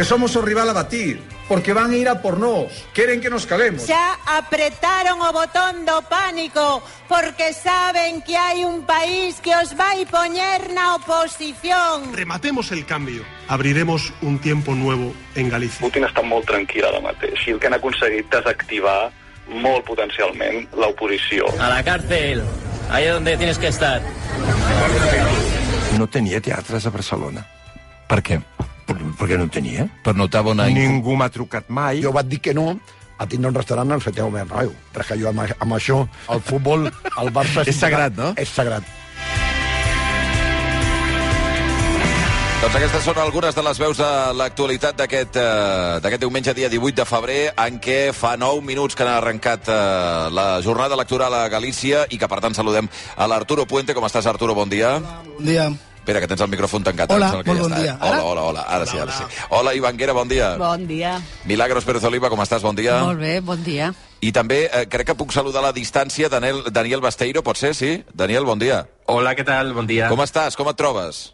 [0.00, 3.28] porque somos o rival a batir, porque van a ir a por nós, queren que
[3.28, 3.84] nos calemos.
[3.84, 10.08] Xa apretaron o botón do pánico porque saben que hai un país que os vai
[10.08, 12.16] poñer na oposición.
[12.16, 13.28] Rematemos el cambio.
[13.44, 15.84] Abriremos un tiempo nuevo en Galicia.
[15.84, 19.12] Putin està molt tranquil ara mateix i el que han aconseguit desactivar
[19.52, 21.44] molt potencialment l'oposició.
[21.60, 22.40] A la cárcel,
[22.88, 24.00] ahí es donde tienes que estar.
[26.00, 27.44] No tenia teatres a Barcelona.
[28.08, 28.40] Per què?
[28.90, 29.86] Per, perquè no en tenia.
[30.02, 30.66] Per notar bona...
[30.74, 32.02] Ningú m'ha trucat mai.
[32.02, 32.72] Jo vaig dir que no
[33.20, 36.00] a tindre un restaurant al Feteu Bernabéu, perquè jo amb, amb això,
[36.32, 37.66] el futbol, el Barça...
[37.70, 38.32] És sagrat, no?
[38.40, 38.86] És sagrat.
[42.60, 46.98] Doncs aquestes són algunes de les veus de l'actualitat d'aquest eh, d'aquest diumenge, dia 18
[46.98, 49.78] de febrer, en què fa 9 minuts que han arrencat eh,
[50.36, 53.96] la jornada electoral a Galícia i que, per tant, saludem a l'Arturo Puente.
[53.96, 54.56] Com estàs, Arturo?
[54.56, 54.98] Bon dia.
[55.00, 55.70] Bon dia.
[56.00, 57.10] Espera, que tens el micròfon tancat.
[57.12, 57.92] Hola, molt ja bon està, dia.
[57.92, 58.08] Eh?
[58.08, 58.62] Hola, hola, hola.
[58.72, 59.26] Ara sí, ara sí.
[59.52, 60.54] Hola, Ivanguera, bon dia.
[60.58, 61.18] Bon dia.
[61.44, 62.64] Milagros Pérez Oliva, com estàs?
[62.64, 63.02] Bon dia.
[63.04, 63.92] Molt bé, bon dia.
[64.24, 67.74] I també eh, crec que puc saludar a la distància Daniel, Daniel Basteiro, pot ser,
[67.76, 67.98] sí?
[68.16, 68.86] Daniel, bon dia.
[69.12, 69.74] Hola, què tal?
[69.76, 70.08] Bon dia.
[70.08, 70.56] Com estàs?
[70.56, 71.28] Com et trobes?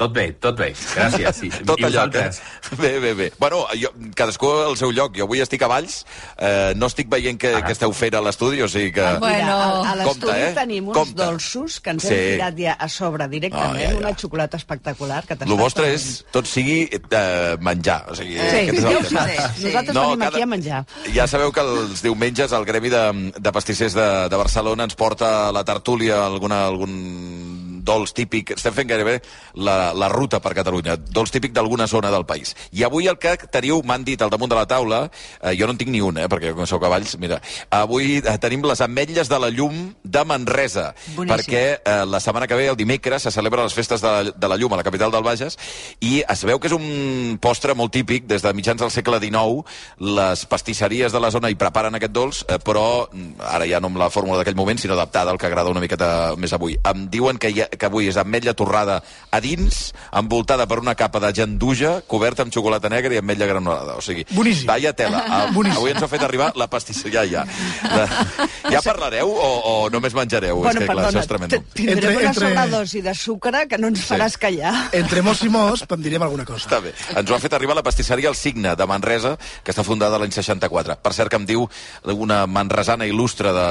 [0.00, 0.70] Tot bé, tot bé.
[0.72, 1.36] Gràcies.
[1.40, 1.48] Sí.
[1.64, 1.90] Tot allò, eh?
[1.90, 2.38] vosaltres?
[2.80, 3.26] Bé, bé, bé.
[3.38, 5.14] Bueno, jo, cadascú al seu lloc.
[5.16, 6.00] Jo avui estic a Valls,
[6.40, 9.04] eh, no estic veient què, què esteu fent a l'estudi, o sigui que...
[9.22, 10.50] Bueno, a, a l'estudi eh?
[10.56, 11.18] tenim uns Compte.
[11.20, 12.14] dolços que ens Sí.
[12.16, 14.00] hem tirat ja a sobre directament, Ah, ja, ja.
[14.00, 18.00] una xocolata espectacular que El vostre és, tot sigui eh, menjar.
[18.10, 19.26] O sigui, Sí, ja ho tema.
[19.28, 19.66] sé.
[19.68, 20.82] Nosaltres venim aquí a menjar.
[21.14, 23.04] Ja sabeu que els diumenges el Gremi de,
[23.38, 28.74] de Pastissers de, de Barcelona ens porta a la tertúlia alguna, algun dolç típic, estem
[28.76, 29.20] fent gairebé
[29.54, 32.54] la, la ruta per Catalunya, dolç típic d'alguna zona del país.
[32.72, 35.02] I avui el que teniu, m'han dit al damunt de la taula,
[35.42, 37.40] eh, jo no en tinc ni un, eh, perquè com sou cavalls, mira,
[37.70, 41.30] avui eh, tenim les ametlles de la llum de Manresa, Boníssim.
[41.36, 44.48] perquè eh, la setmana que ve, el dimecres, se celebra les festes de, la- de
[44.48, 45.58] la llum a la capital del Bages,
[46.00, 49.64] i es veu que és un postre molt típic, des de mitjans del segle XIX,
[49.98, 53.88] les pastisseries de la zona hi preparen aquest dolç, eh, però mm, ara ja no
[53.90, 56.76] amb la fórmula d'aquell moment, sinó adaptada al que agrada una miqueta més avui.
[56.84, 59.00] Em diuen que, hi ha, que avui és ametlla torrada
[59.30, 63.96] a dins, envoltada per una capa de genduja, coberta amb xocolata negra i ametlla granulada.
[63.96, 64.66] O sigui, Boníssim.
[64.66, 65.24] vaya tela.
[65.30, 65.78] Ah, Boníssim.
[65.78, 67.90] Avui ens ha fet arribar la pastisseria, ja, ja.
[67.94, 68.06] La,
[68.74, 70.56] ja parlareu o, o només menjareu?
[70.58, 71.60] Bueno, és que, clar, perdona, això és tremendo.
[71.74, 74.72] tindrem Entre- una entre- sobredosi de sucre que no ens faràs callar.
[74.96, 76.66] Entre mos i mos, em direm alguna cosa.
[76.66, 76.92] Està bé.
[77.14, 80.32] Ens ho ha fet arribar la pastisseria El Signe, de Manresa, que està fundada l'any
[80.34, 80.98] 64.
[81.04, 81.68] Per cert, que em diu
[82.16, 83.68] una manresana il·lustre de,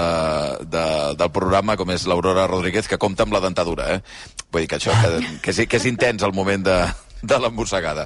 [0.69, 0.85] de,
[1.19, 3.99] del programa, com és l'Aurora Rodríguez, que compta amb la dentadura, eh?
[4.49, 6.77] Vull dir que això, que, que, és, que és intens el moment de,
[7.21, 8.05] de l'embossegada.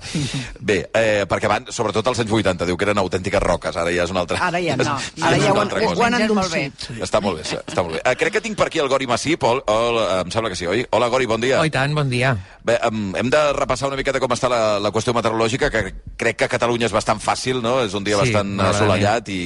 [0.60, 4.08] Bé, eh, perquè van, sobretot als anys 80, diu que eren autèntiques roques, ara ja
[4.08, 4.40] és una altra...
[4.48, 4.98] Ara ja no.
[5.24, 5.94] Ara ja cosa.
[5.96, 6.88] ho han endolcit.
[6.88, 6.98] Sí.
[7.04, 8.02] Està molt bé, està molt bé.
[8.04, 9.62] Eh, crec que tinc per aquí el Gori Massí, Pol.
[9.70, 10.86] Hola, em sembla que sí, oi?
[10.92, 11.62] Hola, Gori, bon dia.
[11.62, 12.34] Oh, tant, bon dia.
[12.64, 15.84] Bé, um, hem de repassar una miqueta com està la, la qüestió meteorològica, que
[16.20, 17.80] crec que a Catalunya és bastant fàcil, no?
[17.84, 19.42] És un dia Sí, bastant assolellat i,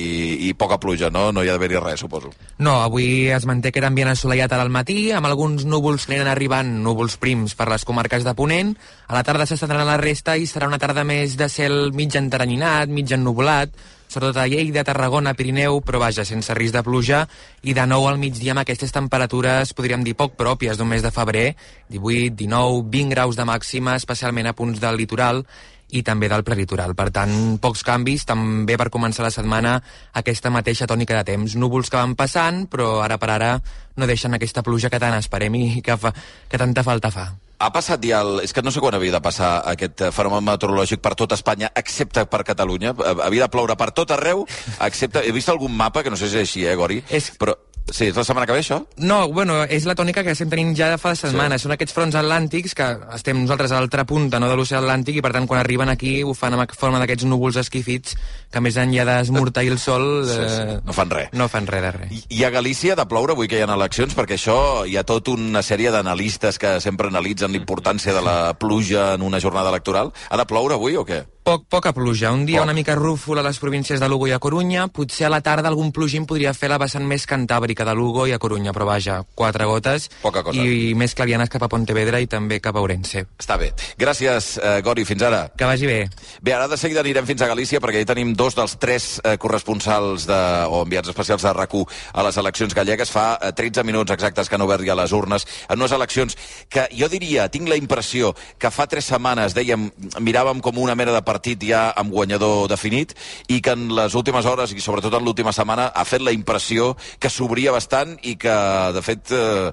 [0.47, 1.31] i poca pluja, no?
[1.33, 2.31] No hi ha d'haver-hi res, suposo.
[2.61, 6.13] No, avui es manté que era ambient assolellat ara al matí, amb alguns núvols que
[6.13, 8.75] aniran arribant, núvols prims per les comarques de Ponent.
[9.07, 12.91] A la tarda s'estendrà la resta i serà una tarda més de cel mig enteranyinat,
[12.93, 13.71] mig ennuvolat,
[14.07, 17.23] sobretot a Lleida, Tarragona, Pirineu, però vaja, sense risc de pluja,
[17.65, 21.11] i de nou al migdia amb aquestes temperatures, podríem dir poc pròpies d'un mes de
[21.11, 21.47] febrer,
[21.89, 25.41] 18, 19, 20 graus de màxima, especialment a punts del litoral,
[25.89, 26.93] i també del prelitoral.
[26.99, 29.77] Per tant, pocs canvis, també per començar la setmana
[30.21, 31.55] aquesta mateixa tònica de temps.
[31.55, 33.51] Núvols que van passant, però ara per ara
[33.95, 36.13] no deixen aquesta pluja que tant esperem i que, fa,
[36.51, 37.31] que tanta falta fa.
[37.59, 38.41] Ha passat ja el...
[38.45, 41.71] És que no sé quan havia de passar aquest eh, fenomen meteorològic per tota Espanya,
[41.75, 42.91] excepte per Catalunya.
[42.93, 44.43] Eh, Havia de ploure per tot arreu,
[44.85, 45.23] excepte...
[45.25, 47.01] He vist algun mapa, que no sé si és així, eh, Gori?
[47.09, 47.55] És- Però...
[47.87, 48.81] Sí, és la setmana que ve, això?
[48.99, 51.61] No, bueno, és la tònica que estem tenint ja de fa setmanes.
[51.61, 51.67] Sí.
[51.67, 55.23] Són aquests fronts atlàntics que estem nosaltres a l'altra punta no, de l'oceà Atlàntic i,
[55.23, 58.17] per tant, quan arriben aquí ho fan amb forma d'aquests núvols esquifits
[58.51, 60.07] que, més enllà d'esmorteir el sol...
[60.27, 61.31] Sí, sí, no fan res.
[61.37, 62.11] No fan res de res.
[62.11, 64.97] I, I a Galícia ha de ploure avui que hi ha eleccions, perquè això hi
[64.99, 69.71] ha tota una sèrie d'analistes que sempre analitzen l'importància de la pluja en una jornada
[69.71, 70.11] electoral.
[70.29, 71.23] Ha de ploure avui o què?
[71.47, 72.33] Poc, poca pluja.
[72.35, 72.65] Un dia Poc.
[72.65, 74.89] una mica rúfol a les províncies de Lugo i a Corunya.
[74.91, 78.33] Potser a la tarda algun plogim podria fer la vessant més cantàbrica de Lugo i
[78.35, 80.09] a Corunya, però vaja, quatre gotes.
[80.19, 80.59] Poca cosa.
[80.59, 83.23] I més clarianes cap a Pontevedra i també cap a Ourense.
[83.39, 83.69] Està bé.
[83.95, 85.05] Gràcies, eh, Gori.
[85.07, 85.47] Fins ara.
[85.55, 86.09] Que vagi bé.
[86.41, 89.37] Bé, ara de seguida anirem fins a Galícia perquè hi tenim dos dels tres eh,
[89.37, 91.71] corresponsals de, o enviats especials de rac
[92.11, 93.09] a les eleccions gallegues.
[93.09, 96.35] Fa eh, 13 minuts exactes que han obert ja les urnes en unes eleccions
[96.67, 99.87] que jo diria, tinc la impressió que fa tres setmanes dèiem,
[100.19, 103.13] miràvem com una mena de partit ja amb guanyador definit
[103.47, 106.95] i que en les últimes hores i sobretot en l'última setmana ha fet la impressió
[107.21, 108.55] que s'obria bastant i que,
[108.95, 109.69] de fet, eh,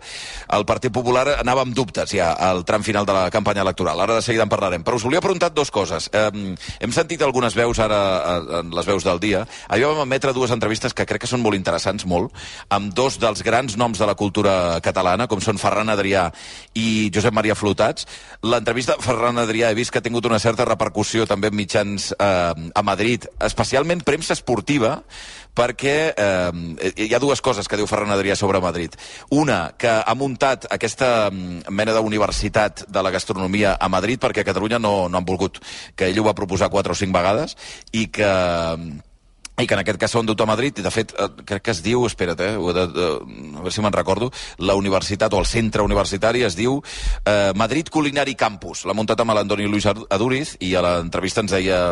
[0.54, 4.00] el Partit Popular anava amb dubtes ja al tram final de la campanya electoral.
[4.00, 4.84] Ara de seguida en parlarem.
[4.84, 6.10] Però us volia preguntar dos coses.
[6.12, 6.30] Eh,
[6.80, 9.46] hem sentit algunes veus ara, eh, en les veus del dia.
[9.68, 12.34] Ahir vam emetre dues entrevistes que crec que són molt interessants, molt,
[12.68, 16.28] amb dos dels grans noms de la cultura catalana, com són Ferran Adrià
[16.74, 18.06] i Josep Maria Flotats.
[18.42, 22.82] L'entrevista Ferran Adrià he vist que ha tingut una certa repercussió també mitjans eh, a
[22.86, 24.98] Madrid, especialment premsa esportiva,
[25.54, 28.96] perquè eh, hi ha dues coses que diu Ferran Adrià sobre Madrid.
[29.34, 34.50] Una, que ha muntat aquesta mm, mena d'universitat de la gastronomia a Madrid perquè a
[34.50, 35.62] Catalunya no, no han volgut,
[35.94, 37.56] que ell ho va proposar quatre o cinc vegades
[37.92, 38.30] i que
[39.56, 41.74] i que en aquest cas s'ha endut a Madrid, i de fet eh, crec que
[41.74, 43.08] es diu, espera't, eh, de, de,
[43.54, 46.80] a veure si me'n recordo, la universitat o el centre universitari es diu
[47.24, 48.82] eh, Madrid Culinari Campus.
[48.84, 51.84] L'ha muntat amb l'Antoni Luis Aduriz i a l'entrevista ens deia...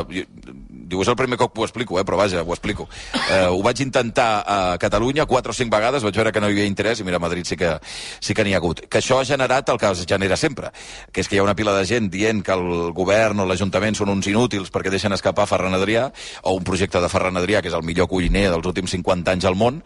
[0.93, 2.89] Diu, és el primer cop que ho explico, eh, però vaja, ho explico.
[3.15, 6.57] Eh, ho vaig intentar a Catalunya quatre o cinc vegades, vaig veure que no hi
[6.57, 7.77] havia interès, i mira, a Madrid sí que
[8.21, 8.83] sí que n'hi ha hagut.
[8.91, 10.73] Que això ha generat el que es genera sempre,
[11.13, 13.97] que és que hi ha una pila de gent dient que el govern o l'Ajuntament
[13.97, 16.09] són uns inútils perquè deixen escapar Ferran Adrià,
[16.43, 19.47] o un projecte de Ferran Adrià, que és el millor cuiner dels últims 50 anys
[19.49, 19.83] al món,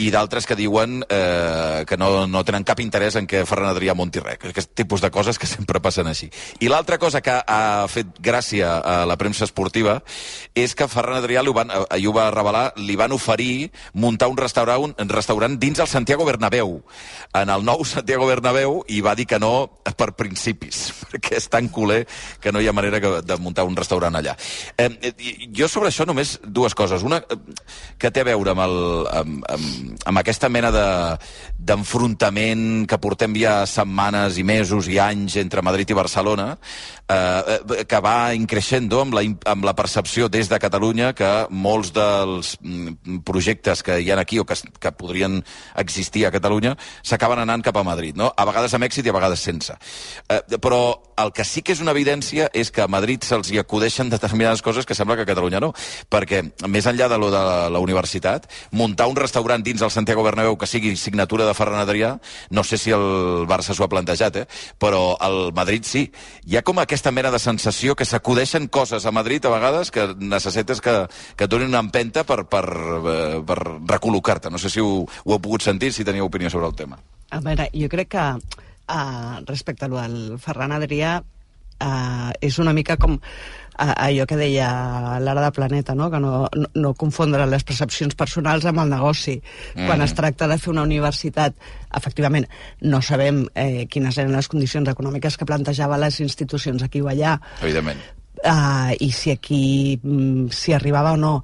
[0.00, 3.94] i d'altres que diuen eh, que no, no tenen cap interès en que Ferran Adrià
[3.98, 4.40] munti res.
[4.50, 6.30] Aquest tipus de coses que sempre passen així.
[6.60, 10.00] I l'altra cosa que ha fet gràcia a la premsa esportiva
[10.54, 14.38] és que Ferran Adrià, li van, ahir ho va revelar, li van oferir muntar un
[14.40, 16.78] restaurant, un restaurant dins el Santiago Bernabéu,
[17.34, 21.68] en el nou Santiago Bernabéu, i va dir que no per principis, perquè és tan
[21.72, 22.04] culer
[22.40, 24.36] que no hi ha manera de muntar un restaurant allà.
[24.78, 25.12] Eh,
[25.56, 27.02] jo sobre això només dues coses.
[27.06, 27.09] Una,
[28.00, 28.76] que té a veure amb, el,
[29.20, 29.64] amb, amb,
[30.06, 35.90] amb aquesta mena d'enfrontament de, que portem ja setmanes i mesos i anys entre Madrid
[35.90, 36.58] i Barcelona,
[37.10, 42.56] eh, que va increixendo amb la, amb la percepció des de Catalunya que molts dels
[42.60, 45.40] mm, projectes que hi ha aquí o que, que podrien
[45.80, 48.32] existir a Catalunya s'acaben anant cap a Madrid, no?
[48.36, 49.76] a vegades amb èxit i a vegades sense.
[50.28, 50.82] Eh, però
[51.20, 54.62] el que sí que és una evidència és que a Madrid se'ls hi acudeixen determinades
[54.62, 55.72] coses que sembla que a Catalunya no,
[56.10, 60.24] perquè més enllà de lo de la, la universitat, muntar un restaurant dins el Santiago
[60.26, 62.16] Bernabéu que sigui signatura de Ferran Adrià,
[62.50, 64.46] no sé si el Barça s'ho ha plantejat, eh?
[64.78, 66.06] però al Madrid sí.
[66.46, 70.10] Hi ha com aquesta mena de sensació que s'acudeixen coses a Madrid a vegades que
[70.18, 70.96] necessites que,
[71.36, 74.50] que et donin una empenta per, per, eh, per recol·locar-te.
[74.50, 77.00] No sé si ho, ho heu pogut sentir, si teniu opinió sobre el tema.
[77.30, 78.26] A veure, jo crec que
[78.90, 83.18] uh, respecte al Ferran Adrià uh, és una mica com
[83.80, 84.68] allò que deia
[85.22, 86.10] l'ara de Planeta, no?
[86.12, 89.38] que no, no, no confondre les percepcions personals amb el negoci.
[89.74, 89.88] Mm.
[89.88, 91.56] Quan es tracta de fer una universitat,
[91.96, 92.46] efectivament,
[92.84, 97.38] no sabem eh, quines eren les condicions econòmiques que plantejava les institucions aquí o allà.
[97.62, 98.02] Evidentment.
[98.40, 99.62] Uh, I si aquí
[100.00, 101.34] mm, si arribava o no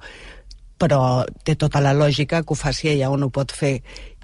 [0.77, 3.79] però té tota la lògica que ho faci allà on ho pot fer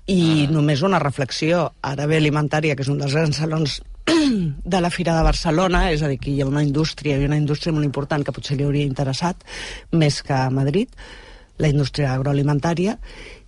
[0.06, 1.70] i només una reflexió.
[1.82, 3.80] Ara ve Alimentària, que és un dels grans salons
[4.64, 7.40] de la Fira de Barcelona, és a dir, que hi ha una indústria i una
[7.40, 9.46] indústria molt important que potser li hauria interessat
[9.92, 10.92] més que a Madrid,
[11.62, 12.98] la indústria agroalimentària,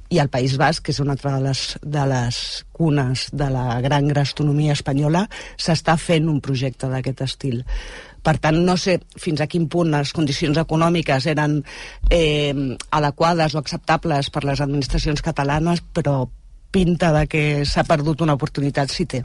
[0.09, 2.39] i el País Basc, que és una altra de les, de les
[2.75, 5.25] cunes de la gran gastronomia espanyola,
[5.57, 7.63] s'està fent un projecte d'aquest estil.
[8.25, 11.59] Per tant, no sé fins a quin punt les condicions econòmiques eren
[12.09, 12.53] eh,
[12.99, 16.23] adequades o acceptables per les administracions catalanes, però
[16.73, 19.23] pinta de que s'ha perdut una oportunitat si té.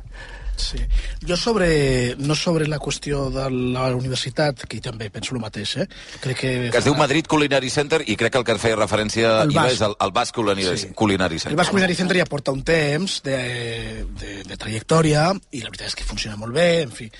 [0.60, 0.80] Sí.
[1.26, 5.86] Jo sobre, no sobre la qüestió de la universitat, que també penso el mateix, eh?
[6.20, 6.52] Crec que...
[6.70, 9.66] Que es diu Madrid Culinary Center i crec que el que feia referència el Iva
[9.72, 10.92] és el, el Basc Culinary, sí.
[10.96, 11.54] Culinary Center.
[11.54, 13.38] El Basc Culinary Center ja porta un temps de,
[14.20, 17.10] de, de trajectòria i la veritat és que funciona molt bé, en fi.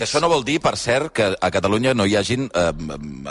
[0.00, 2.70] Que això no vol dir, per cert, que a Catalunya no hi hagin eh,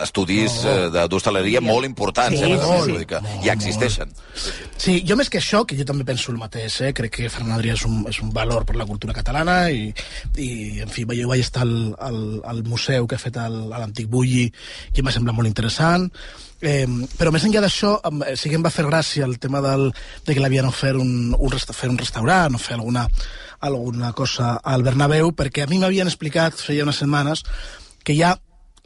[0.03, 0.73] estudis no.
[1.01, 2.37] eh, d'hostaleria molt importants.
[2.37, 2.97] Sí, eh, sí, sí.
[2.99, 4.11] Dir que no, ja existeixen.
[4.77, 6.91] Sí, jo més que això, que jo també penso el mateix, eh?
[6.93, 9.87] crec que Ferran Adrià és un, és un valor per la cultura catalana i,
[10.37, 10.51] i
[10.85, 12.21] en fi, jo vaig estar al, al,
[12.53, 16.05] al museu que ha fet el, a l'antic Bulli i m'ha semblat molt interessant
[16.59, 16.83] Eh,
[17.15, 17.93] però més enllà d'això,
[18.35, 19.93] sí que em va fer gràcia el tema del,
[20.27, 23.05] de que l'havien ofert un, un, fer un restaurant o fer alguna,
[23.59, 27.43] alguna cosa al Bernabéu, perquè a mi m'havien explicat, feia unes setmanes,
[28.03, 28.35] que hi ha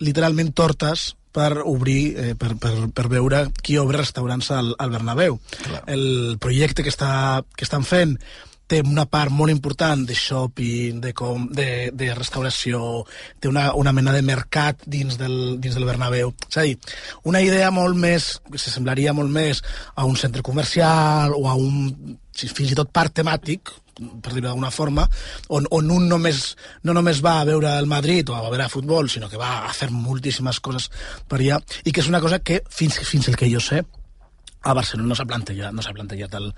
[0.04, 5.40] literalment tortes per obrir, eh, per, per, per veure qui obre restaurants al, al Bernabéu.
[5.64, 5.84] Clar.
[5.90, 8.18] El projecte que, està, que estan fent
[8.70, 13.04] té una part molt important de shopping, de, com, de, de restauració,
[13.42, 16.34] té una, una mena de mercat dins del, dins del Bernabéu.
[16.48, 16.78] És a dir,
[17.30, 19.62] una idea molt més, que se semblaria molt més
[19.96, 24.72] a un centre comercial o a un, fins i tot parc temàtic, per dir-ho d'alguna
[24.74, 25.08] forma,
[25.54, 26.44] on, on un només,
[26.84, 29.74] no només va a veure el Madrid o a veure futbol, sinó que va a
[29.74, 30.90] fer moltíssimes coses
[31.30, 33.84] per allà, i que és una cosa que, fins, fins el que jo sé,
[34.64, 36.50] a Barcelona no s'ha plantejat, no s'ha plantejat el,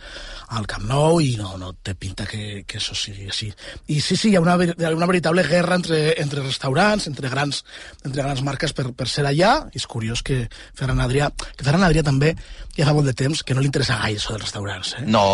[0.60, 3.50] el Camp Nou i no, no té pinta que, que això sigui així.
[3.90, 7.08] I sí, sí, hi ha una, ver- hi ha una veritable guerra entre, entre restaurants,
[7.10, 7.64] entre grans,
[8.04, 9.56] entre grans marques per, per ser allà.
[9.74, 10.44] I és curiós que
[10.78, 12.36] Ferran Adrià, que Ferran Adrià també
[12.76, 14.94] ja fa molt de temps que no li interessa gaire això dels restaurants.
[15.00, 15.06] Eh?
[15.08, 15.26] No,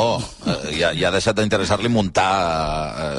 [0.46, 2.30] eh, ja, ja ha deixat d'interessar-li muntar...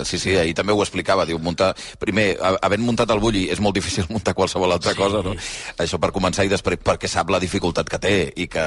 [0.01, 1.27] Eh, sí, sí, ahir també ho explicava.
[1.29, 1.73] Diu, muntar...
[2.01, 5.01] Primer, ha- havent muntat el Bulli, és molt difícil muntar qualsevol altra sí.
[5.03, 5.35] cosa, no?
[5.83, 8.63] Això per començar i després perquè sap la dificultat que té i que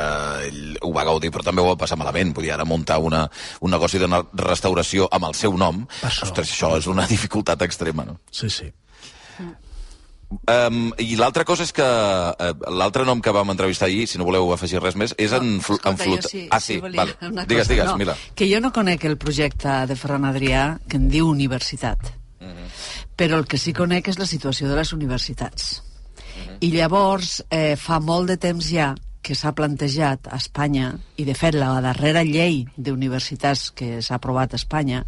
[0.49, 2.33] ell ho va gaudir, però també ho va passar malament.
[2.33, 3.29] Podia ara muntar una,
[3.61, 5.85] un negoci de restauració amb el seu nom.
[6.01, 6.23] Això.
[6.27, 8.19] Ostres, això és una dificultat extrema, no?
[8.31, 8.71] Sí, sí.
[10.49, 14.25] Um, I l'altra cosa és que uh, l'altre nom que vam entrevistar ahir, si no
[14.27, 16.25] voleu afegir res més, és en, flu en Escolta, flut...
[16.25, 17.13] jo sí, ah, sí, vale.
[17.21, 18.15] una Digues, cosa, digues, no, Mila.
[18.35, 22.65] Que jo no conec el projecte de Ferran Adrià que en diu universitat, Mhm.
[23.15, 25.81] però el que sí conec és la situació de les universitats.
[26.35, 26.57] Mhm.
[26.67, 28.91] I llavors, eh, fa molt de temps ja
[29.25, 34.53] que s'ha plantejat a Espanya, i de fet la darrera llei d'universitats que s'ha aprovat
[34.53, 35.01] a Espanya,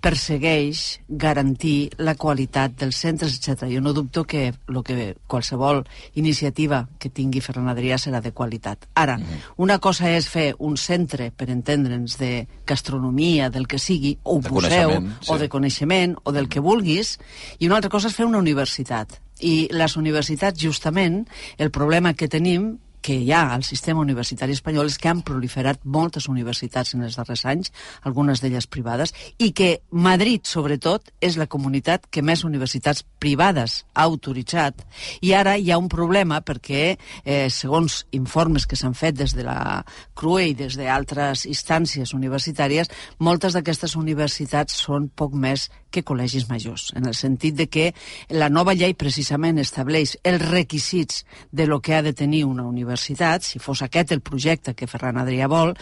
[0.00, 3.66] persegueix garantir la qualitat dels centres, etc.
[3.68, 5.82] Jo no dubto que, lo que qualsevol
[6.16, 8.88] iniciativa que tingui Ferran Adrià serà de qualitat.
[8.96, 9.18] Ara,
[9.60, 12.32] una cosa és fer un centre, per entendre'ns, de
[12.66, 15.28] gastronomia, del que sigui, o un museu, sí.
[15.28, 17.18] o de coneixement, o del que vulguis,
[17.58, 19.20] i una altra cosa és fer una universitat.
[19.44, 21.26] I les universitats, justament,
[21.58, 25.84] el problema que tenim que hi ha al sistema universitari espanyol és que han proliferat
[25.84, 27.72] moltes universitats en els darrers anys,
[28.08, 34.06] algunes d'elles privades, i que Madrid, sobretot, és la comunitat que més universitats privades ha
[34.08, 34.84] autoritzat.
[35.22, 39.44] I ara hi ha un problema perquè, eh, segons informes que s'han fet des de
[39.46, 46.48] la CRUE i des d'altres instàncies universitàries, moltes d'aquestes universitats són poc més que col·legis
[46.50, 47.94] majors, en el sentit de que
[48.28, 52.87] la nova llei precisament estableix els requisits de lo que ha de tenir una universitat,
[52.96, 55.74] si fos aquest el projecte que Ferran Adrià vol,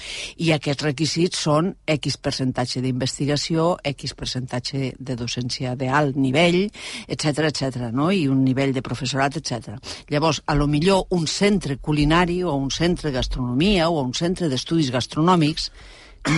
[0.42, 6.64] i aquests requisits són X percentatge d'investigació, X percentatge de docència d'alt nivell,
[7.06, 8.10] etc etc, no?
[8.10, 9.76] i un nivell de professorat, etc.
[10.10, 14.48] Llavors, a lo millor un centre culinari o un centre de gastronomia o un centre
[14.48, 15.70] d'estudis gastronòmics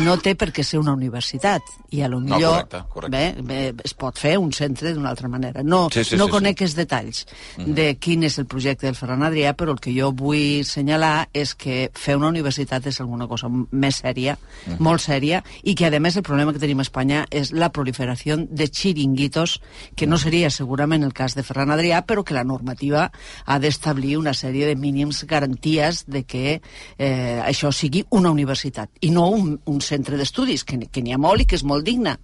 [0.04, 1.62] no té per què ser una universitat.
[1.90, 3.16] I a lo No, millor correcte, correcte.
[3.16, 3.42] Bé,
[3.72, 5.62] bé, es pot fer un centre d'una altra manera.
[5.62, 7.24] No, Sí, sí, no sí, conec els detalls
[7.56, 11.54] de quin és el projecte del Ferran Adrià, però el que jo vull senyalar és
[11.56, 14.36] que fer una universitat és alguna cosa més sèria,
[14.78, 18.36] molt sèria, i que, a més, el problema que tenim a Espanya és la proliferació
[18.36, 19.60] de xiringuitos,
[19.96, 23.08] que no seria segurament el cas de Ferran Adrià, però que la normativa
[23.46, 26.60] ha d'establir una sèrie de mínims garanties de que
[26.98, 31.20] eh, això sigui una universitat, i no un, un centre d'estudis, que, que n'hi ha
[31.20, 32.16] molt i que és molt digne,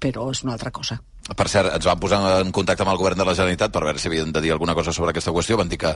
[0.00, 1.00] però és una altra cosa.
[1.22, 3.98] Per cert, ens vam posar en contacte amb el govern de la Generalitat per veure
[4.02, 5.56] si havien de dir alguna cosa sobre aquesta qüestió.
[5.56, 5.92] Van dir que,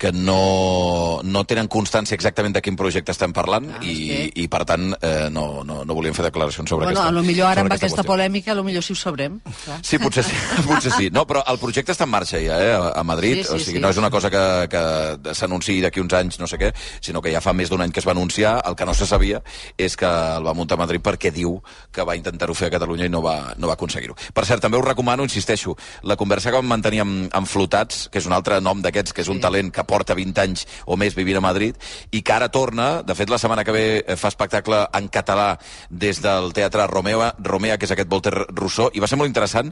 [0.00, 4.46] que no, no tenen constància exactament de quin projecte estem parlant Ah, i, és i,
[4.48, 7.60] per tant, eh, no, no, no volien fer declaracions sobre bueno, aquesta lo millor ara
[7.66, 8.08] amb aquesta qüestió.
[8.08, 9.36] polèmica, millor sí ho sabrem.
[9.64, 9.78] Clar.
[9.84, 10.32] Sí, potser sí,
[10.66, 11.10] potser sí.
[11.12, 13.42] No, però el projecte està en marxa ja, eh, a- a Madrid.
[13.42, 13.82] Sí, sí, o sigui, sí.
[13.84, 16.72] no és una cosa que, que s'anunciï d'aquí uns anys, no sé què,
[17.04, 18.56] sinó que ja fa més d'un any que es va anunciar.
[18.66, 19.42] El que no se sabia
[19.76, 21.58] és que el va muntar a Madrid perquè diu
[21.92, 24.16] que va intentar-ho fer a Catalunya i no va, no va aconseguir-ho.
[24.32, 28.22] Per cert, també us recomano, insisteixo, la conversa que vam mantenir amb, amb Flotats, que
[28.22, 31.12] és un altre nom d'aquests, que és un talent que porta 20 anys o més
[31.12, 31.76] vivint a Madrid,
[32.10, 35.58] i que ara torna, de fet la setmana que ve eh, fa espectacle en català
[35.90, 39.68] des del Teatre Romea, Romea que és aquest Volter Rousseau, i va ser molt interessant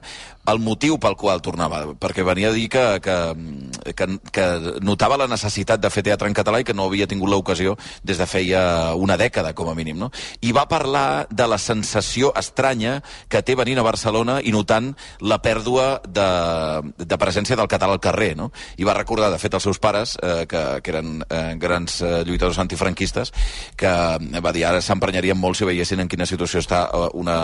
[0.53, 3.17] el motiu pel qual tornava, perquè venia a dir que, que,
[3.97, 4.47] que, que
[4.85, 8.21] notava la necessitat de fer teatre en català i que no havia tingut l'ocasió des
[8.21, 10.13] de feia una dècada, com a mínim, no?
[10.45, 12.99] I va parlar de la sensació estranya
[13.33, 14.80] que té venint a Barcelona i notant
[15.21, 16.29] la pèrdua de,
[16.99, 18.51] de presència del català al carrer, no?
[18.81, 22.23] I va recordar, de fet, els seus pares, eh, que, que eren eh, grans eh,
[22.27, 23.33] lluitadors antifranquistes,
[23.81, 27.39] que eh, va dir ara s'emprenyarien molt si veiessin en quina situació està eh, una,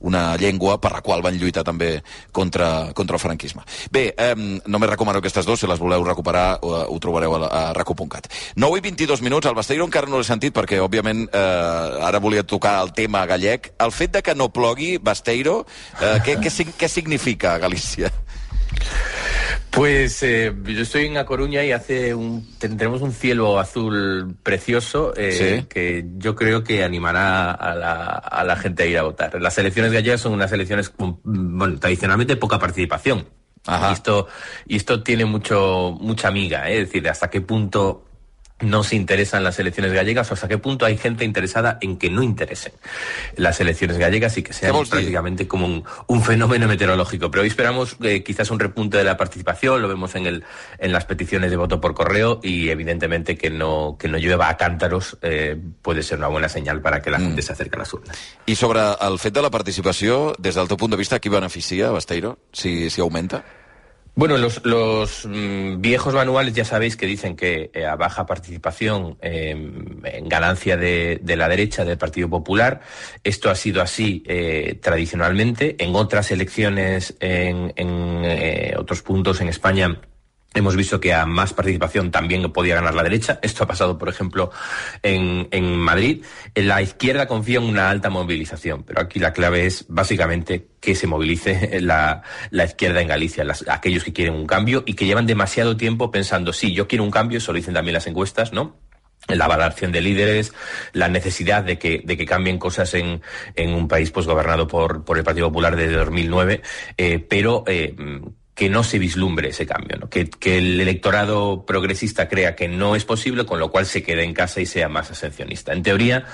[0.00, 1.94] una llengua per la qual van lluitar també
[2.32, 3.64] contra, contra el franquisme.
[3.92, 7.62] Bé, eh, només recomano aquestes dues, si les voleu recuperar ho, ho trobareu a, a
[7.76, 8.28] raco.cat.
[8.56, 12.44] 9 i 22 minuts, el Besteiro encara no l'he sentit perquè, òbviament, eh, ara volia
[12.46, 13.72] tocar el tema gallec.
[13.82, 15.62] El fet de que no plogui, Besteiro,
[16.00, 18.10] eh, què, què, què significa a Galícia?
[19.70, 25.14] Pues eh, yo estoy en A Coruña y hace un, tendremos un cielo azul precioso
[25.16, 25.66] eh, Sí.
[25.68, 29.40] que yo creo que animará a la, a la gente a ir a votar.
[29.40, 33.26] Las elecciones gallegas son unas elecciones con, bueno, tradicionalmente poca participación.
[33.64, 34.26] Y esto,
[34.66, 36.80] y esto tiene mucho, mucha amiga, ¿eh?
[36.80, 38.04] es decir, hasta qué punto
[38.62, 42.10] no se interesan las elecciones gallegas o hasta qué punto hay gente interesada en que
[42.10, 42.72] no interesen
[43.36, 47.30] las elecciones gallegas y que sean prácticamente como un, un fenómeno meteorológico.
[47.30, 50.44] Pero hoy esperamos eh, quizás un repunte de la participación, lo vemos en, el,
[50.78, 54.56] en las peticiones de voto por correo y evidentemente que no, que no llueva a
[54.56, 57.92] cántaros eh, puede ser una buena señal para que la gente se acerque a las
[57.92, 58.18] urnas.
[58.46, 61.90] I sobre el fet de la participació, des del teu punt de vista, qui beneficia,
[61.90, 63.42] Basteiro, si, si augmenta?
[64.14, 69.16] Bueno, los, los mm, viejos manuales ya sabéis que dicen que eh, a baja participación
[69.22, 72.82] eh, en ganancia de, la derecha del Partido Popular.
[73.24, 75.76] Esto ha sido así eh, tradicionalmente.
[75.82, 79.98] En otras elecciones, en, en, eh, otros puntos en España,
[80.54, 83.38] Hemos visto que a más participación también podía ganar la derecha.
[83.42, 84.50] Esto ha pasado, por ejemplo,
[85.02, 86.24] en, en Madrid.
[86.54, 91.06] La izquierda confía en una alta movilización, pero aquí la clave es básicamente que se
[91.06, 95.76] movilice la, la izquierda en Galicia, aquellos que quieren un cambio y que llevan demasiado
[95.76, 98.76] tiempo pensando, sí, yo quiero un cambio, eso lo dicen también las encuestas, ¿no?
[99.28, 100.52] la valoración de líderes,
[100.92, 103.22] la necesidad de que, de que cambien cosas en,
[103.54, 106.60] en un país pues gobernado por, por el Partido Popular desde 2009,
[106.96, 107.94] eh, pero eh,
[108.54, 110.10] que no se vislumbre ese cambio, ¿no?
[110.10, 114.24] que, que el electorado progresista crea que no es posible, con lo cual se quede
[114.24, 115.72] en casa y sea más abstencionista.
[115.72, 116.26] En teoría,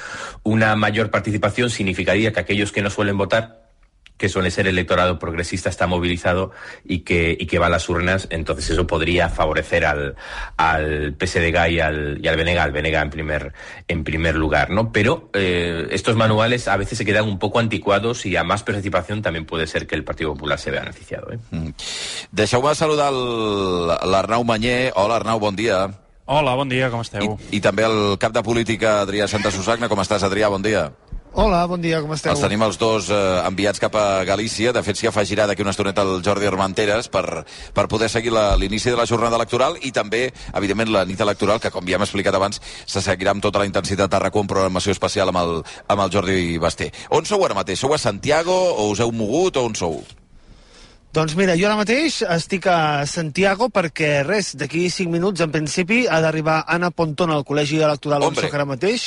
[0.43, 3.68] una mayor participación significaría que aquellos que no suelen votar
[4.19, 6.51] que suele ser el electorado progresista está movilizado
[6.85, 10.17] y que, y que va a las urnas, entonces eso podría favorecer al,
[10.57, 13.53] al PSDG y al, y al BNG, al BNG en primer,
[13.87, 14.93] en primer lugar, ¿no?
[14.93, 19.23] Pero eh, estos manuales a veces se quedan un poco anticuados y a más participación
[19.23, 21.39] también puede ser que el Partido Popular se vea beneficiado, ¿eh?
[22.33, 24.93] Deixeu-me saludar el- l'Arnau Manyer.
[24.97, 25.89] Hola, Arnau, bon dia.
[26.27, 27.39] Hola, bon dia, com esteu?
[27.51, 29.89] I també el cap de política, Adrià Santa Susagna.
[29.89, 30.51] Com estàs, Adrià?
[30.53, 30.91] Bon dia.
[31.39, 32.33] Hola, bon dia, com esteu?
[32.35, 34.73] Els tenim els dos eh, enviats cap a Galícia.
[34.75, 37.45] De fet, s'hi afegirà d'aquí una estoneta el Jordi Armenteres per,
[37.77, 40.25] per poder seguir l'inici de la jornada electoral i també,
[40.59, 43.71] evidentment, la nit electoral, que, com ja hem explicat abans, se seguirà amb tota la
[43.71, 46.91] intensitat a RAC1, programació especial amb el, amb el Jordi Basté.
[47.15, 47.79] On sou ara mateix?
[47.87, 50.03] Sou a Santiago o us heu mogut o on sou?
[51.09, 56.03] Doncs mira, jo ara mateix estic a Santiago perquè res, d'aquí 5 minuts en principi
[56.05, 59.07] ha d'arribar Anna Pontón al Col·legi Electoral on soc ara mateix,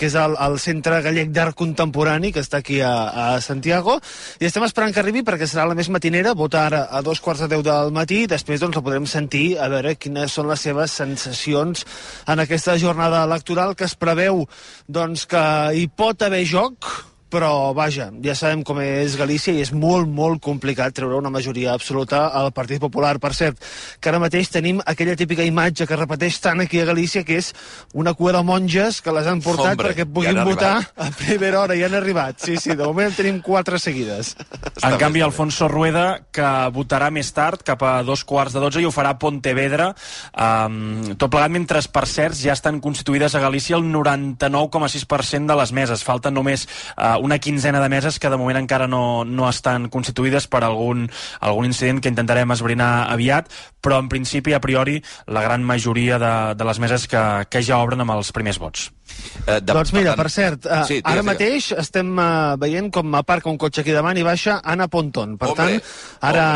[0.00, 3.98] que és el, el Centre Gallec d'Art Contemporani que està aquí a, a Santiago.
[4.40, 7.44] I estem esperant que arribi perquè serà la més matinera votar ara a dos quarts
[7.44, 10.64] de deu del matí i després doncs la podrem sentir a veure quines són les
[10.64, 11.84] seves sensacions
[12.32, 14.46] en aquesta jornada electoral que es preveu
[14.88, 15.46] doncs que
[15.76, 20.42] hi pot haver joc però vaja, ja sabem com és Galícia i és molt, molt
[20.44, 23.16] complicat treure una majoria absoluta al Partit Popular.
[23.22, 23.60] Per cert,
[24.00, 27.52] que ara mateix tenim aquella típica imatge que repeteix tant aquí a Galícia, que és
[27.96, 31.78] una cua de monges que les han portat Hombre, perquè puguin votar a primera hora.
[31.78, 32.42] Ja han arribat.
[32.44, 34.34] Sí, sí, de moment en tenim quatre seguides.
[34.82, 38.86] En canvi, Alfonso Rueda, que votarà més tard, cap a dos quarts de dotze, i
[38.86, 39.92] ho farà a Pontevedra.
[40.34, 45.72] Um, tot plegat, mentre, per cert, ja estan constituïdes a Galícia el 99,6% de les
[45.76, 46.02] meses.
[46.02, 50.48] Falten només uh, una quinzena de meses que de moment encara no, no estan constituïdes
[50.50, 51.06] per algun,
[51.40, 53.50] algun incident que intentarem esbrinar aviat,
[53.82, 57.80] però en principi, a priori, la gran majoria de, de les meses que, que ja
[57.82, 58.90] obren amb els primers vots.
[59.42, 61.26] Eh, de, doncs mira, per cert, uh, Sí, sí, digues, ara digues.
[61.26, 65.34] mateix estem uh, veient com aparca un cotxe aquí davant i baixa Anna Ponton.
[65.40, 65.88] Per Hombre, tant,
[66.28, 66.46] ara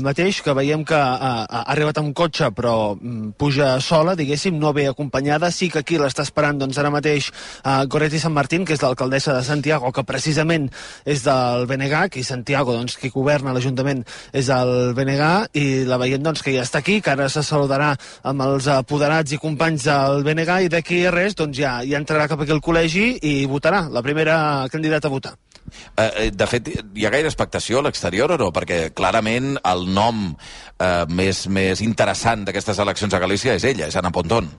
[0.00, 4.72] mateix que veiem que uh, ha arribat amb cotxe però mm, puja sola, diguéssim, no
[4.72, 8.72] ve acompanyada, sí que aquí l'està esperant doncs ara mateix uh, Goretti San Martín, que
[8.72, 10.70] és l'alcaldessa de Santiago, que precisament
[11.04, 14.00] és del BNG, i Santiago, doncs, qui governa l'Ajuntament
[14.32, 15.28] és el BNG,
[15.60, 17.92] i la veiem doncs, que ja està aquí, que ara se saludarà
[18.24, 22.26] amb els apoderats i companys del BNG, i d'aquí a res doncs, ja, ja entrarà
[22.30, 25.34] cap aquí al col·legi i votarà, la primera candidata a votar.
[25.96, 28.50] Eh, eh, de fet, hi ha gaire expectació a l'exterior o no?
[28.54, 34.00] Perquè clarament el nom eh, més, més interessant d'aquestes eleccions a Galícia és ella, és
[34.00, 34.50] Anna Pontón.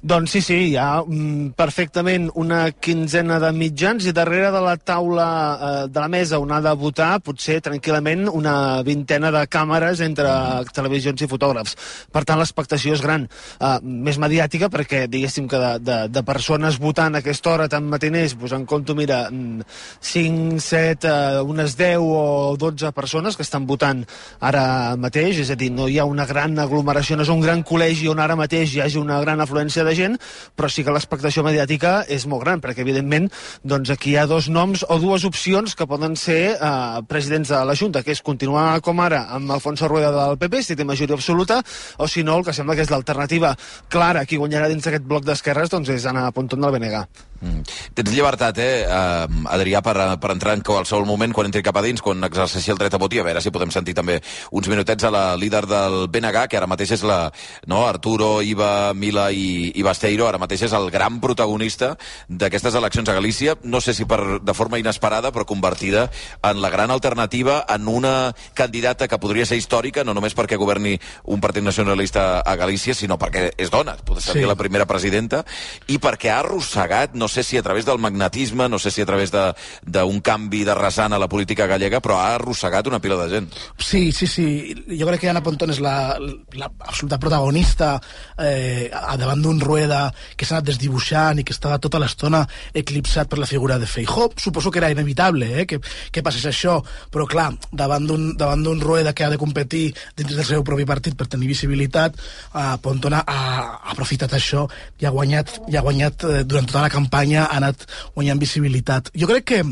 [0.00, 4.78] Doncs sí, sí, hi ha mm, perfectament una quinzena de mitjans i darrere de la
[4.80, 10.00] taula eh, de la mesa on ha de votar potser tranquil·lament una vintena de càmeres
[10.00, 10.30] entre
[10.72, 11.76] televisions i fotògrafs.
[12.08, 13.26] Per tant, l'expectació és gran.
[13.60, 17.92] Eh, més mediàtica perquè diguéssim que de, de, de persones votant a aquesta hora tan
[17.92, 19.68] matiners, doncs en compto, mira, mm,
[20.00, 24.00] 5, 7, eh, unes 10 o 12 persones que estan votant
[24.40, 27.60] ara mateix, és a dir, no hi ha una gran aglomeració, no és un gran
[27.60, 30.16] col·legi on ara mateix hi hagi una gran afluència de de gent,
[30.56, 33.28] però sí que l'expectació mediàtica és molt gran, perquè evidentment
[33.66, 37.62] doncs, aquí hi ha dos noms o dues opcions que poden ser eh, presidents de
[37.66, 41.18] la Junta, que és continuar com ara amb Alfonso Rueda del PP, si té majoria
[41.18, 41.60] absoluta,
[41.98, 43.56] o si no, el que sembla que és l'alternativa
[43.90, 47.04] clara, qui guanyarà dins d'aquest bloc d'esquerres, doncs és Anna Pontón del BNG.
[47.40, 47.62] Mm.
[47.96, 49.24] Tens llibertat, eh, uh,
[49.54, 52.80] Adrià, per, per entrar en qualsevol moment, quan entri cap a dins, quan exerceixi el
[52.80, 54.18] dret a vot, i a veure si podem sentir també
[54.52, 57.20] uns minutets a la líder del BNG, que ara mateix és la,
[57.66, 61.94] no, Arturo, Iva, Mila i, i Basteiro, ara mateix és el gran protagonista
[62.28, 66.10] d'aquestes eleccions a Galícia, no sé si per, de forma inesperada, però convertida
[66.44, 70.98] en la gran alternativa, en una candidata que podria ser històrica, no només perquè governi
[71.24, 74.44] un partit nacionalista a Galícia, sinó perquè és dona, pot ser Sí.
[74.46, 75.44] la primera presidenta,
[75.88, 79.06] i perquè ha arrossegat, no sé si a través del magnetisme, no sé si a
[79.06, 79.54] través de-
[79.86, 83.52] d'un canvi de rasant a la política gallega, però ha arrossegat una pila de gent.
[83.78, 84.74] Sí, sí, sí.
[84.98, 86.18] Jo crec que Ana Pontón és la,
[86.52, 88.00] la absoluta protagonista
[88.38, 90.02] eh, davant d'un Rueda
[90.36, 92.42] que s'ha anat desdibuixant i que estava tota l'estona
[92.74, 94.30] eclipsat per la figura de Feijó.
[94.36, 95.78] Suposo que era inevitable eh, que,
[96.10, 96.80] que passés això,
[97.12, 101.28] però clar, davant d'un Rueda que ha de competir dins del seu propi partit per
[101.30, 102.18] tenir visibilitat,
[102.54, 104.66] eh, Pontón ha, ha aprofitat això
[105.00, 109.14] i ha guanyat, i ha guanyat eh, durant tota la campanya, ha anat guanyant visibilitat.
[109.14, 109.62] Jo crec que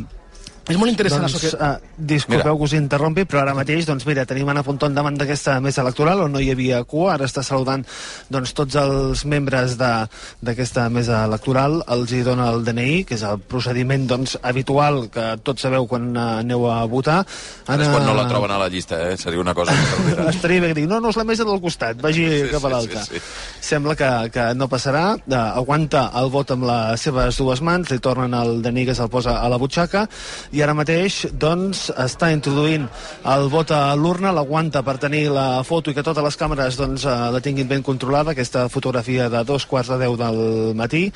[0.69, 1.65] és molt interessant doncs, això que...
[1.65, 5.59] uh, disculpeu que us interrompi, però ara mateix, doncs mira, tenim Anna Pontón davant d'aquesta
[5.65, 7.85] mesa electoral on no hi havia cua, ara està saludant
[8.31, 10.07] doncs, tots els membres de-
[10.45, 15.27] d'aquesta mesa electoral, els hi dona el DNI, que és el procediment doncs, habitual que
[15.43, 17.23] tots sabeu quan uh, aneu a votar.
[17.67, 19.17] Ara és quan no la troben a la llista, eh?
[19.17, 19.73] Seria una cosa...
[20.29, 22.61] Estaria bé que digui, no, no és la mesa del costat, vagi Sí, sí, cap
[22.61, 23.03] sí, a l'altra.
[23.07, 23.23] sí, sí.
[23.69, 27.99] Sembla que, que no passarà, uh, aguanta el vot amb les seves dues mans, li
[28.05, 30.07] tornen el DNI que se'l posa a la butxaca,
[30.53, 32.87] i ara mateix doncs, està introduint
[33.33, 37.05] el vot a l'urna, l'aguanta per tenir la foto i que totes les càmeres doncs,
[37.05, 40.41] eh, la tinguin ben controlada, aquesta fotografia de dos quarts de deu del
[40.79, 41.07] matí,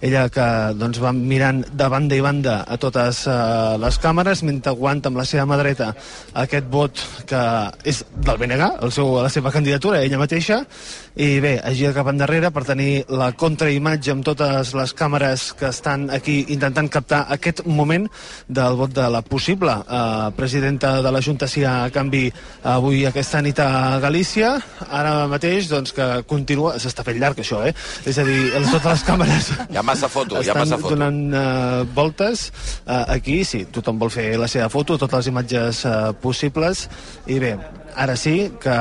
[0.00, 0.46] ella que
[0.78, 3.36] doncs, va mirant de banda i banda a totes eh,
[3.82, 5.92] les càmeres, mentre aguanta amb la seva mà dreta
[6.44, 7.42] aquest vot que
[7.84, 10.64] és del BNG, el seu, la seva candidatura, ella mateixa,
[11.16, 15.66] i bé, es gira cap endarrere per tenir la contraimatge amb totes les càmeres que
[15.70, 18.06] estan aquí intentant captar aquest moment
[18.46, 22.28] del vot de la possible eh, presidenta de la Junta si a canvi
[22.62, 24.52] avui aquesta nit a Galícia.
[24.86, 27.74] Ara mateix doncs que continua s'està fent llarg això eh?
[28.06, 30.94] És a dir totes les càmeres Hi ha massa foto, hi ha massa foto.
[30.94, 32.48] donant uh, voltes
[32.86, 36.86] uh, aquí, sí, tothom vol fer la seva foto, totes les imatges uh, possibles,
[37.26, 37.56] i bé,
[37.96, 38.76] ara sí que,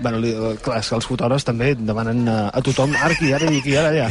[0.00, 3.76] bueno, li, clar, que els fotògrafs també demanen uh, a tothom, ara aquí, ara aquí,
[3.76, 4.08] ara allà.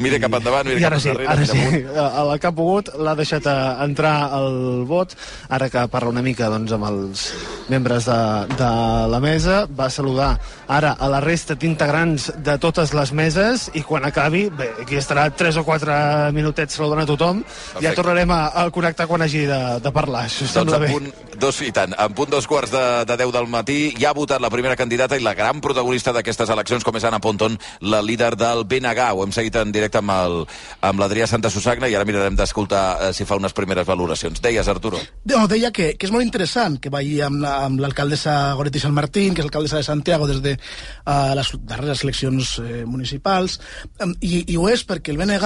[0.00, 2.54] Mira cap endavant, mira I cap ara sí, endarrere, ara sí, a la que ha
[2.56, 5.14] pogut l'ha deixat a entrar el vot,
[5.48, 7.26] ara que parla una mica doncs, amb els
[7.70, 8.20] membres de,
[8.56, 8.70] de
[9.12, 10.32] la mesa, va saludar
[10.70, 15.28] ara a la resta d'integrants de totes les meses i quan acabi, bé, aquí estarà
[15.30, 17.96] 3 o 4 minutets saludant a tothom, ja Perfecte.
[18.00, 20.90] tornarem a, a connectar quan hagi de, de parlar, això Doncs sembla bé.
[20.94, 24.16] punt, dos, i tant, en punt dos quarts de, de 10 del matí ja ha
[24.16, 28.00] votat la primera candidata i la gran protagonista d'aquestes eleccions, com és Anna Ponton, la
[28.02, 29.10] líder del BNG.
[29.14, 30.44] Ho hem seguit en directe amb el-
[30.86, 34.40] amb l'Adrià Santa Susagna i ara mirarem d'escoltar eh, si fa unes primeres valoracions.
[34.42, 34.98] Deies, Arturo?
[35.24, 39.34] No, deia que, que és molt interessant que vagi amb amb l'alcaldessa Goretti San Martín,
[39.34, 43.58] que és alcaldessa de Santiago des de uh, les darreres eleccions eh, municipals,
[44.02, 45.44] um, i, i ho és perquè el BNG,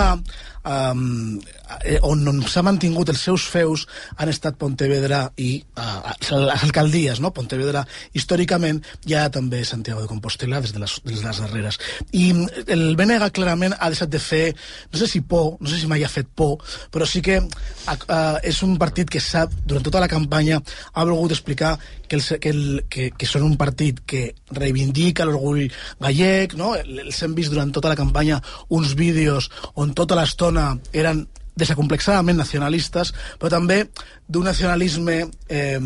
[0.64, 1.40] um,
[1.82, 7.20] eh, on, on s'ha mantingut els seus feus, han estat Pontevedra i uh, les alcaldies,
[7.20, 7.32] no?
[7.34, 7.84] Pontevedra
[8.16, 11.80] històricament, ja també Santiago de Compostela des de les, des de les darreres.
[12.12, 14.44] I mm, el BNG clarament ha deixat de fer,
[14.92, 16.62] no sé si por, no sé si mai ha fet por,
[16.94, 20.60] però sí que uh, és un partit que sap, durant tota la campanya,
[20.92, 21.76] ha volgut explicar
[22.08, 25.66] que, el, que, el, que, que són un partit que reivindica l'orgull
[26.02, 26.74] gallec, no?
[26.76, 28.40] Els hem vist durant tota la campanya
[28.74, 33.84] uns vídeos on tota l'estona eren desacomplexadament nacionalistes, però també
[34.26, 35.16] d'un nacionalisme
[35.48, 35.78] eh,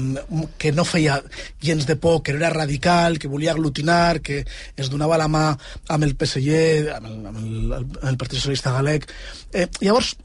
[0.58, 1.18] que no feia
[1.60, 4.44] gens de por, que no era radical, que volia aglutinar, que
[4.76, 5.44] es donava la mà
[5.88, 9.08] amb el PSG, amb el, amb el, amb el Partit Socialista Galeg.
[9.52, 10.16] Eh, llavors,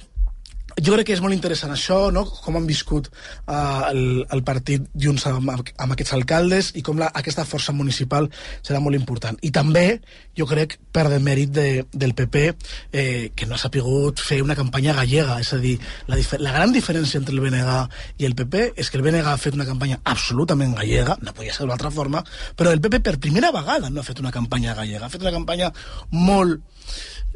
[0.82, 2.24] jo crec que és molt interessant això, no?
[2.26, 7.12] com han viscut uh, el, el partit junts amb, amb aquests alcaldes i com la,
[7.14, 8.30] aquesta força municipal
[8.62, 9.38] serà molt important.
[9.46, 10.00] I també,
[10.38, 12.44] jo crec, per de mèrit de, del PP,
[12.92, 15.40] eh, que no ha sapigut fer una campanya gallega.
[15.44, 15.76] És a dir,
[16.10, 17.78] la, la gran diferència entre el BNG
[18.24, 21.54] i el PP és que el BNG ha fet una campanya absolutament gallega, no podia
[21.54, 22.24] ser d'una altra forma,
[22.58, 25.36] però el PP per primera vegada no ha fet una campanya gallega, ha fet una
[25.36, 25.72] campanya
[26.12, 26.62] molt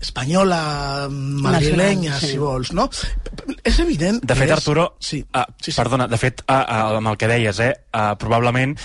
[0.01, 2.33] espanyola, madrilenya, sí.
[2.33, 2.87] si vols, no?
[3.63, 4.55] És evident De que fet, és...
[4.59, 5.23] Arturo, Sí.
[5.33, 8.75] ah, perdona, de fet, ah, ah, amb el que deies, eh, eh, probablement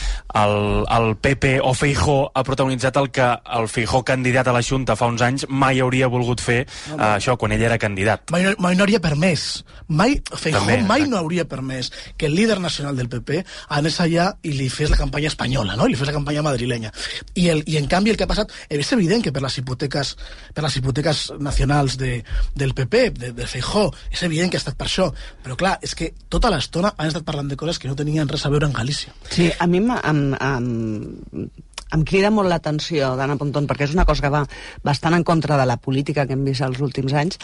[0.42, 0.56] el,
[0.88, 5.10] el PP o Feijó ha protagonitzat el que el Feijó candidat a la Junta fa
[5.10, 8.32] uns anys mai hauria volgut fer eh, això quan ell era candidat.
[8.32, 12.58] Mai, mai no hauria permès, mai, Feijó També, mai no hauria permès que el líder
[12.60, 13.42] nacional del PP
[13.76, 15.86] anés allà i li fes la campanya espanyola, no?
[15.86, 16.92] I li fes la campanya madrilenya.
[17.34, 20.14] I, el, I en canvi el que ha passat, és evident que per les hipoteques,
[20.54, 22.22] per les hipoteques nacionals de,
[22.54, 25.10] del PP, de, de Feijó, és evident que ha estat per això,
[25.44, 28.46] però clar, és que tota l'estona han estat parlant de coses que no tenien res
[28.46, 29.01] a veure amb Galícia.
[29.30, 31.48] Sí, a mi em, em,
[31.92, 34.42] em, crida molt l'atenció d'Anna Pontón, perquè és una cosa que va
[34.84, 37.38] bastant en contra de la política que hem vist els últims anys,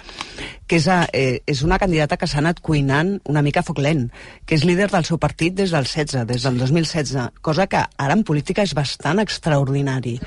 [0.67, 3.81] que és, a, eh, és una candidata que s'ha anat cuinant una mica a foc
[3.85, 4.09] lent,
[4.47, 8.17] que és líder del seu partit des del 16, des del 2016, cosa que ara
[8.17, 10.19] en política és bastant extraordinari.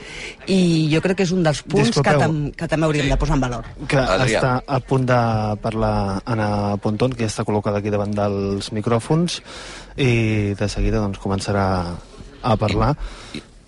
[0.47, 0.61] I
[0.93, 2.19] jo crec que és un dels punts que, Disculpeu.
[2.19, 3.65] tam que també hauríem de posar en valor.
[3.87, 4.39] que Adrià.
[4.39, 5.21] està a punt de
[5.61, 9.41] parlar Anna Pontón, que ja està col·locada aquí davant dels micròfons,
[9.97, 11.95] i de seguida doncs, començarà
[12.41, 12.95] a parlar.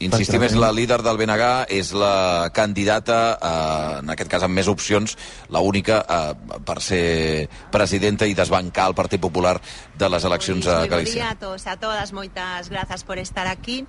[0.04, 4.70] Insistim, és la líder del BNG, és la candidata, eh, en aquest cas amb més
[4.72, 5.18] opcions,
[5.54, 7.06] la única eh, per ser
[7.72, 9.58] presidenta i desbancar el Partit Popular
[9.98, 11.24] de les eleccions a Galícia.
[11.24, 13.84] Bon dia a tots, a todas, moitas grazas por estar aquí.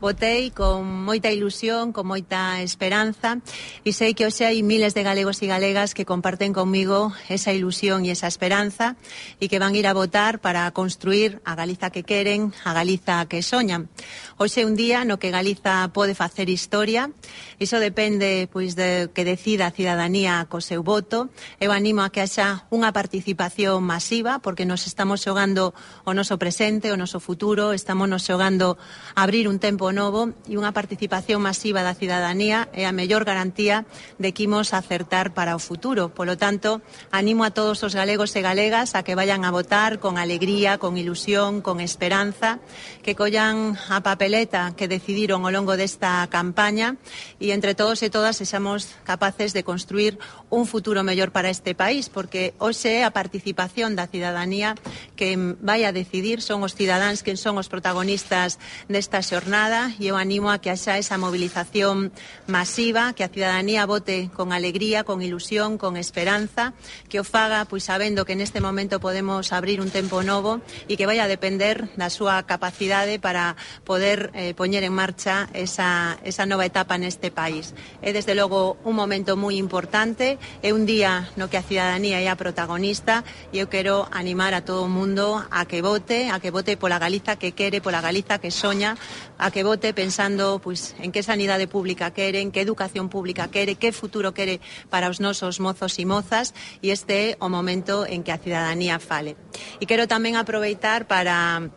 [0.00, 3.36] Votei con moita ilusión, con moita esperanza
[3.84, 8.08] e sei que hoxe hai miles de galegos e galegas que comparten comigo esa ilusión
[8.08, 8.96] e esa esperanza
[9.44, 13.44] e que van ir a votar para construir a Galiza que queren, a Galiza que
[13.44, 13.92] soñan.
[14.40, 17.12] Hoxe é un día no que Galiza pode facer historia.
[17.60, 21.28] Iso depende pois de que decida a cidadanía co seu voto.
[21.60, 25.76] Eu animo a que haxa unha participación masiva porque nos estamos xogando
[26.08, 28.80] o noso presente, o noso futuro, estamos nos xogando
[29.12, 33.84] abrir un tempo novo e unha participación masiva da cidadanía é a mellor garantía
[34.16, 36.16] de que imos acertar para o futuro.
[36.16, 36.80] Polo tanto,
[37.12, 40.96] animo a todos os galegos e galegas a que vayan a votar con alegría, con
[40.96, 42.56] ilusión, con esperanza,
[43.04, 46.94] que collan a papel papeleta que decidiron ao longo desta campaña
[47.42, 50.22] e entre todos e todas sexamos capaces de construir
[50.54, 54.78] un futuro mellor para este país porque hoxe é a participación da cidadanía
[55.18, 60.14] que vai a decidir son os cidadáns que son os protagonistas desta xornada e eu
[60.14, 62.14] animo a que haxa esa mobilización
[62.46, 66.70] masiva que a cidadanía vote con alegría, con ilusión, con esperanza
[67.10, 71.10] que o faga pois sabendo que neste momento podemos abrir un tempo novo e que
[71.10, 76.44] vai a depender da súa capacidade para poder poder eh, poñer en marcha esa, esa
[76.44, 77.72] nova etapa neste país.
[78.04, 82.28] É, desde logo, un momento moi importante, é un día no que a cidadanía é
[82.28, 86.52] a protagonista e eu quero animar a todo o mundo a que vote, a que
[86.52, 89.00] vote pola Galiza que quere, pola Galiza que soña,
[89.40, 93.80] a que vote pensando pois, en que sanidade pública quere, en que educación pública quere,
[93.80, 94.60] que futuro quere
[94.92, 96.52] para os nosos mozos e mozas,
[96.84, 99.40] e este é o momento en que a cidadanía fale.
[99.80, 101.70] E quero tamén aproveitar para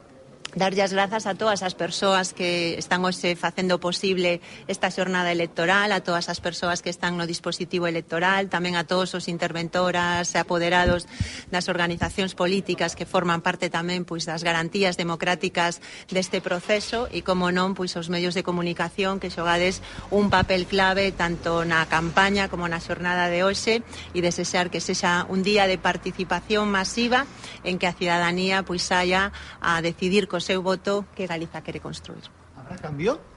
[0.56, 4.38] darlle as grazas a todas as persoas que están hoxe facendo posible
[4.70, 9.18] esta xornada electoral, a todas as persoas que están no dispositivo electoral, tamén a todos
[9.18, 11.10] os interventoras e apoderados
[11.50, 15.82] das organizacións políticas que forman parte tamén pois das garantías democráticas
[16.14, 19.82] deste proceso e como non pois os medios de comunicación que xogades
[20.14, 23.82] un papel clave tanto na campaña como na xornada de hoxe
[24.14, 27.26] e desexar que sexa un día de participación masiva
[27.66, 32.28] en que a cidadanía pois saia a decidir cos seu voto que Galiza quere construir.
[32.60, 33.34] Habrá cambio?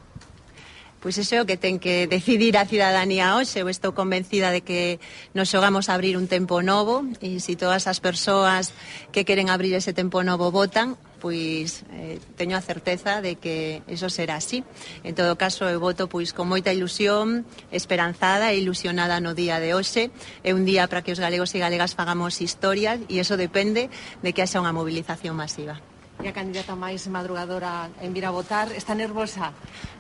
[1.06, 3.62] Pois iso é o que ten que decidir a cidadanía hoxe.
[3.62, 4.98] Eu estou convencida de que
[5.38, 8.74] nos xogamos a abrir un tempo novo e se todas as persoas
[9.14, 14.10] que queren abrir ese tempo novo votan, pois eh, teño a certeza de que eso
[14.10, 14.64] será así.
[15.06, 19.78] En todo caso, eu voto pois con moita ilusión, esperanzada e ilusionada no día de
[19.78, 20.10] hoxe.
[20.42, 23.92] É un día para que os galegos e galegas fagamos historia e eso depende
[24.26, 25.78] de que haxa unha mobilización masiva
[26.26, 29.54] e a candidata máis madrugadora en vir a votar, está nervosa?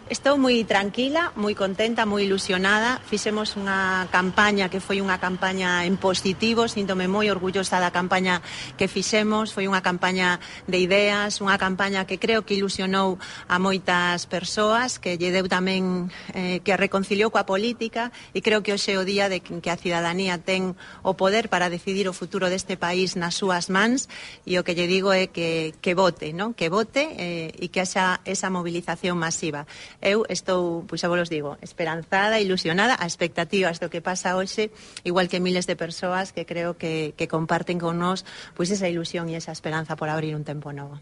[0.06, 3.02] Estou moi tranquila, moi contenta, moi ilusionada.
[3.02, 8.38] Fixemos unha campaña que foi unha campaña en positivo, síntome moi orgullosa da campaña
[8.78, 10.38] que fixemos, foi unha campaña
[10.70, 13.18] de ideas, unha campaña que creo que ilusionou
[13.50, 16.06] a moitas persoas, que lle deu tamén
[16.38, 19.74] eh, que a reconciliou coa política e creo que hoxe é o día de que
[19.74, 24.06] a cidadanía ten o poder para decidir o futuro deste país nas súas mans
[24.46, 26.54] e o que lle digo é que, que vote, non?
[26.54, 29.66] que vote eh, e que haxa esa movilización masiva
[30.02, 34.70] eu estou, pois xa vos digo, esperanzada, ilusionada, a expectativas do que pasa hoxe,
[35.04, 39.28] igual que miles de persoas que creo que, que comparten con nós pois esa ilusión
[39.28, 41.00] e esa esperanza por abrir un tempo novo.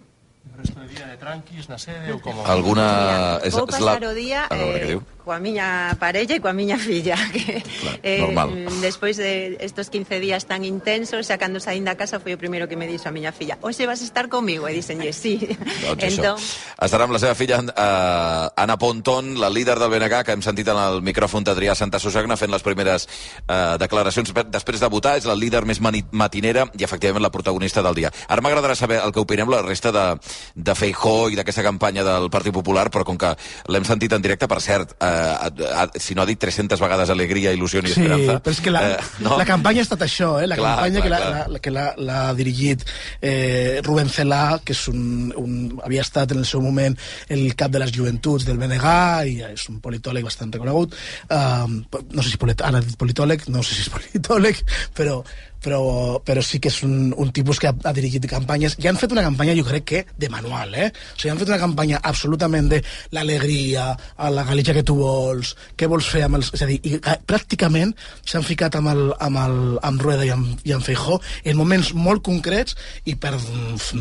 [0.57, 2.47] Resto de día de tranquis na sede como...
[2.47, 3.41] Alguna...
[3.51, 5.01] Vou pasar o día eh, diu.
[5.25, 7.65] coa miña parella e coa miña filla que
[8.05, 8.53] eh, normal.
[8.85, 12.69] despois de estos 15 días tan intensos xa cando saín da casa foi o primeiro
[12.69, 15.43] que me dixo a miña filla hoxe vas a estar comigo e dixenlle sí
[15.83, 16.39] Doncs entón...
[16.39, 16.85] això.
[16.85, 20.69] Estarà amb la seva filla eh, Anna Ponton, la líder del BNG, que hem sentit
[20.69, 23.07] en el micròfon d'Adrià Santa Susagna fent les primeres
[23.49, 25.17] eh, declaracions després de votar.
[25.19, 28.13] És la líder més matinera i, efectivament, la protagonista del dia.
[28.29, 30.05] Ara m'agradarà saber el que opinem la resta de,
[30.55, 33.33] de Feijó i d'aquesta campanya del Partit Popular, però com que
[33.69, 37.53] l'hem sentit en directe, per cert, eh, eh, si no ha dit 300 vegades alegria,
[37.55, 38.39] il·lusió i Sí, esperança...
[38.45, 39.37] però és que la, eh, no?
[39.39, 40.47] la campanya ha estat això, eh?
[40.51, 41.49] la Clar, campanya clar, que l'ha clar.
[41.55, 42.85] la, que l'ha- l'ha dirigit
[43.21, 46.97] eh, Rubén Celà, que és un, un, havia estat en el seu moment
[47.29, 48.87] el cap de les joventuts del BNG
[49.31, 50.95] i és un politòleg bastant reconegut.
[51.31, 51.81] Um,
[52.13, 54.61] no sé si polit ara dit politòleg, no sé si és politòleg,
[54.97, 55.21] però,
[55.65, 55.81] però,
[56.25, 59.15] però sí que és un, un tipus que ha, ha dirigit campanyes i han fet
[59.15, 60.91] una campanya, jo crec que, de manual, eh?
[60.93, 62.83] O sigui, han fet una campanya absolutament de
[63.17, 66.53] l'alegria, a la Galícia que tu vols, què vols fer amb els...
[66.55, 67.95] És a dir, i, eh, pràcticament
[68.27, 71.95] s'han ficat amb, el, amb, el, amb Rueda i amb, i amb Feijó en moments
[71.97, 72.77] molt concrets
[73.09, 73.35] i per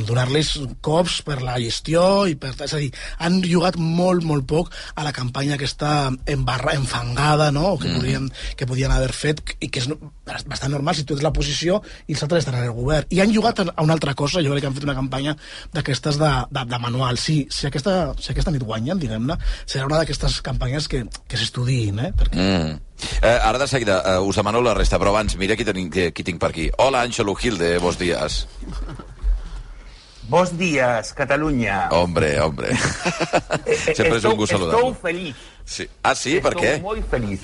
[0.07, 0.53] donar-les
[0.85, 2.53] cops per la gestió i per...
[2.63, 2.91] És a dir,
[3.23, 7.99] han jugat molt, molt poc a la campanya aquesta embarra, enfangada, no?, que, Mm.
[7.99, 9.89] podien, que podien haver fet i que és
[10.47, 11.23] bastant normal si tu ets
[11.53, 13.05] l'oposició i els altres estan en el govern.
[13.13, 15.35] I han jugat a una altra cosa, jo crec que han fet una campanya
[15.73, 17.17] d'aquestes de, de, de manual.
[17.17, 21.99] Sí, si aquesta, si aquesta nit guanyen, diguem-ne, serà una d'aquestes campanyes que, que s'estudiïn,
[21.99, 22.11] eh?
[22.17, 22.79] Perquè Mm.
[23.21, 26.05] Eh, ara de seguida eh, us demano la resta, però abans mira qui, tenim, qui,
[26.15, 26.69] qui tinc per aquí.
[26.79, 28.45] Hola, Àngelo Gilde, bons dies.
[30.29, 31.89] Bos días, Cataluña.
[31.91, 32.69] Hombre, hombre.
[33.97, 34.93] Sempre és un gust Estou saludar-lo.
[35.01, 35.35] feliz.
[35.65, 35.87] Sí.
[36.01, 36.37] Ah, sí?
[36.39, 36.77] Per Estou què?
[36.85, 37.43] moi feliz.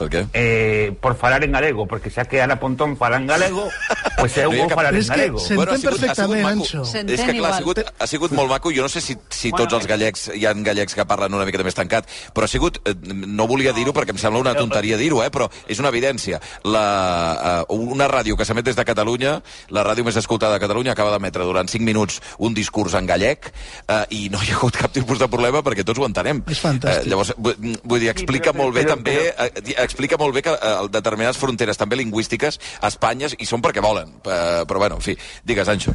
[0.00, 0.22] Per què?
[0.32, 3.68] Eh, por falar en galego, porque xa que Ana Pontón fala en galego,
[4.16, 5.38] pues eu vou falar Però en és que galego.
[5.38, 6.62] s'entén Bueno, sigut perfectament, maco.
[6.64, 6.82] Anxo.
[7.04, 8.72] És que, clar, ha sigut, ha sigut molt maco.
[8.72, 11.64] Jo no sé si, si tots els gallecs, hi ha gallecs que parlen una miqueta
[11.66, 15.20] més tancat, però ha sigut, eh, no volia dir-ho perquè em sembla una tonteria dir-ho,
[15.22, 16.40] eh, però és una evidència.
[16.64, 20.92] La, eh, una ràdio que s'emet des de Catalunya, la ràdio més escoltada de Catalunya,
[20.96, 23.52] acaba d'emetre durant 5 minuts un discurs en gallec
[23.86, 26.40] eh, i no hi ha hagut cap tipus de problema perquè tots ho entenem.
[26.48, 27.04] És fantàstic.
[27.04, 30.42] Eh, llavors, vull, vull dir, explica molt bé però- també, eh, di- explica molt bé
[30.46, 34.14] que eh, determinades fronteres també lingüístiques a Espanya hi són perquè volen.
[34.24, 35.94] Eh, però bueno, en fi, digues, Anxo.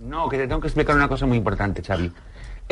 [0.00, 2.10] No, que te tengo que explicar una cosa muy importante, Xavi.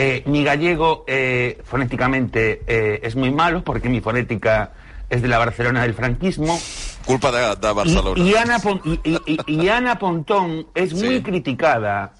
[0.00, 4.72] Eh, mi gallego eh, fonéticamente eh, es muy malo porque mi fonética
[5.10, 6.58] es de la Barcelona del franquismo.
[7.04, 8.22] Culpa de, de Barcelona.
[8.22, 12.12] Y, y Ana, Pon- y- y- y- y Ana Pontón es muy criticada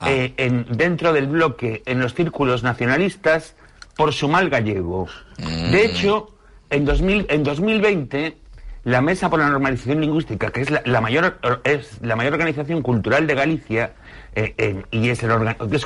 [0.00, 0.12] Ah.
[0.12, 3.56] eh, en- dentro del bloque en los círculos nacionalistas
[3.96, 5.08] por su mal gallego.
[5.38, 5.70] Mm.
[5.72, 6.37] De hecho,
[6.70, 8.36] en, 2000, en 2020,
[8.84, 13.92] la Mesa por la Normalización Lingüística, que es la, mayor, organización cultural de Galicia,
[14.34, 15.24] eh, eh, y es,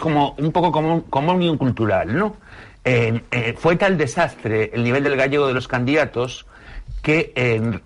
[0.00, 2.36] como un poco como, un- como unión cultural, ¿no?
[2.84, 3.22] Eh,
[3.58, 6.46] fue tal desastre el nivel del gallego de los candidatos
[7.00, 7.32] que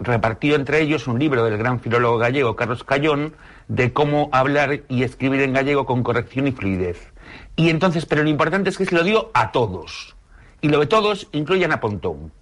[0.01, 3.35] repartió entre ellos un libro del gran filólogo gallego Carlos Cayón
[3.69, 7.13] de cómo hablar y escribir en gallego con corrección y fluidez.
[7.57, 10.17] Y entonces, pero lo importante es que se lo dio a todos.
[10.61, 12.33] Y lo de todos incluyen a Pontón.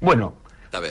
[0.00, 0.34] Bueno,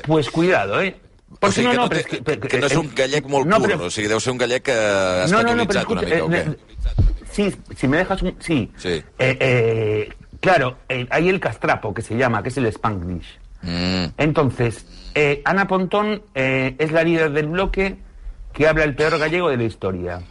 [0.05, 0.95] pues cuidado, ¿eh?
[1.29, 3.57] O Porque sigui, que, no, té, es que- que, no és un gallec molt no,
[3.59, 6.23] pur, pero- o sigui, deu ser un gallec eh, no, no, no, una o eh,
[6.23, 6.57] què?
[7.31, 8.35] sí, si me dejas un...
[8.39, 8.71] Sí.
[8.77, 9.03] Sí.
[9.19, 13.27] Eh, eh, claro, eh, hay el castrapo que se llama, que es el Spanglish.
[13.61, 14.05] Mm.
[14.17, 17.97] Entonces, eh, Ana Pontón eh, es la líder del bloque
[18.53, 20.21] que habla el peor gallego de la historia.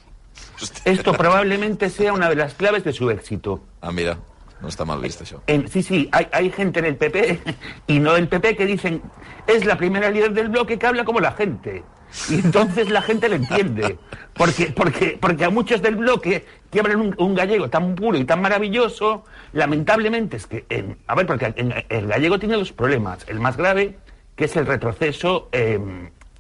[0.84, 3.62] Esto probablemente sea una de las claves de su éxito.
[3.82, 4.18] Ah, mira,
[4.60, 5.40] no està mal vist, això.
[5.46, 7.40] En- sí, sí, hay, hay gente en el PP
[7.86, 9.02] y no del PP que dicen
[9.46, 11.82] es la primera líder del bloque que habla como la gente.
[12.30, 13.98] Y entonces la gente le entiende.
[14.32, 18.40] Porque, porque, porque a muchos del bloque que un, un gallego tan puro y tan
[18.40, 20.64] maravilloso, lamentablemente es que,
[21.06, 23.24] a ver, porque en- el gallego tiene dos problemas.
[23.28, 23.96] El más grave,
[24.34, 25.78] que es el retroceso eh,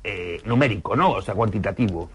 [0.04, 1.10] eh, numérico, ¿no?
[1.12, 2.10] O sea, cuantitativo.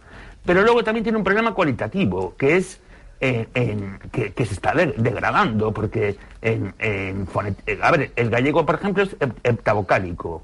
[0.46, 2.80] Pero luego también tiene un problema cualitativo, que es
[3.22, 7.28] eh, en- que, que se está de- degradando, porque en, en
[7.68, 10.44] eh, a ver, el gallego, por ejemplo, es hep- heptavocálico.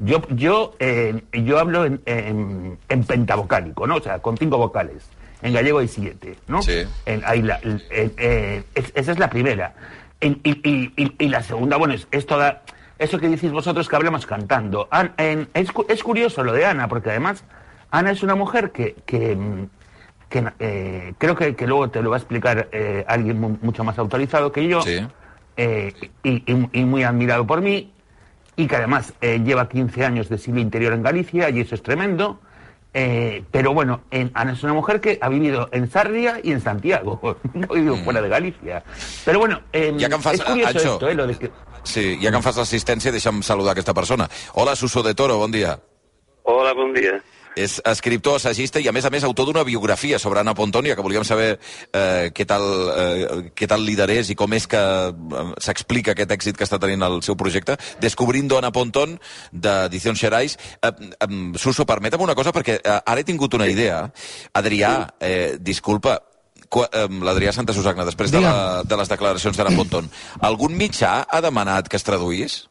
[0.00, 3.96] Yo, yo, eh, yo hablo en, en- en pentavocálico, ¿no?
[3.96, 5.08] O sea, con cinco vocales.
[5.42, 6.62] En gallego hay siete, ¿no?
[7.06, 9.74] En- ahí la- eh, es- esa es la primera.
[10.20, 12.62] Y, y- y- y la segunda, bueno, es, es toda...
[12.98, 14.88] Eso que decís vosotros que hablamos cantando.
[14.90, 17.44] An- es, es curioso lo de Ana, porque además
[17.90, 19.36] Ana es una mujer que, que,
[20.28, 23.84] que, eh, creo que, que luego te lo va a explicar eh, alguien mu- mucho
[23.84, 24.80] más autorizado que yo,
[25.56, 27.92] eh, y, y- y muy admirado por mí,
[28.56, 31.82] y que además eh, lleva 15 años de siglo interior en Galicia, y eso es
[31.82, 32.40] tremendo.
[32.98, 36.60] Eh, pero bueno, en- Ana es una mujer que ha vivido en Sarria y en
[36.62, 37.20] Santiago,
[37.54, 38.82] no ha vivido fuera de Galicia.
[39.24, 41.50] Pero bueno, eh, em es curioso Anxo, esto, eh, lo de que...
[41.84, 44.26] Sí, ja que em fas l'assistència, deixa'm saludar aquesta persona.
[44.54, 45.78] Hola, Suso de Toro, bon dia.
[46.42, 47.20] Hola, bon dia.
[47.56, 50.96] És escriptor, assagista i, a més a més, autor d'una biografia sobre Anna Pontón, ja
[50.96, 54.82] que volíem saber eh, què, tal, eh, què tal líder és i com és que
[54.82, 57.78] eh, s'explica aquest èxit que està tenint el seu projecte.
[58.02, 59.16] Descobrindo Anna Pontón,
[59.52, 60.58] d'Edició Xerais.
[60.84, 64.04] Eh, eh, Suso, permetem una cosa, perquè eh, ara he tingut una idea.
[64.60, 66.20] Adrià, eh, disculpa,
[66.76, 70.12] eh, l'Adrià Santa Susagna, després de, la, de les declaracions d'Anna Pontón,
[70.48, 72.66] algun mitjà ha demanat que es traduís?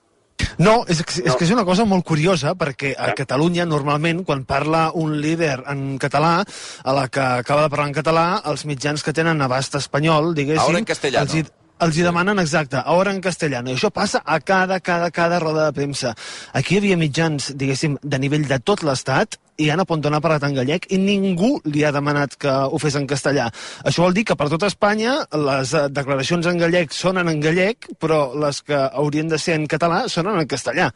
[0.58, 4.88] No, és, és que és una cosa molt curiosa, perquè a Catalunya, normalment, quan parla
[4.96, 6.38] un líder en català,
[6.84, 10.64] a la que acaba de parlar en català, els mitjans que tenen abast espanyol, diguéssim...
[10.64, 11.32] Ahora en castellano.
[11.32, 13.72] Els els hi demanen, exacte, ahora en castellano.
[13.72, 16.14] I això passa a cada, cada, cada roda de premsa.
[16.54, 20.44] Aquí hi havia mitjans, diguéssim, de nivell de tot l'Estat, i Anna Pontón ha parlat
[20.44, 23.48] en gallec i ningú li ha demanat que ho fes en castellà.
[23.88, 27.88] Això vol dir que per tota Espanya les eh, declaracions en gallec sonen en gallec,
[28.00, 30.90] però les que haurien de ser en català sonen en castellà.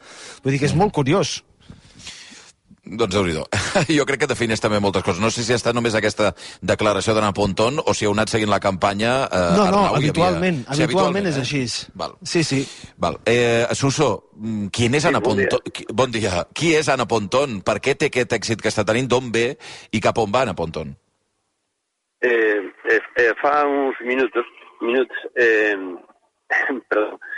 [0.44, 1.40] Vull dir que és molt curiós.
[2.90, 3.36] Doncs déu nhi
[3.98, 5.22] Jo crec que defineix també moltes coses.
[5.22, 6.32] No sé si ha estat només aquesta
[6.66, 9.28] declaració d'Anna Pontón o si heu anat seguint la campanya...
[9.30, 10.86] Eh, No, no, Arnau, habitualment, havia...
[10.88, 11.44] habitualment és eh?
[11.46, 11.62] així.
[11.94, 12.16] Val.
[12.24, 12.64] Sí, sí.
[12.98, 13.20] Val.
[13.30, 15.48] Eh, Suso, mm, qui és Anna bon dia.
[15.52, 15.72] Pontón?
[15.74, 16.46] Qui- Bon dia.
[16.54, 17.62] Qui és Anna Pontón?
[17.62, 19.08] Per què té aquest èxit que està tenint?
[19.10, 19.52] D'on ve
[19.92, 20.96] i cap on va Anna Pontón?
[22.22, 22.60] Eh,
[22.92, 24.46] eh, eh, fa uns minutos,
[24.82, 25.76] minutos, eh,
[26.90, 27.29] perdón, Eh,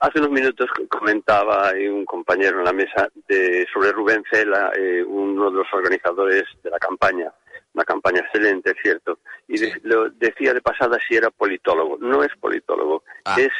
[0.00, 5.50] hace unos minutos comentaba un compañero en la mesa de, sobre Rubén Cela, eh, uno
[5.50, 7.32] de los organizadores de la campaña,
[7.74, 9.18] una campaña excelente, es cierto,
[9.48, 11.96] y de- lo decía de pasada si era politólogo.
[12.00, 13.04] No es politólogo,
[13.38, 13.50] es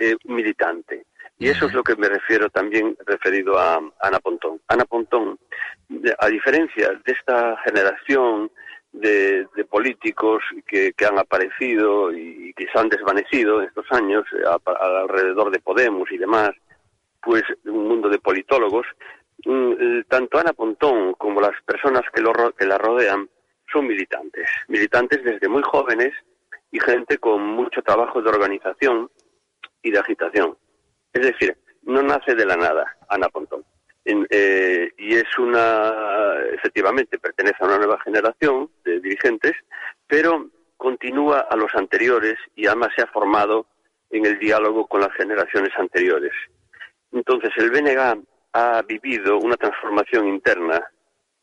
[0.00, 1.04] eh, militante.
[1.38, 4.60] Y eso es lo que me refiero también referido a Ana Pontón.
[4.68, 5.38] Ana Pontón,
[6.18, 8.50] a diferencia de esta generación
[8.92, 14.42] de, políticos que, que han aparecido y que se han desvanecido en estos años eh,
[14.80, 16.50] alrededor de Podemos y demás,
[17.22, 18.86] pues un mundo de politólogos,
[19.44, 23.28] mm, eh, tanto Ana Pontón como las personas que, lo, que la rodean
[23.72, 26.12] son militantes, militantes desde muy jóvenes
[26.72, 29.10] y gente con mucho trabajo de organización
[29.82, 30.56] y de agitación.
[31.12, 33.64] Es decir, no nace de la nada Ana Pontón.
[34.10, 35.92] En- eh, y es una,
[36.52, 39.52] efectivamente, pertenece a una nueva generación de dirigentes,
[40.06, 43.66] pero continúa a los anteriores y además se ha formado
[44.10, 46.32] en el diálogo con las generaciones anteriores.
[47.12, 50.82] Entonces, el BNG ha vivido una transformación interna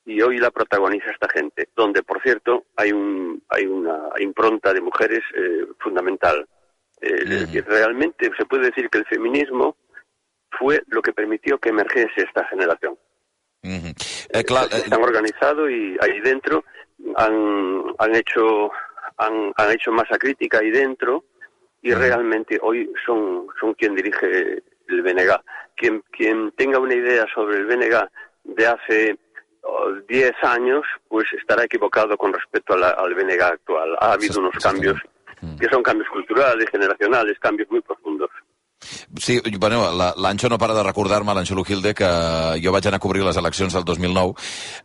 [0.05, 4.81] y hoy la protagoniza esta gente, donde, por cierto, hay, un, hay una impronta de
[4.81, 6.45] mujeres eh, fundamental.
[6.99, 9.77] Eh, realmente se puede decir que el feminismo
[10.59, 12.97] fue lo que permitió que emergiese esta generación.
[14.29, 16.63] Eh, clar, Se han organizado y ahí dentro
[17.15, 18.71] han, han hecho
[19.17, 21.23] han, han hecho masa crítica ahí dentro
[21.81, 25.41] y realmente hoy son, son quien dirige el BNG.
[25.75, 28.07] Quien, quien tenga una idea sobre el BNG
[28.43, 29.17] de hace
[29.61, 33.95] oh, 10 años, pues estará equivocado con respecto a la- al BNG actual.
[33.99, 34.97] Ha habido unos cambios
[35.59, 38.29] que son cambios culturales, generacionales, cambios muy profundos.
[39.19, 42.05] Sí, bueno, la- l'Anxo no para de recordar-me, l'Anxo Lujilde, que
[42.63, 44.35] jo vaig anar a cobrir les eleccions del 2009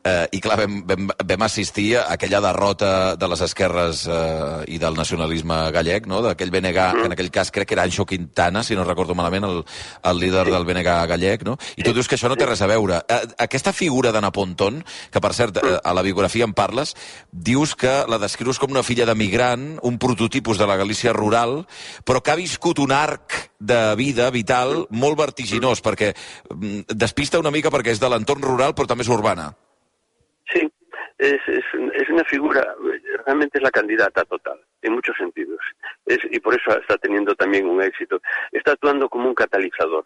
[0.02, 4.78] eh, i, clar, vam, vam, vam assistir a aquella derrota de les esquerres eh, i
[4.78, 6.22] del nacionalisme gallec, no?
[6.24, 9.44] d'aquell BNG, que en aquell cas crec que era Anxo Quintana, si no recordo malament,
[9.44, 9.62] el,
[10.02, 11.58] el líder del BNG gallec, no?
[11.76, 13.02] I tu dius que això no té res a veure.
[13.08, 14.82] Eh, aquesta figura d'Anna Pontón,
[15.12, 16.96] que per cert, eh, a la biografia en parles,
[17.30, 21.66] dius que la descrius com una filla de migrant, un prototipus de la Galícia rural,
[22.08, 27.54] però que ha viscut un arc de vida vital molt vertiginós, perquè mm, despista una
[27.54, 29.52] mica perquè és de l'entorn rural però també és urbana.
[30.52, 30.66] Sí,
[31.18, 32.62] es, es, una figura,
[33.24, 35.60] realmente es la candidata total, en muchos sentidos.
[36.06, 38.20] Y por eso está teniendo también un éxito.
[38.50, 40.04] Está actuando como un catalizador.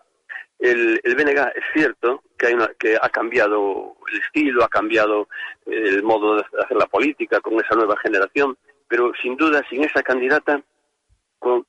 [0.59, 5.29] El, el BNG es cierto que, hay una, que ha cambiado el estilo, ha cambiado
[5.67, 8.57] el modo de hacer la política con esa nueva generación,
[8.89, 10.63] pero sin duda, sin esa candidata,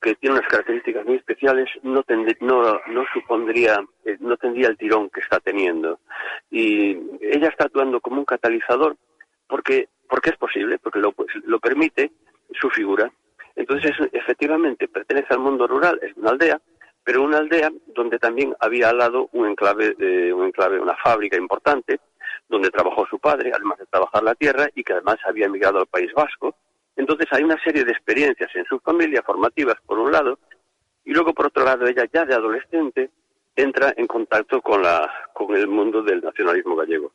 [0.01, 5.21] que tiene unas características muy especiales, no, no supondría, eh, no tendría el tirón que
[5.21, 5.99] está teniendo.
[6.51, 8.95] Y ella está actuando como un catalizador
[9.47, 12.11] porque, porque es posible, porque lo, pues, lo permite
[12.59, 13.11] su figura.
[13.55, 16.61] Entonces, efectivamente, pertenece al mundo rural, es una aldea,
[17.03, 21.37] pero una aldea donde también había al lado un enclave, eh, un enclave, una fábrica
[21.37, 21.99] importante,
[22.49, 25.87] donde trabajó su padre, además de trabajar la tierra, y que además había emigrado al
[25.87, 26.55] País Vasco.
[26.97, 30.39] Entonces hay una serie de experiencias en su familia formativas, por un lado,
[31.05, 33.09] y luego, por otro lado, ella ya de adolescente
[33.55, 37.13] entra en contacto con, la, con el mundo del nacionalismo gallego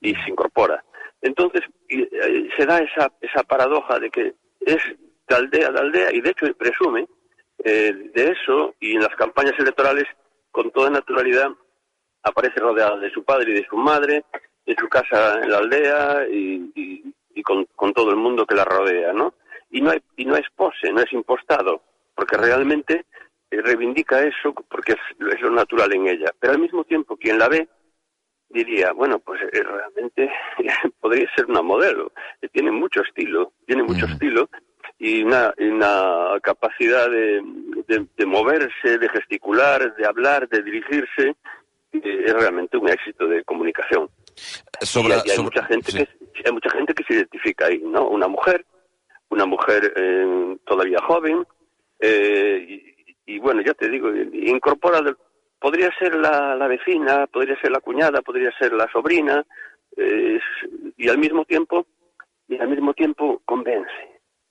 [0.00, 0.84] y se incorpora.
[1.22, 4.82] Entonces, y, eh, se da esa, esa paradoja de que es
[5.28, 7.06] de aldea de aldea, y de hecho presume
[7.64, 10.04] eh, de eso, y en las campañas electorales
[10.50, 11.48] con toda naturalidad
[12.22, 14.24] aparece rodeada de su padre y de su madre,
[14.66, 18.54] de su casa en la aldea y, y- y con, con todo el mundo que
[18.54, 19.34] la rodea, ¿no?
[19.70, 21.82] Y no, hay, y no es pose, no es impostado,
[22.14, 23.04] porque realmente
[23.50, 26.32] eh, reivindica eso porque es, es lo natural en ella.
[26.38, 27.68] Pero al mismo tiempo, quien la ve
[28.48, 30.30] diría, bueno, pues eh, realmente
[31.00, 34.48] podría ser una modelo, que tiene mucho estilo, tiene mucho estilo
[34.98, 37.40] y una, y una capacidad de,
[37.86, 41.36] de- de moverse, de gesticular, de hablar, de dirigirse,
[41.92, 44.08] eh, es realmente un éxito de comunicación.
[44.80, 48.08] Sobre- y hay, mucha gente que hay mucha gente que se identifica ahí, ¿no?
[48.08, 48.64] Una mujer,
[49.28, 51.46] una mujer eh, todavía joven,
[52.00, 52.64] eh,
[53.26, 55.16] y, y bueno, ya te digo, incorpora, del-
[55.58, 59.44] podría ser la, la vecina, podría ser la cuñada, podría ser la sobrina,
[59.96, 60.38] eh,
[60.96, 61.86] y al mismo tiempo,
[62.48, 63.90] y al mismo tiempo convence,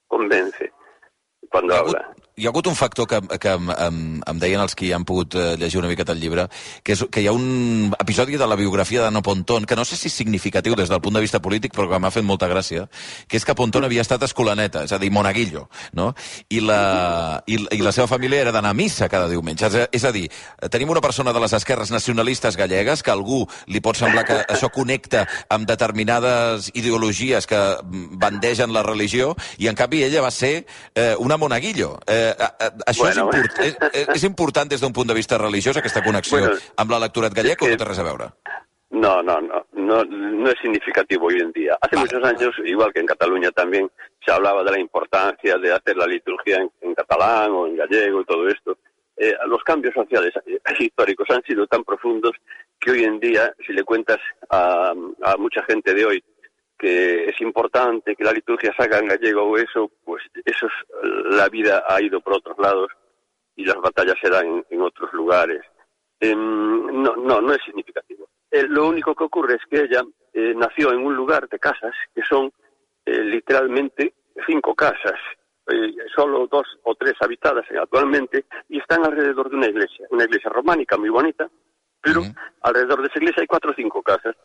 [0.07, 0.71] convence
[1.49, 2.13] cuando habla.
[2.39, 3.97] Hi ha hagut un factor que, que em, em,
[4.31, 6.45] em deien els que han pogut eh, llegir una miqueta el llibre,
[6.87, 9.97] que és que hi ha un episodi de la biografia d'Anna Pontón, que no sé
[9.99, 12.85] si és significatiu des del punt de vista polític, però que m'ha fet molta gràcia,
[13.27, 15.65] que és que Pontón havia estat escolaneta, és a dir, monaguillo,
[15.99, 16.13] no?
[16.47, 19.67] I la, i, i la seva família era d'anar a missa cada diumenge.
[19.67, 20.29] És a, és a dir,
[20.71, 24.39] tenim una persona de les esquerres nacionalistes gallegues que a algú li pot semblar que
[24.47, 27.59] això connecta amb determinades ideologies que
[28.15, 30.63] bandegen la religió, i en canvi ella va ser
[30.95, 31.97] eh, una monaguillo.
[32.07, 33.29] Eh, eh, eh, això Bueno.
[33.31, 36.55] és, import, és, és- és important des d'un punt de vista religiós, aquesta connexió Bueno,
[36.77, 38.29] amb l'electorat gallec, o no té res a veure?
[38.91, 41.77] No, no, no, no, no es significativo hoy en día.
[41.79, 43.89] Hace muchos años, igual que en Cataluña también,
[44.25, 48.21] se hablaba de la importancia de hacer la liturgia en, en catalán o en gallego
[48.21, 48.77] y todo esto.
[49.15, 52.31] Eh, los cambios sociales eh, históricos han sido tan profundos
[52.79, 54.17] que hoy en día, si le cuentas
[54.49, 54.91] a,
[55.23, 56.23] a mucha gente de hoy
[56.79, 60.73] que es importante que la liturgia se haga en gallego o eso, pues eso es,
[61.35, 62.89] la vida ha ido por otros lados
[63.57, 65.61] y las batallas se dan en, en otros lugares.
[66.21, 68.29] Em, no, no, no es significativo.
[68.49, 70.03] Eh, lo único que ocurre es que ella
[70.33, 72.51] eh, nació en un lugar de casas que son
[73.05, 74.13] eh, literalmente
[74.47, 75.19] cinco casas,
[75.67, 80.49] eh, solo dos o tres habitadas actualmente y están alrededor de una iglesia, una iglesia
[80.49, 81.49] románica muy bonita,
[82.01, 82.21] pero
[82.61, 84.35] alrededor de esa iglesia hay cuatro o cinco casas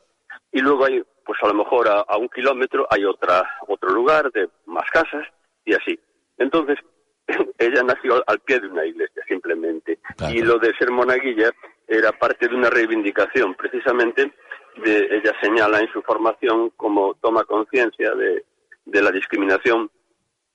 [0.55, 4.31] y luego hay, pues a lo mejor a, a un kilómetro hay otra otro lugar
[4.33, 5.27] de más casas
[5.67, 5.99] y así.
[6.39, 6.79] Entonces
[7.59, 9.99] ella nació al pie de una iglesia simplemente.
[10.33, 11.51] Y lo de ser monaguilla
[11.87, 14.33] era parte de una reivindicación precisamente
[14.77, 18.45] de ella señala en su formación como toma conciencia de,
[18.87, 19.91] de la discriminación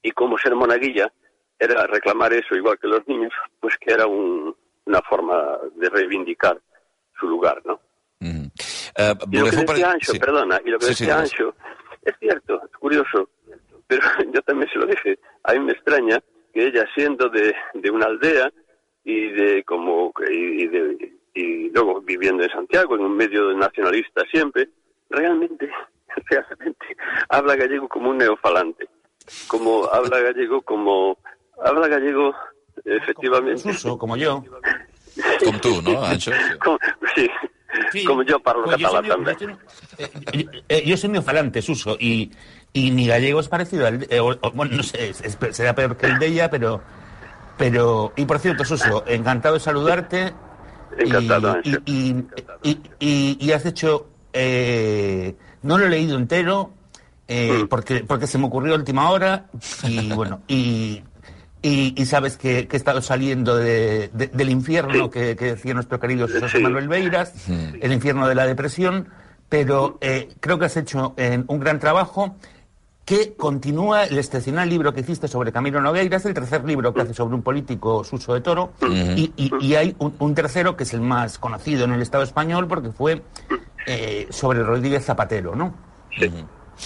[0.02, 1.12] y como ser monaguilla
[1.58, 6.60] era reclamar eso igual que los niños pues que era un- una forma de reivindicar
[7.20, 7.80] su lugar no
[8.96, 10.20] Eh, y lo que decía Ancho, sí.
[10.20, 11.20] perdona, y lo que Sí, decía.
[11.20, 11.56] Ancho,
[12.04, 13.30] es cierto, es curioso,
[13.88, 14.02] pero
[14.34, 16.20] yo también se lo dije, a mí me extraña
[16.54, 18.52] que ella siendo de, de una aldea
[19.04, 24.70] y de como y, de- y luego viviendo en Santiago, en un medio nacionalista siempre,
[25.10, 25.70] realmente,
[26.30, 26.98] realmente
[27.30, 28.88] habla gallego como un neofalante,
[29.48, 31.18] como habla gallego como
[31.64, 32.34] habla gallego
[32.86, 34.44] efectivamente Suso, como yo.
[35.44, 36.32] Com tu, no, Ancho?
[36.64, 36.78] como,
[37.16, 37.30] sí,
[38.06, 38.64] como yo parlo
[39.98, 40.10] Pues.
[40.34, 42.32] Eh, eh, yo soy neofalante, Suso, y,
[42.74, 44.06] y mi gallego es parecido al...
[44.10, 46.82] eh, o- bueno, no sé, es- será peor que el de ella, pero...
[47.58, 50.34] pero Y por cierto, Suso, encantado de saludarte.
[50.98, 52.26] Encantado, y, y,
[52.64, 54.08] y, y- y has hecho...
[54.34, 56.72] eh, no lo he leído entero,
[57.28, 59.46] eh, porque, porque se me ocurrió a última hora,
[59.84, 61.04] y bueno, y...
[61.62, 65.74] Y, y sabes que, que he estado saliendo de- de- del infierno que, que decía
[65.74, 67.34] nuestro querido José Manuel Beiras,
[67.82, 69.10] el infierno de la depresión,
[69.50, 72.36] pero eh, creo que has hecho eh, un gran trabajo
[73.04, 77.02] que continúa el excepcional libro que hiciste sobre Camilo Nogueira, es el tercer libro que
[77.02, 78.72] hace sobre un político Suso de Toro,
[79.18, 82.24] y, y- y hay un, un tercero que es el más conocido en el Estado
[82.24, 83.24] español porque fue
[83.88, 85.74] eh, sobre Rodríguez Zapatero, ¿no?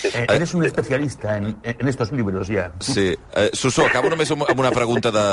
[0.03, 2.71] Eh, eres un especialista en, en estos libros ja.
[2.79, 3.13] Sí.
[3.35, 5.25] Eh, Suso, acabo només amb amb una pregunta de,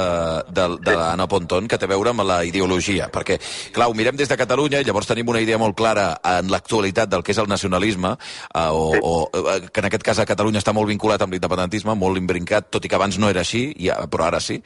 [0.52, 3.38] de, de l'Anna Ponton que té a veure amb la ideologia, perquè,
[3.74, 7.10] clar, ho mirem des de Catalunya i llavors tenim una idea molt clara en l'actualitat
[7.10, 8.14] del que és el nacionalisme,
[8.54, 11.96] eh, o, o eh, que en aquest cas a Catalunya està molt vinculat amb l'independentisme,
[11.98, 14.60] molt imbrincat, tot i que abans no era així, ja, però ara sí.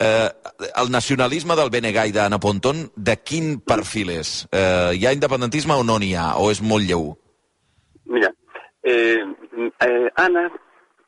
[0.00, 0.28] Eh,
[0.80, 4.46] el nacionalisme del BNG i d'Anna Ponton, de quin perfil és?
[4.52, 6.32] Eh, hi ha independentisme o no n'hi ha?
[6.40, 7.10] O és molt lleu?
[8.10, 8.32] Mira,
[8.82, 9.24] eh,
[9.80, 10.52] eh, Ana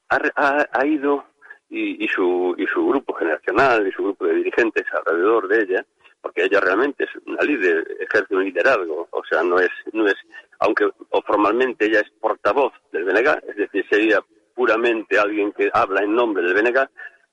[0.09, 1.25] ha, ha ido
[1.73, 5.87] y, y su, y su grupo generacional y su grupo de dirigentes alrededor de ella,
[6.21, 10.17] porque ella realmente es una líder, ejerce un liderazgo, o sea, no es, no es,
[10.61, 14.21] aunque o formalmente ella es portavoz del BNG, es decir, sería
[14.55, 16.87] puramente alguien que habla en nombre del BNG,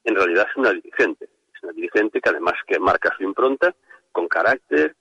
[0.05, 3.75] en realidad es una dirigente, es una dirigente que además que marca su impronta
[4.13, 4.95] con carácter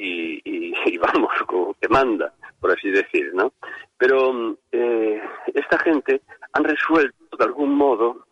[0.00, 3.52] y, y- vamos, como que manda, por así decir, ¿no?
[3.98, 5.20] Pero eh,
[5.54, 6.22] esta gente
[6.52, 8.26] han resuelto de algún modo,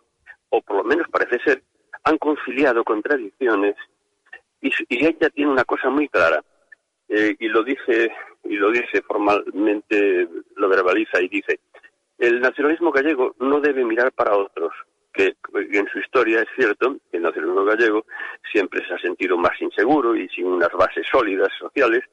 [0.50, 1.62] o por lo menos parece ser,
[2.04, 3.76] han conciliado contradicciones
[4.60, 6.42] y ella tiene una cosa muy clara
[7.08, 8.10] eh, y lo dice
[8.44, 11.60] y lo dice formalmente, lo verbaliza y dice
[12.18, 14.72] el nacionalismo gallego no debe mirar para otros,
[15.18, 18.06] que en su historia es cierto que el nacionalismo gallego
[18.52, 22.04] siempre se ha sentido más inseguro y sin unas bases sólidas sociales,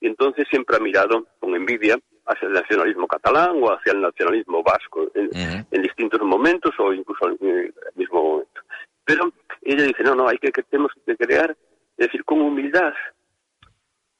[0.00, 4.62] y entonces siempre ha mirado con envidia hacia el nacionalismo catalán o hacia el nacionalismo
[4.62, 5.28] vasco en,
[5.70, 8.60] en distintos momentos o incluso en el mismo momento.
[9.04, 11.50] Pero ella dice, no, no, hay que, que tenemos que crear,
[11.98, 12.94] es decir, con humildad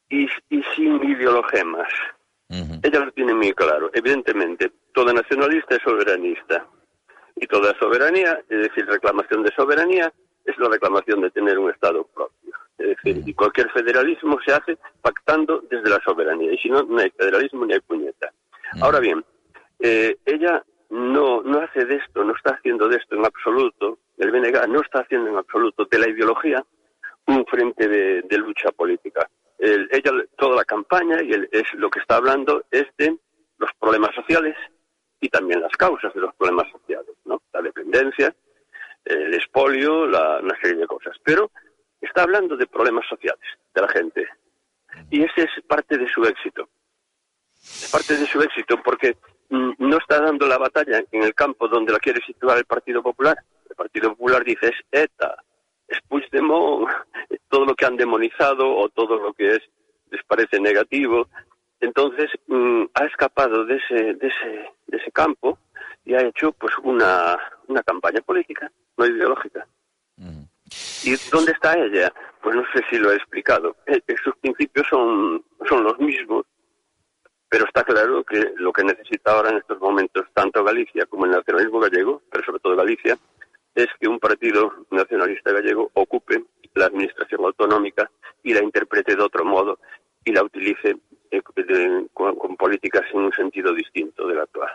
[0.07, 1.91] y, y sin ideologemas.
[2.83, 3.89] Ella lo tiene muy claro.
[3.91, 6.67] Evidentemente, toda nacionalista es soberanista.
[7.35, 10.11] Y toda soberanía, es decir, reclamación de soberanía,
[10.45, 12.53] es la reclamación de tener un Estado propio.
[12.77, 16.51] Es decir, y cualquier federalismo se hace pactando desde la soberanía.
[16.53, 18.31] Y si no, no hay federalismo ni hay puñeta.
[18.81, 19.23] Ahora bien,
[19.79, 24.31] eh, ella no, no hace de esto, no está haciendo de esto en absoluto, el
[24.31, 26.63] BNG no está haciendo en absoluto de la ideología
[27.27, 29.27] un frente de, de lucha política.
[29.57, 33.17] El- ella, toda la campaña, y el- es lo que está hablando, es de
[33.57, 34.55] los problemas sociales
[35.19, 37.41] y también las causas de los problemas sociales, ¿no?
[37.53, 38.35] La dependencia,
[39.05, 41.15] el expolio, la, una serie de cosas.
[41.23, 41.51] Pero
[42.01, 44.27] está hablando de problemas sociales de la gente.
[45.09, 46.67] Y ese es parte de su éxito.
[47.53, 49.17] Es parte de su éxito porque
[49.49, 53.01] mm, no está dando la batalla en el campo donde la quiere situar el Partido
[53.01, 53.37] Popular.
[53.69, 55.43] El Partido Popular dice es ETA,
[55.87, 56.87] es Puigdemont,
[57.49, 59.61] todo lo que han demonizado o todo lo que es
[60.11, 61.27] les parece negativo.
[61.79, 65.57] Entonces mm, ha escapado de ese, de ese, de ese campo
[66.05, 69.67] y ha hecho pues una, una campaña política, no ideológica.
[71.03, 72.11] ¿Y dónde está ella?
[72.41, 73.75] Pues no sé si lo he explicado.
[73.85, 76.45] Eh, eh, Sus principios son, son los mismos,
[77.47, 81.31] pero está claro que lo que necesita ahora en estos momentos tanto Galicia como el
[81.31, 83.17] nacionalismo gallego, pero sobre todo Galicia,
[83.75, 88.09] es que un partido nacionalista gallego ocupe la administración autonómica
[88.43, 89.79] y la interprete de otro modo
[90.23, 90.97] y la utilice
[91.31, 94.71] eh, de- con, con políticas en un sentido distinto del actual.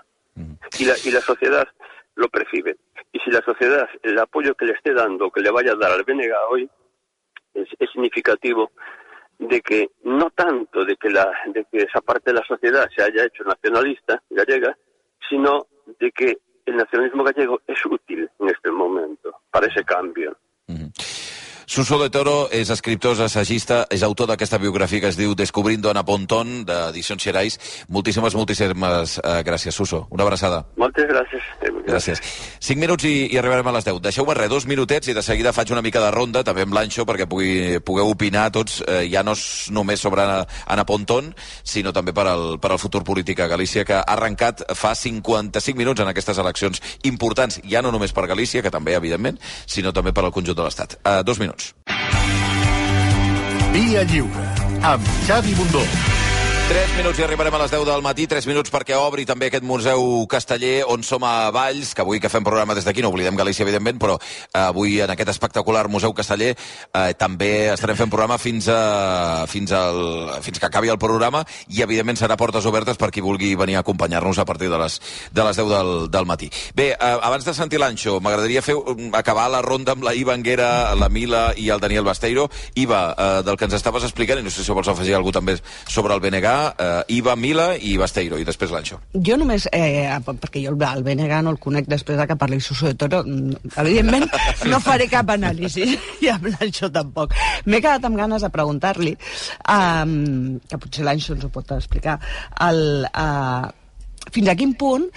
[0.78, 1.66] Y la, y la sociedad
[2.14, 2.76] lo percibe.
[3.12, 5.76] Y si la sociedad, el apoyo que le esté dando, o que le vaya a
[5.76, 6.68] dar al BNG hoy,
[7.54, 8.70] es, es significativo
[9.38, 13.02] de que no tanto de que, la, de que esa parte de la sociedad se
[13.02, 14.76] haya hecho nacionalista gallega,
[15.28, 15.66] sino
[15.98, 20.36] de que el nacionalismo gallego es útil en este momento para ese cambio.
[21.70, 26.02] Suso de Toro és escriptor, assagista, és autor d'aquesta biografia que es diu Descobrindo Ana
[26.02, 27.60] Pontón, d'Edicions Xerais.
[27.86, 30.00] Moltíssimes, moltíssimes uh, gràcies, Suso.
[30.10, 30.64] Una abraçada.
[30.82, 31.46] Moltes gràcies.
[31.86, 32.22] Gràcies.
[32.58, 34.00] Cinc minuts i, i arribarem a les 10.
[34.02, 37.06] Deixeu-me res, dos minutets i de seguida faig una mica de ronda, també amb l'Anxo,
[37.06, 41.30] perquè pugui, pugueu opinar tots, eh, ja no és només sobre Ana, Ana Pontón,
[41.62, 45.78] sinó també per al, per al futur polític a Galícia, que ha arrencat fa 55
[45.78, 49.38] minuts en aquestes eleccions importants, ja no només per Galícia, que també, evidentment,
[49.70, 50.98] sinó també per al conjunt de l'Estat.
[51.04, 51.59] Uh, dos minuts.
[53.72, 54.48] Via Lliure,
[54.82, 55.84] amb Xavi Bundó.
[56.70, 59.64] 3 minuts i arribarem a les 10 del matí, 3 minuts perquè obri també aquest
[59.66, 63.34] Museu Casteller on som a Valls, que avui que fem programa des d'aquí, no oblidem
[63.34, 68.36] Galícia, evidentment, però eh, avui en aquest espectacular Museu Casteller eh, també estarem fent programa
[68.38, 69.98] fins, a, fins, al,
[70.46, 73.82] fins que acabi el programa i, evidentment, serà portes obertes per qui vulgui venir a
[73.82, 75.00] acompanyar-nos a partir de les,
[75.34, 76.52] de les 10 del, del matí.
[76.78, 80.38] Bé, eh, abans de sentir l'Anxo, m'agradaria fer um, acabar la ronda amb la Iva
[80.38, 82.46] Anguera, la Mila i el Daniel Basteiro.
[82.78, 85.58] Iva, eh, del que ens estaves explicant, i no sé si vols afegir cosa també
[85.90, 89.00] sobre el BNG, eh, Iva, Mila i Basteiro, i després l'Anxo.
[89.26, 92.90] Jo només, eh, perquè jo el, BNG no el conec després de que parli Suso
[92.90, 94.28] de Toro, mm, evidentment
[94.70, 95.86] no faré cap anàlisi,
[96.24, 97.34] i amb l'Anxo tampoc.
[97.66, 99.16] M'he quedat amb ganes de preguntar-li,
[99.72, 102.18] um, que potser l'Anxo ens ho pot explicar,
[102.68, 103.68] el, uh,
[104.30, 105.08] fins a quin punt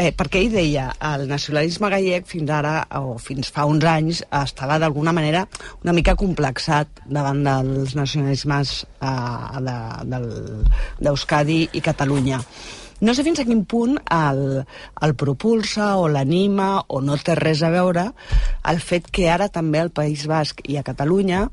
[0.00, 4.78] Eh, perquè ell deia, el nacionalisme gallec fins ara, o fins fa uns anys, estava
[4.80, 5.42] d'alguna manera
[5.84, 10.20] una mica complexat davant dels nacionalismes eh, de,
[11.04, 12.40] d'Euskadi i Catalunya.
[13.04, 14.40] No sé fins a quin punt el,
[15.04, 18.10] el propulsa o l'anima o no té res a veure
[18.72, 21.46] el fet que ara també al País Basc i a Catalunya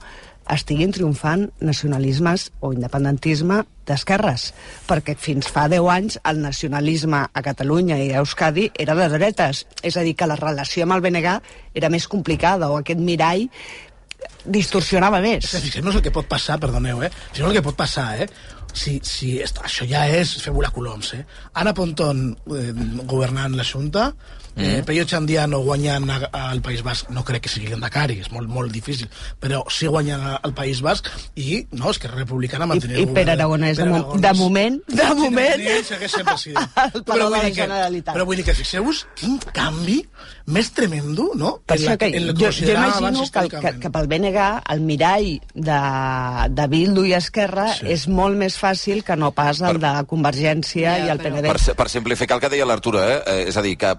[0.53, 4.53] estiguin triomfant nacionalismes o independentisme d'esquerres,
[4.87, 9.65] perquè fins fa 10 anys el nacionalisme a Catalunya i a Euskadi era de dretes,
[9.83, 11.37] és a dir, que la relació amb el BNG
[11.75, 13.47] era més complicada o aquest mirall
[14.47, 15.45] distorsionava més.
[15.45, 17.09] És que fixem-nos el que pot passar, perdoneu, eh?
[17.31, 18.27] Fixem-nos el que pot passar, eh?
[18.77, 21.23] Si, si est- això ja és fer volar coloms, eh?
[21.59, 22.71] Anna Pontón eh,
[23.09, 24.11] governant la Junta,
[24.57, 28.71] Eh, Peyo Chandiano guanyant al País Basc no crec que sigui Endacari, és molt, molt
[28.73, 29.05] difícil,
[29.39, 33.35] però sí guanyant al País Basc i, no, és que Republicana I, mantenir i Pere
[33.35, 36.71] Aragonès, de, mo de moment, de moment, segueix sent president.
[36.75, 37.53] al Palau de la vull dir
[38.01, 39.99] que, però vull dir que fixeu-vos quin canvi
[40.47, 41.57] més tremendo, no?
[41.67, 44.45] Per En això la- que en jo, jo imagino que, el, que, que pel BNG
[44.73, 45.79] el mirall de,
[46.55, 47.85] de Bildu i Esquerra sí.
[47.93, 51.51] és molt més fàcil que no pas el de Convergència i el PNB.
[51.51, 53.19] Per, per simplificar el que deia l'Artura, eh?
[53.27, 53.43] eh?
[53.51, 53.93] és a dir, que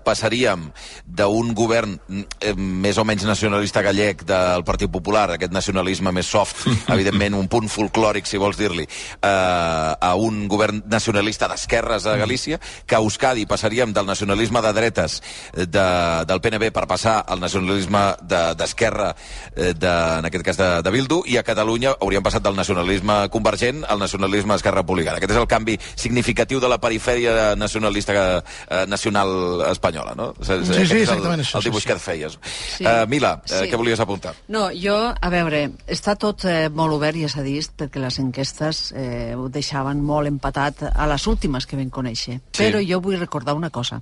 [0.48, 0.72] passaríem
[1.08, 1.96] d'un govern
[2.40, 7.48] eh, més o menys nacionalista gallec del Partit Popular, aquest nacionalisme més soft, evidentment un
[7.48, 13.02] punt folclòric, si vols dir-li, eh, a un govern nacionalista d'esquerres a Galícia, que a
[13.02, 15.20] Euskadi passaríem del nacionalisme de dretes
[15.54, 15.86] eh, de,
[16.28, 19.14] del PNB per passar al nacionalisme de- d'esquerra,
[19.56, 23.20] de, de, en aquest cas de, de Bildu, i a Catalunya hauríem passat del nacionalisme
[23.32, 25.18] convergent al nacionalisme d'Esquerra Republicana.
[25.18, 30.30] Aquest és el canvi significatiu de la perifèria nacionalista eh, nacional espanyola, no?
[30.40, 32.38] És, és- Sí, sí, és el, exactament això, el dibuix sí, que et feies.
[32.76, 32.84] Sí.
[32.86, 33.70] Eh, Mila, eh, Sí.
[33.70, 34.34] què volies apuntar?
[34.48, 38.92] No, jo, a veure, està tot eh, molt obert, ja s'ha dit, perquè les enquestes
[38.96, 42.40] eh, ho deixaven molt empatat a les últimes que vam conèixer.
[42.52, 42.62] Sí.
[42.64, 44.00] Però jo vull recordar una cosa.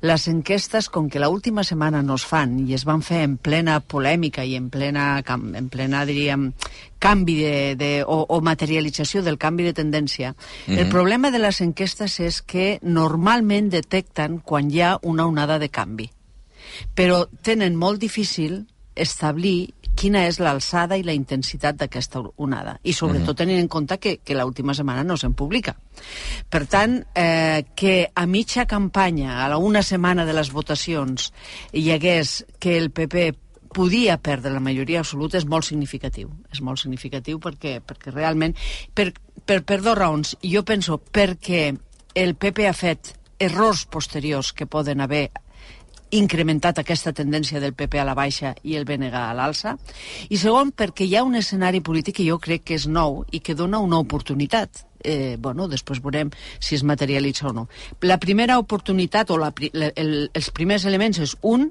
[0.00, 3.80] Les enquestes, com que l'última setmana no es fan i es van fer en plena
[3.80, 6.52] polèmica i en plena, en plena diríem,
[7.02, 10.34] canvi de, de, o, o materialització del canvi de tendència,
[10.68, 10.90] el Mhm.
[10.90, 16.10] problema de les enquestes és que normalment detecten quan hi ha una onada de canvi
[16.94, 22.76] però tenen molt difícil establir quina és l'alçada i la intensitat d'aquesta onada.
[22.86, 25.74] I sobretot tenint en compte que, que l'última setmana no se'n publica.
[26.48, 31.32] Per tant, eh, que a mitja campanya, a la una setmana de les votacions,
[31.72, 33.32] hi hagués que el PP
[33.74, 36.30] podia perdre la majoria absoluta és molt significatiu.
[36.52, 38.56] És molt significatiu perquè, perquè realment...
[38.94, 39.10] Per,
[39.44, 40.36] per, per dues raons.
[40.42, 41.72] Jo penso perquè
[42.14, 45.28] el PP ha fet errors posteriors que poden haver
[46.10, 49.76] incrementat aquesta tendència del PP a la baixa i el BNG a l'alça,
[50.28, 53.40] i segon, perquè hi ha un escenari polític que jo crec que és nou i
[53.40, 54.84] que dona una oportunitat.
[55.04, 57.68] Eh, bueno, després veurem si es materialitza o no.
[58.02, 61.70] La primera oportunitat, o la, la, el, els primers elements és, un,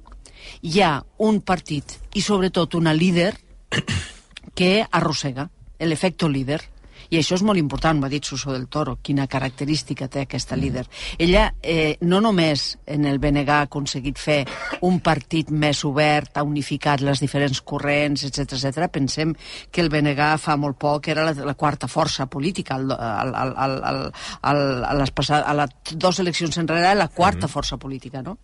[0.62, 3.34] hi ha un partit i sobretot una líder
[4.58, 6.62] que arrossega, l'efecte líder.
[7.10, 10.86] I això és molt important, m'ha dit Suso del Toro, quina característica té aquesta líder.
[11.18, 14.40] Ella eh, no només en el BNG ha aconseguit fer
[14.88, 18.90] un partit més obert, ha unificat les diferents corrents, etc etc.
[18.92, 19.34] Pensem
[19.72, 22.76] que el BNG fa molt poc era la, la quarta força política.
[22.76, 24.02] Al, al, al, al, al,
[24.52, 28.38] al, a, les passades, a les dues eleccions enrere la quarta força política, no?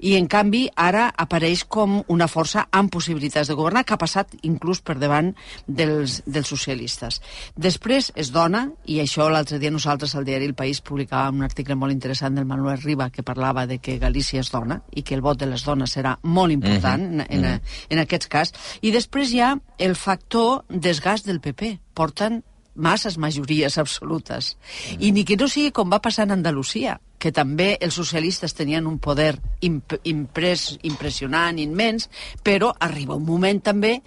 [0.00, 4.34] I en canvi ara apareix com una força amb possibilitats de governar que ha passat
[4.42, 5.32] inclús per davant
[5.66, 7.20] dels, dels socialistes.
[7.56, 11.76] Després es dona, i això l'altre dia nosaltres al diari El País publicàvem un article
[11.78, 15.24] molt interessant del Manuel Riba que parlava de que Galícia és dona i que el
[15.24, 18.52] vot de les dones serà molt important Mhm, en, en, en aquest cas.
[18.80, 21.78] I després hi ha el factor desgast del PP.
[21.94, 22.42] Porten
[22.74, 24.56] masses majories absolutes.
[24.98, 28.86] I ni que no sigui com va passar en Andalusia, que també els socialistes tenien
[28.88, 32.08] un poder imp imprès, impressionant, immens,
[32.42, 34.00] però arriba un moment també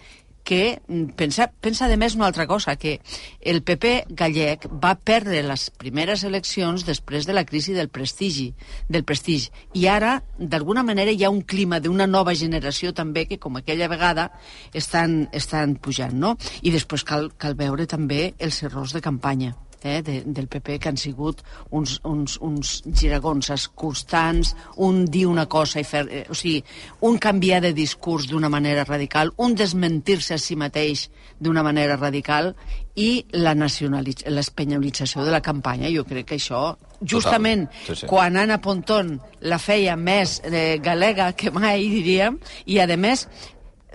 [0.44, 3.00] que mm, pensa, pensa de més una altra cosa, que
[3.42, 8.52] el PP gallec va perdre les primeres eleccions després de la crisi del prestigi,
[8.90, 9.52] del prestigi.
[9.80, 13.90] I ara, d'alguna manera, hi ha un clima d'una nova generació també que, com aquella
[13.92, 14.30] vegada,
[14.74, 16.36] estan, estan pujant, no?
[16.62, 20.90] I després cal, cal veure també els errors de campanya eh, de, del PP que
[20.90, 26.06] han sigut uns, uns, uns giragons constants, un dir una cosa i fer...
[26.10, 26.64] Eh, o sigui,
[27.02, 31.10] un canviar de discurs d'una manera radical, un desmentir-se a si mateix
[31.44, 32.54] d'una manera radical
[32.96, 35.92] i l'espanyolització de la campanya.
[35.94, 38.08] Jo crec que això, justament Sí, sí.
[38.08, 43.28] quan Anna Pontón la feia més eh, galega que mai, diríem, i a més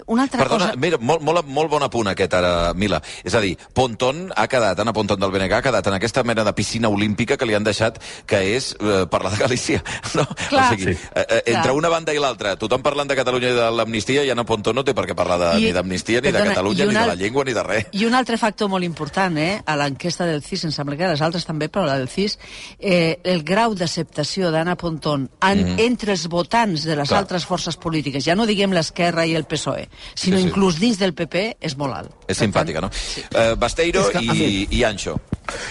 [0.06, 0.76] una altra Perdona, cosa...
[0.78, 3.00] mira, molt, molt, molt bon apunt aquest ara, Mila.
[3.24, 6.44] És a dir, Pontón ha quedat, Anna Pontón del BNG ha quedat en aquesta mena
[6.44, 9.82] de piscina olímpica que li han deixat, que és eh, parlar de Galícia.
[10.14, 10.24] No?
[10.48, 10.72] Clar.
[10.72, 11.00] o sigui, Sí.
[11.14, 11.74] eh, eh, entre Clar.
[11.76, 14.84] una banda i l'altra, tothom parlant de Catalunya i de l'amnistia, i Anna Pontón no
[14.84, 17.02] té per què parlar de, I- ni d'amnistia, ni perdona, de Catalunya, i ni una-
[17.02, 17.86] de la llengua, ni de res.
[17.92, 21.20] I un altre factor molt important, eh, a l'enquesta del CIS, em sembla que les
[21.20, 22.38] altres també, però la del CIS,
[22.78, 25.78] eh, el grau d'acceptació d'Anna Pontón en, Mhm.
[25.80, 27.20] entre els votants de les Clar.
[27.20, 30.48] altres forces polítiques, ja no diguem l'esquerra i el PSOE, sinó Sí, sí.
[30.48, 32.10] inclús dins del PP, és molt alt.
[32.28, 32.90] És simpàtica, no?
[33.34, 35.20] Eh, Basteiro Es que- i, i Ancho.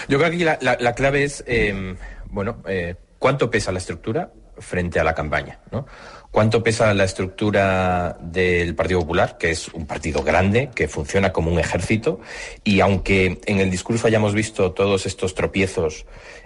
[0.08, 1.94] Yo creo que aquí la, la- la clave es, eh,
[2.30, 5.86] bueno, eh, cuánto pesa la estructura frente a la campaña, ¿no?
[6.30, 11.50] ¿Cuánto pesa la estructura del Partido Popular, que es un partido grande, que funciona como
[11.50, 12.20] un ejército?
[12.64, 16.04] Y aunque en el discurso hayamos visto todos estos tropiezos,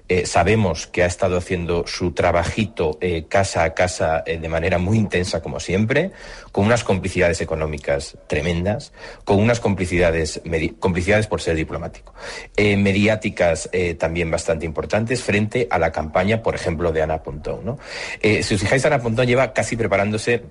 [0.09, 4.79] eh, sabemos que ha estado haciendo su trabajito eh, casa a casa eh, de manera
[4.79, 6.11] muy intensa, como siempre,
[6.51, 8.93] con unas complicidades económicas tremendas,
[9.25, 10.43] con unas complicidades,
[10.81, 12.13] complicidades por ser diplomático,
[12.59, 17.65] mediáticas también bastante importantes frente a la campaña, por ejemplo, de Ana Pontón.
[17.65, 17.79] ¿no?
[18.21, 20.43] Si os fijáis, Ana Pontón lleva casi preparándose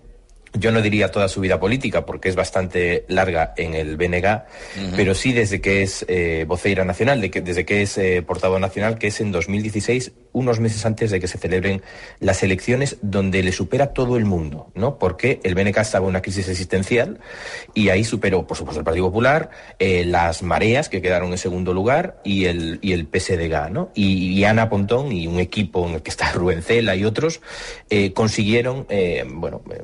[0.54, 4.44] yo no diría toda su vida política, porque es bastante larga en el BNG,
[4.96, 8.60] pero sí desde que es eh, voceira nacional, de que, desde que es eh, portavoz
[8.60, 11.82] nacional, que es en 2016, unos meses antes de que se celebren
[12.20, 14.98] las elecciones, donde le supera todo el mundo, ¿no?
[14.98, 17.20] Porque el BNG estaba en una crisis existencial
[17.74, 19.50] y ahí superó, por supuesto, el Partido Popular,
[19.80, 23.92] eh, las mareas que quedaron en segundo lugar y el, y el PSDG, ¿no?
[23.94, 27.42] Y, y Ana Pontón y un equipo en el que está Rubén Cela y otros
[27.90, 29.82] eh, consiguieron, eh, bueno, eh,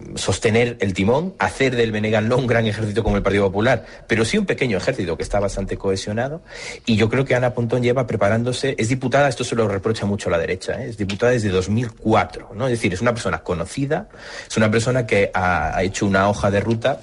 [0.62, 4.38] el timón, hacer del BNG no un gran ejército como el Partido Popular, pero sí
[4.38, 6.42] un pequeño ejército que está bastante cohesionado.
[6.86, 10.30] Y yo creo que Ana Pontón lleva preparándose, es diputada, esto se lo reprocha mucho
[10.30, 10.90] la derecha, ¿eh?
[10.90, 12.66] es diputada desde 2004, ¿no?
[12.66, 14.10] Es decir, es una persona conocida,
[14.48, 17.00] es una persona que ha hecho una hoja de ruta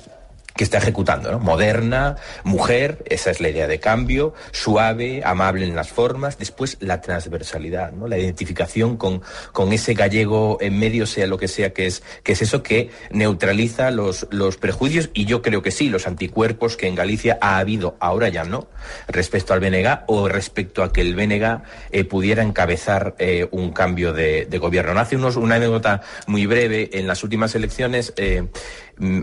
[0.57, 1.41] que está ejecutando, ¿no?
[1.41, 7.01] Moderna, mujer, esa es la idea de cambio, suave, amable en las formas, después la
[7.01, 8.07] transversalidad, ¿no?
[8.07, 12.33] La identificación con, con ese gallego en medio, sea lo que sea que es, que
[12.33, 16.87] es eso que neutraliza los, los prejuicios y yo creo que sí, los anticuerpos que
[16.87, 18.69] en Galicia ha habido, ahora ya no,
[19.09, 24.13] respecto al BNG o respecto a que el BNG eh, pudiera encabezar eh, un cambio
[24.13, 24.95] de, de gobierno.
[24.95, 25.01] ¿no?
[25.01, 28.47] Hace unos, una anécdota muy breve, en las últimas elecciones, eh,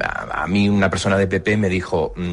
[0.03, 2.31] a, mí una persona de PP me dijo, mm,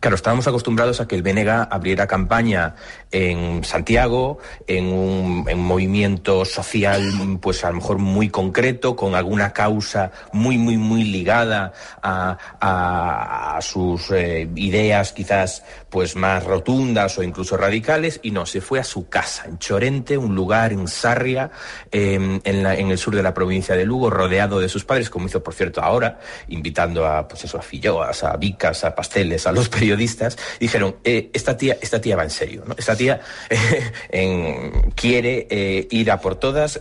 [0.00, 2.74] claro, estábamos acostumbrados a que el BNG abriera campaña
[3.10, 7.02] en Santiago, en un, en un movimiento social,
[7.40, 11.72] pues a lo mejor muy concreto, con alguna causa muy, muy, muy ligada
[12.02, 18.78] a sus eh, ideas quizás pues más rotundas o incluso radicales, y no, se fue
[18.80, 21.50] a su casa, en Chorente, un lugar en Sarria,
[21.90, 25.42] eh, en, el sur de la provincia de Lugo, rodeado de sus padres, como hizo,
[25.42, 29.68] por cierto, ahora, invitando a, pues eso, a filloas, a bicas, a pasteles, a los
[29.68, 32.74] periodistas, dijeron, eh, esta tía, esta tía va en serio, ¿no?
[32.76, 33.20] Esta tía
[34.10, 36.78] eh, quiere eh, ir a por todas,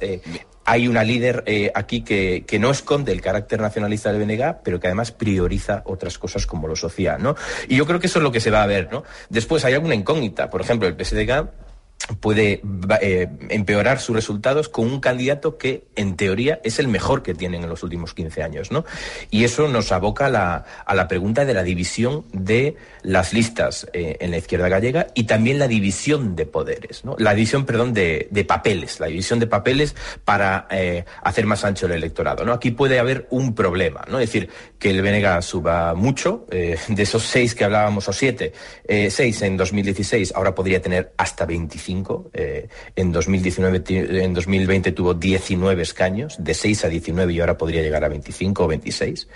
[0.70, 4.88] hay una líder eh, aquí que, no esconde el carácter nacionalista del BNG, pero que
[4.88, 7.38] además prioriza otras cosas como lo social, ¿no?
[7.70, 9.06] Y yo creo que eso es lo que se va a ver, ¿no?
[9.30, 11.48] Después hay alguna incógnita, por ejemplo, el PSDG
[12.20, 12.62] puede
[13.02, 17.64] eh, empeorar sus resultados con un candidato que, en teoría, es el mejor que tienen
[17.64, 18.86] en los últimos 15 años, ¿no?
[19.30, 23.88] Y eso nos aboca a la, a la pregunta de la división de las listas
[23.94, 27.16] eh, en la izquierda gallega y también la división de poderes, ¿no?
[27.20, 29.96] La división, perdón, de, de papeles, la división de papeles
[30.26, 32.54] para eh, hacer más ancho el electorado, ¿no?
[32.54, 34.20] Aquí puede haber un problema, ¿no?
[34.20, 34.50] Es decir,
[34.80, 38.54] que el BNG suba mucho, eh, de esos seis que hablábamos, o siete,
[39.10, 41.97] seis en 2016, ahora podría tener hasta 25,
[42.34, 47.58] eh, en, 2019, ti- en 2020 tuvo 19 escaños, de 6 a 19 y ahora
[47.58, 49.28] podría llegar a 25 o 26.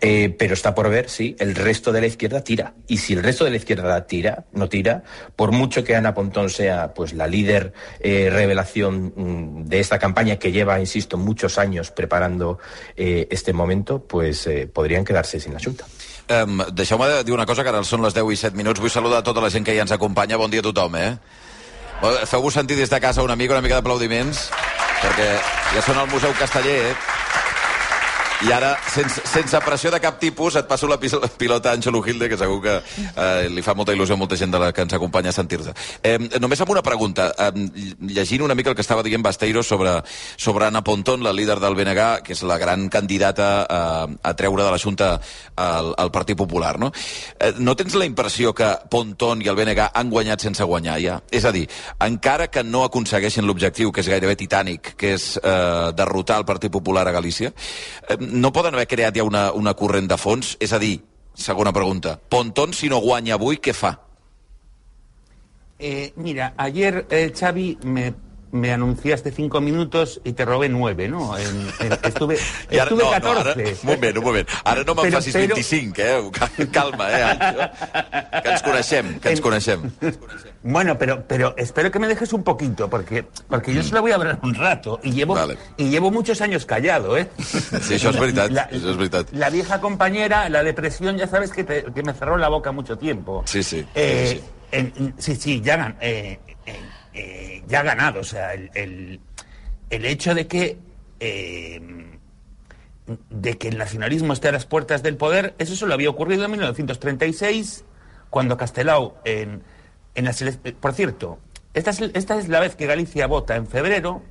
[0.00, 2.74] Eh, pero está por ver si el resto de la izquierda tira.
[2.88, 5.02] Y si el resto de la izquierda tira, no tira,
[5.36, 10.36] por mucho que Ana Pontón sea pues la líder eh, revelación mm, de esta campaña
[10.36, 12.58] que lleva, insisto, muchos años preparando
[12.96, 15.84] eh, este momento, pues eh, podrían quedarse sin la Junta.
[16.30, 18.80] Um, Deixeu-me de dir una cosa, que ara són les 10 i 7 minuts.
[18.80, 20.38] Vull saludar tota la gent que ja ens acompanya.
[20.38, 21.16] Bon dia a tothom, eh?
[22.02, 24.48] Feu-vos sentir des de casa una mica, una mica d'aplaudiments,
[25.02, 25.28] perquè
[25.76, 27.11] ja són al Museu Casteller, eh?
[28.42, 32.26] I ara, sense, sense pressió de cap tipus, et passo la pilota a Àngelo Gilde,
[32.26, 34.94] que segur que eh, li fa molta il·lusió a molta gent de la que ens
[34.96, 35.70] acompanya a sentir-te.
[36.02, 37.28] Eh, només amb una pregunta.
[37.38, 37.68] Eh,
[38.10, 39.92] llegint una mica el que estava dient Basteiro sobre,
[40.34, 44.66] sobre Anna Pontón, la líder del BNG, que és la gran candidata a, a treure
[44.66, 45.12] de la Junta
[45.54, 46.90] al, al Partit Popular, no?
[47.38, 51.20] Eh, no tens la impressió que Pontón i el BNG han guanyat sense guanyar, ja?
[51.30, 51.68] És a dir,
[52.02, 56.74] encara que no aconsegueixin l'objectiu, que és gairebé titànic, que és eh, derrotar el Partit
[56.74, 57.54] Popular a Galícia,
[58.08, 60.56] eh, no poden haver creat ja una, una corrent de fons?
[60.60, 60.96] És a dir,
[61.34, 63.94] segona pregunta, Pontón, si no guanya avui, què fa?
[65.78, 68.12] Eh, mira, ayer eh, Xavi me,
[68.52, 71.36] me anunciaste cinco minutos y te robé nueve, ¿no?
[71.38, 72.36] En- en- estuve
[72.70, 73.32] ara, estuve no, 14.
[73.34, 74.48] no, ara, un moment, un moment.
[74.64, 76.30] Ara no me'n facis però- 25, eh?
[76.32, 77.70] Cal- Calma, eh?
[78.42, 79.90] Que ens coneixem, que ens coneixem.
[80.62, 84.16] Bueno, pero, pero espero que me dejes un poquito, porque, porque yo solo voy a
[84.16, 85.36] hablar un rato y llevo,
[85.76, 87.28] y llevo muchos años callado, ¿eh?
[87.82, 89.32] Sí, això és veritat, La- això és veritat.
[89.32, 92.96] La vieja compañera, la depresión, ya sabes que, te- que me cerró la boca mucho
[92.98, 93.42] tiempo.
[93.46, 93.84] Sí, sí.
[93.94, 94.44] Eh, sí, sí.
[94.72, 96.76] en- sí, sí, ya, gan- eh, eh,
[97.14, 98.20] eh, ya ha ganado.
[98.20, 99.20] O sea, el, el-
[99.90, 100.78] el hecho de que
[101.20, 101.80] eh,
[103.30, 106.50] de que el nacionalismo esté a las puertas del poder, eso solo había ocurrido en
[106.52, 107.84] 1936,
[108.30, 109.62] cuando Castelao, en,
[110.14, 110.42] en las
[110.80, 111.38] Por cierto,
[111.74, 114.22] esta es, esta es la vez que Galicia vota en febrero,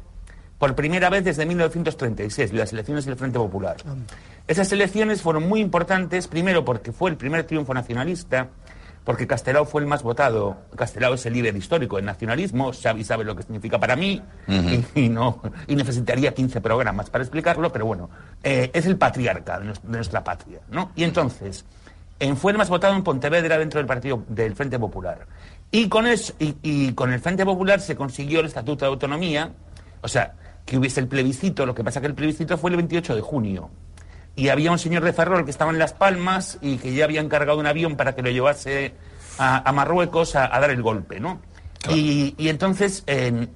[0.57, 3.77] por primera vez desde 1936, las elecciones del Frente Popular.
[4.47, 8.49] Esas elecciones fueron muy importantes, primero porque fue el primer triunfo nacionalista,
[9.03, 10.57] porque Castelao fue el más votado.
[10.75, 14.85] Castelao es el líder histórico del nacionalismo, Xavi sabe lo que significa para mí, y,
[15.05, 18.09] y no, y necesitaría 15 programas para explicarlo, pero bueno,
[18.43, 20.91] eh, es el patriarca de, nues- de nuestra patria, ¿no?
[20.95, 21.65] Y entonces,
[22.19, 25.25] en- fue el más votado en Pontevedra dentro del partido del Frente Popular.
[25.71, 29.51] Y con, eso, y, y con el Frente Popular se consiguió el Estatuto de Autonomía,
[30.01, 30.33] o sea,
[30.65, 33.69] que hubiese el plebiscito, lo que pasa que el plebiscito fue el 28 de junio.
[34.35, 37.21] Y había un señor de Ferrol que estaba en Las Palmas y que ya había
[37.21, 38.93] encargado un avión para que lo llevase
[39.37, 41.41] a, a Marruecos a, a dar el golpe, ¿no?
[41.89, 43.49] Y, y entonces en-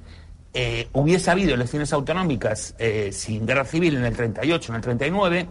[0.53, 5.47] eh, hubiese habido elecciones autonómicas eh, sin guerra civil en el 38, en el 39,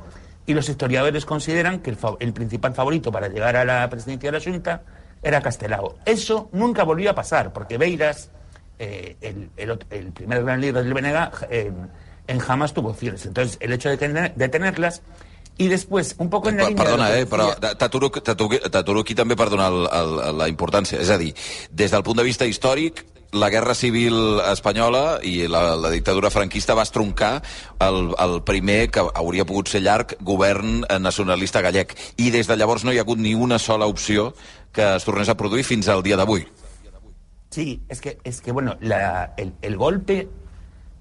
[0.46, 4.44] y los historiadores consideran que el, principal favorito para llegar a la presidencia de la
[4.44, 4.82] Junta
[5.22, 5.96] era Castelao.
[6.04, 8.30] Eso nunca volvió a pasar, porque Beiras,
[8.78, 9.50] eh, el,
[9.90, 11.30] el primer gran líder del BNG,
[12.26, 13.26] en, jamás tuvo opciones.
[13.26, 15.02] Entonces, el hecho de, tener- de tenerlas,
[15.56, 19.70] y después, un poco en la lo Perdona, eh, però t'aturo aquí també per donar
[19.70, 20.98] el, el, la importància.
[21.00, 21.32] És a dir,
[21.70, 23.04] des del punt de vista històric,
[23.34, 27.40] la guerra civil espanyola i la, la dictadura franquista va estroncar
[27.82, 31.94] el, el primer, que hauria pogut ser llarg, govern nacionalista gallec.
[32.18, 34.32] I des de llavors no hi ha hagut ni una sola opció
[34.74, 36.46] que es tornés a produir fins al dia d'avui.
[37.50, 40.28] Sí, es que, es que bueno, la- el, el golpe,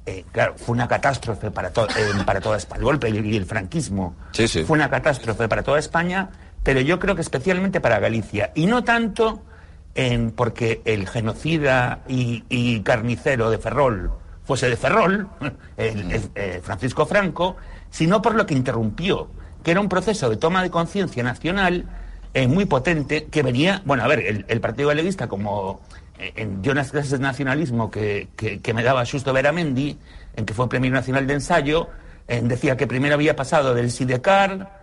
[0.06, 2.80] eh, claro, fue una catástrofe para, to- eh, para toda España.
[2.80, 4.64] El golpe y el franquismo Sí, sí.
[4.64, 6.30] fue una catástrofe para toda España,
[6.64, 8.52] pero yo creo que especialmente para Galicia.
[8.56, 9.44] Y no tanto
[9.96, 14.12] en porque el genocida y, y carnicero de Ferrol
[14.44, 15.28] fuese de Ferrol,
[15.78, 17.56] el- el- eh, Francisco Franco,
[17.90, 19.30] sino por lo que interrumpió,
[19.64, 21.86] que era un proceso de toma de conciencia nacional
[22.34, 25.80] eh, muy potente que venía, bueno, a ver, el, el Partido Galeguista, como
[26.36, 29.98] en yo en las clases de nacionalismo que, que, que me daba Justo Veramendi,
[30.36, 31.90] en que fue Premio Nacional de Ensayo,
[32.28, 34.82] eh, decía que primero había pasado del Sidecar,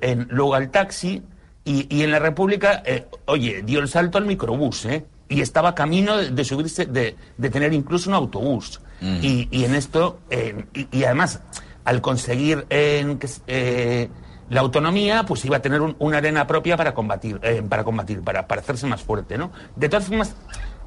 [0.00, 1.22] en- luego al taxi,
[1.64, 5.04] y, y en la República, eh, oye, dio el salto al microbús, ¿eh?
[5.28, 8.80] Y estaba camino de, de subirse, de, de tener incluso un autobús.
[9.00, 9.18] Mm.
[9.22, 11.40] Y, y en esto, eh, y, y además,
[11.84, 13.16] al conseguir que
[13.46, 14.08] eh,
[14.50, 18.20] la autonomía, pues iba a tener un- una arena propia para combatir, eh, para combatir,
[18.22, 19.50] para, para hacerse más fuerte, ¿no?
[19.74, 20.36] De todas formas,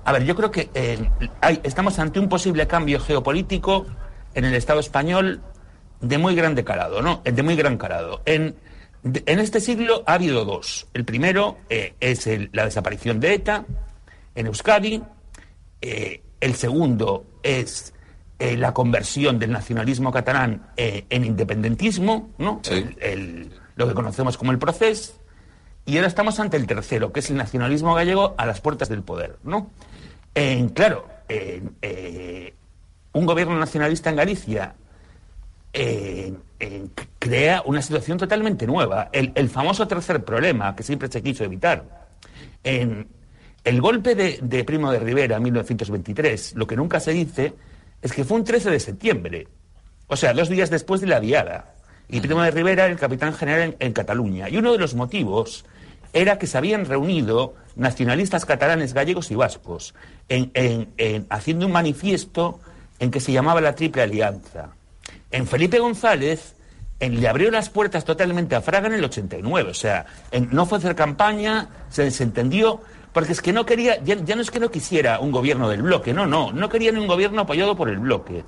[0.05, 1.09] a ver, yo creo que eh,
[1.41, 3.85] hay- estamos ante un posible cambio geopolítico
[4.33, 5.41] en el Estado español
[6.01, 7.21] de muy grande calado, ¿no?
[7.23, 8.21] De muy gran calado.
[8.25, 8.55] En,
[9.03, 10.87] de- en este siglo ha habido dos.
[10.93, 13.65] El primero eh, es el- la desaparición de ETA
[14.35, 15.01] en Euskadi.
[15.81, 17.93] Eh, el segundo es
[18.37, 22.61] eh, la conversión del nacionalismo catalán eh, en independentismo, ¿no?
[22.75, 25.13] El- el- lo que conocemos como el proceso.
[25.85, 29.03] Y ahora estamos ante el tercero, que es el nacionalismo gallego a las puertas del
[29.03, 29.69] poder, ¿no?
[30.73, 32.53] Claro, eh,
[33.13, 34.75] un gobierno nacionalista en Galicia
[37.19, 39.09] crea una situación totalmente nueva.
[39.11, 42.07] El, famoso tercer problema que siempre se quiso evitar.
[42.63, 43.07] En
[43.63, 47.53] el golpe de, Primo de Rivera en 1923, lo que nunca se dice
[48.01, 49.47] es que fue un 13 de septiembre,
[50.07, 51.73] o sea, dos días después de la diada.
[52.07, 54.49] Y Primo de Rivera era el capitán general en, en Cataluña.
[54.49, 55.65] Y uno de los motivos
[56.13, 59.93] era que se habían reunido nacionalistas catalanes, gallegos y vascos,
[60.29, 62.59] en- en- en- haciendo un manifiesto
[62.99, 64.69] en que se llamaba la Triple Alianza.
[65.31, 66.55] En Felipe González
[66.99, 69.71] en- le abrió las puertas totalmente a Fraga en el 89.
[69.71, 70.05] O sea,
[70.51, 74.51] no fue hacer campaña, se desentendió, porque es que no quería, ya, ya no es
[74.51, 77.75] que no quisiera un gobierno del bloque, no, no, no quería ni un gobierno apoyado
[77.75, 78.43] por el bloque.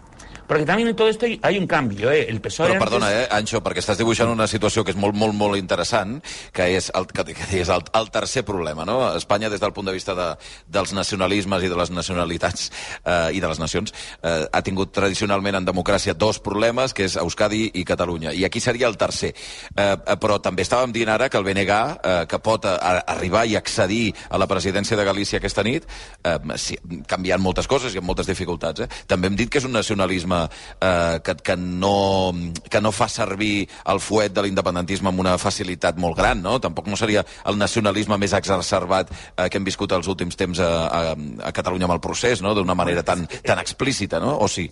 [0.47, 2.25] Porque también en todo esto hay, un cambio, ¿eh?
[2.29, 5.15] El PSOE Però antes- perdona, eh, Anxo, perquè estàs dibuixant una situació que és molt,
[5.15, 6.21] molt, molt interessant,
[6.53, 9.15] que és el, que, que és el, el tercer problema, no?
[9.17, 10.27] Espanya, des del punt de vista de,
[10.67, 12.71] dels nacionalismes i de les nacionalitats
[13.03, 13.93] eh, i de les nacions,
[14.23, 18.31] eh, ha tingut tradicionalment en democràcia dos problemes, que és Euskadi i Catalunya.
[18.31, 19.33] I aquí seria el tercer.
[19.75, 21.71] Eh, eh, però també estàvem dient ara que el BNG,
[22.03, 25.83] eh, que pot a, a, arribar i accedir a la presidència de Galícia aquesta nit,
[26.23, 28.85] eh, sí, canviant moltes coses i amb moltes dificultats.
[28.85, 28.89] Eh?
[29.07, 32.33] També hem dit que és un nacionalisme eh, que, que, no,
[32.69, 36.57] que no fa servir el fuet de l'independentisme amb una facilitat molt gran, no?
[36.63, 40.71] Tampoc no seria el nacionalisme més exacerbat eh, que hem viscut els últims temps a,
[40.87, 41.15] a,
[41.49, 42.53] a Catalunya amb el procés, no?
[42.57, 44.37] D'una manera tan, tan explícita, no?
[44.39, 44.69] O sí?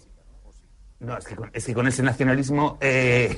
[0.99, 3.38] No, es que con, es que con ese nacionalismo eh,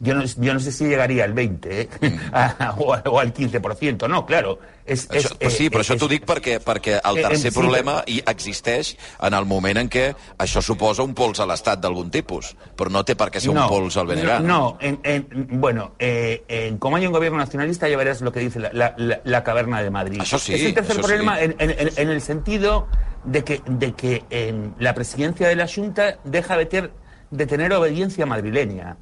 [0.00, 1.88] yo, no, yo no sé si llegaría al 20 eh,
[2.32, 4.08] a- o, o al 15%.
[4.08, 4.58] No, claro.
[4.86, 7.22] És, Això, és, però sí, però eh, això és- t'ho dic perquè, perquè el Eh,
[7.22, 11.40] tercer eh, sí, problema hi existeix en el moment en què això suposa un pols
[11.40, 14.24] a l'Estat d'algun tipus, però no té per què ser un pols al BNG.
[14.24, 18.30] No, no, en- en- bueno, eh, en- como hay un gobierno nacionalista, ya verás lo
[18.30, 20.20] que dice la, la- la- la caverna de Madrid.
[20.22, 21.44] Eso sí, es el tercer problema sí.
[21.46, 22.86] en, en- en- en el sentido
[23.24, 26.92] de que, de que en la presidencia de la Junta deja de, ter-
[27.32, 28.96] de tener obediencia madrileña.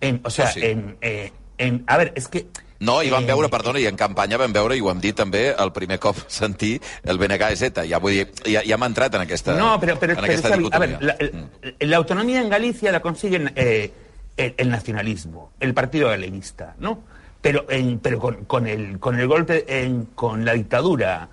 [0.00, 0.60] En, o sea, sí.
[0.62, 2.46] en, eh, en- a ver, es que
[2.80, 5.16] No, i vam Eh, veure, perdona, i en campanya vam veure, i ho hem dit
[5.16, 7.86] també, el primer cop sentir el ETA.
[7.88, 10.48] Ja, vull dir, ja, ja hem entrat en aquesta, No, pero, pero, en pero aquesta
[10.54, 10.98] a dicotomia.
[10.98, 13.92] ver, la, el- la autonomía en Galicia la consiguen eh,
[14.36, 17.00] el, el nacionalismo, el partido galeguista, ¿no?
[17.40, 21.28] Pero, en, pero con, con el, con el golpe, en- con la dictadura,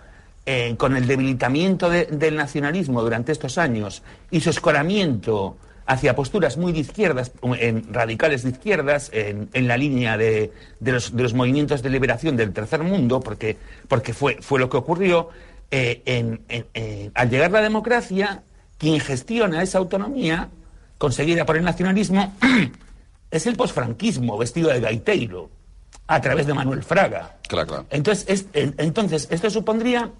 [0.45, 6.57] en- con el debilitamiento de- del nacionalismo durante estos años y su escoramiento hacia posturas
[6.57, 11.23] muy de izquierdas, en radicales de izquierdas, en, en la línea de, de los, de
[11.23, 13.57] los movimientos de liberación del tercer mundo, porque,
[13.87, 15.29] porque fue, fue lo que ocurrió,
[15.71, 18.43] eh, en- en- al llegar la democracia,
[18.77, 20.49] quien gestiona esa autonomía
[20.97, 22.33] conseguida por el nacionalismo
[23.31, 25.49] es el posfranquismo vestido de gaiteiro,
[26.07, 27.37] a través de Manuel Fraga.
[27.47, 27.85] Clar, clar.
[27.89, 30.11] Entonces, es- en- entonces esto supondría,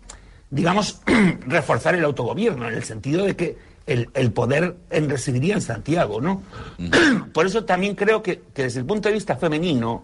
[0.49, 1.01] digamos,
[1.47, 3.57] reforzar el autogobierno, en el sentido de que
[3.88, 6.41] el, el poder en- residiría en Santiago, ¿no?
[7.34, 10.03] Por eso también creo que, que desde el punto de vista femenino,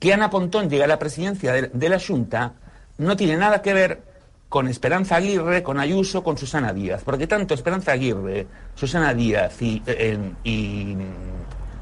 [0.00, 2.54] que Ana Pontón llegue a la presidencia de, de la Junta
[2.98, 4.02] no tiene nada que ver
[4.48, 9.82] con Esperanza Aguirre, con Ayuso, con Susana Díaz, porque tanto Esperanza Aguirre, Susana Díaz y,
[9.86, 10.96] eh, y,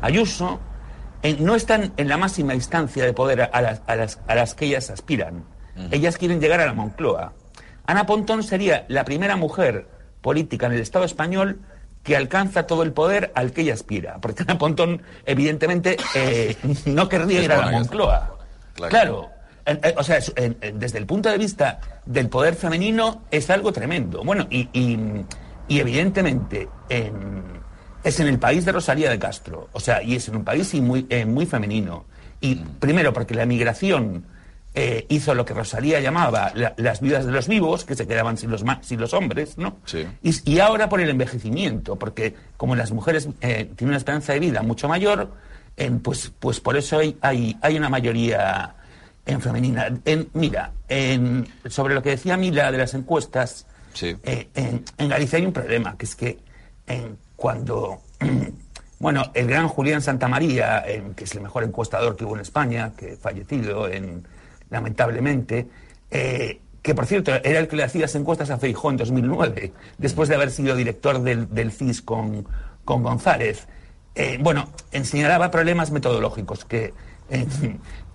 [0.00, 0.60] Ayuso
[1.22, 4.34] eh, no están en la máxima instancia de poder a, a las, a las- a
[4.34, 5.44] las que ellas aspiran.
[5.90, 7.32] Ellas quieren llegar a la Moncloa.
[7.86, 9.88] Ana Pontón sería la primera mujer
[10.24, 11.60] política en el Estado español
[12.02, 14.18] que alcanza todo el poder al que ella aspira.
[14.20, 16.56] Porque Ana Pontón, evidentemente, eh,
[16.86, 17.70] no querría ir a la.
[17.70, 18.36] Moncloa.
[18.88, 19.30] Claro.
[19.66, 20.18] Eh, o sea,
[20.74, 24.22] desde el punto de vista del poder femenino es algo tremendo.
[24.24, 25.24] Bueno, y, y-
[25.68, 27.42] y evidentemente en-
[28.02, 29.68] es en el país de Rosalía de Castro.
[29.72, 32.04] O sea, y es en un país muy, eh, muy femenino.
[32.40, 34.26] Y primero porque la migración
[34.74, 38.36] eh, hizo lo que Rosalía llamaba la- las viudas de los vivos, que se quedaban
[38.36, 39.76] sin los, sin los hombres, ¿no?
[39.84, 40.06] Sí.
[40.22, 44.40] Y, y ahora por el envejecimiento, porque como las mujeres eh, tienen una esperanza de
[44.40, 45.30] vida mucho mayor,
[45.76, 48.74] en, pues, pues por eso hay, hay, hay una mayoría
[49.26, 49.88] en femenina.
[50.04, 53.66] En, mira, en, sobre lo que decía Mila de las encuestas,
[54.24, 56.38] eh, en, en Galicia hay un problema, que es que
[56.86, 58.02] en, cuando,
[58.98, 62.92] bueno, el gran Julián Santamaría, en, que es el mejor encuestador que hubo en España,
[62.96, 64.26] que fallecido en,
[64.70, 65.68] lamentablemente,
[66.10, 69.72] eh, que por cierto era el que le hacía las encuestas a Feijó en 2009,
[69.98, 72.46] después de haber sido director del, del CIS con,
[72.84, 73.66] con González.
[74.14, 74.68] Eh, bueno,
[75.02, 76.92] señalaba problemas metodológicos que,
[77.30, 77.46] eh,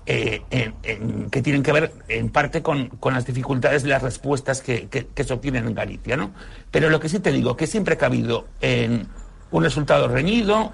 [1.32, 5.08] que tienen que ver en parte con, con las dificultades de las respuestas que, que-
[5.08, 6.32] que se obtienen en Galicia, ¿no?
[6.72, 9.08] Pero lo que sí te digo, que siempre ha habido en
[9.52, 10.74] un resultado reñido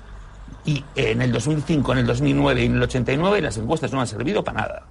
[0.65, 4.07] y en el 2005, en el 2009 y en el 89 las encuestas no han
[4.07, 4.83] servido para nada.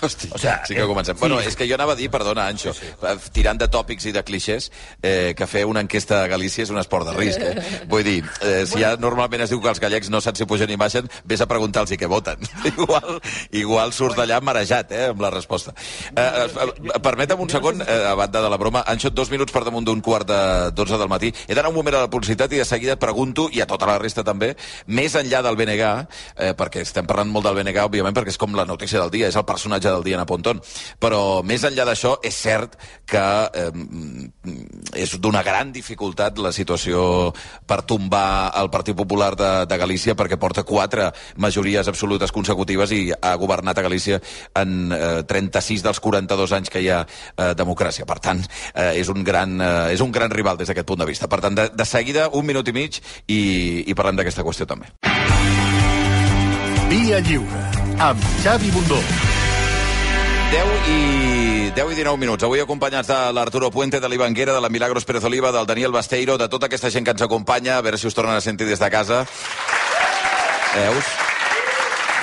[0.00, 1.16] Hosti, O sea, sí que eh, comencem.
[1.16, 1.20] sí.
[1.20, 3.30] Bueno, és que jo anava a dir, perdona, Anxo, sí, sí.
[3.32, 4.70] tirant de tòpics i de clixés,
[5.02, 7.40] eh, que fer una enquesta a Galícia és un esport de risc.
[7.40, 7.84] Eh?
[7.90, 10.70] Vull dir, eh, si ja normalment es diu que els gallecs no saps si pugen
[10.70, 12.40] i baixen, vés a preguntar-los què voten.
[12.72, 13.20] igual,
[13.52, 15.74] igual surts d'allà marejat, eh, amb la resposta.
[16.14, 19.64] Eh, eh, permetem un segon, eh, a banda de la broma, Anxo, dos minuts per
[19.64, 20.40] damunt d'un quart de
[20.76, 21.32] 12 del matí.
[21.48, 23.86] He d'anar un moment a la publicitat i de seguida et pregunto, i a tota
[23.88, 24.54] la resta també,
[24.86, 25.84] més enllà del BNG,
[26.36, 29.28] eh, perquè estem parlant molt del BNG, òbviament, perquè és com la notícia del dia,
[29.28, 30.60] és el personatge del dia a Pontón.
[30.98, 33.22] Però més enllà d'això, és cert que
[33.54, 33.70] eh,
[34.98, 37.32] és d'una gran dificultat la situació
[37.66, 43.10] per tombar el Partit Popular de, de Galícia, perquè porta quatre majories absolutes consecutives i
[43.12, 44.20] ha governat a Galícia
[44.54, 48.06] en eh, 36 dels 42 anys que hi ha eh, democràcia.
[48.06, 48.42] Per tant,
[48.74, 51.30] eh, és, un gran, eh, és un gran rival des d'aquest punt de vista.
[51.30, 53.40] Per tant, de, de seguida, un minut i mig i,
[53.86, 54.90] i parlem d'aquesta qüestió també.
[56.90, 57.66] Via Lliure,
[58.02, 58.98] amb Xavi Bundó.
[60.50, 62.42] 10 i, 10 i 19 minuts.
[62.42, 66.36] Avui acompanyats de l'Arturo Puente, de l'Ivanguera, de la Milagros Pérez Oliva, del Daniel Basteiro,
[66.38, 68.82] de tota aquesta gent que ens acompanya, a veure si us tornen a sentir des
[68.82, 69.20] de casa.
[70.74, 71.12] Veus?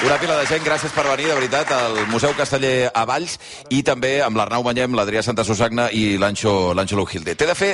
[0.03, 3.39] Una pila de gent, gràcies per venir, de veritat, al Museu Casteller a Valls
[3.71, 7.33] i també amb l'Arnau Banyem, l'Adrià Santa Susagna i l'Anxo Lujilde.
[7.39, 7.71] T'he de fer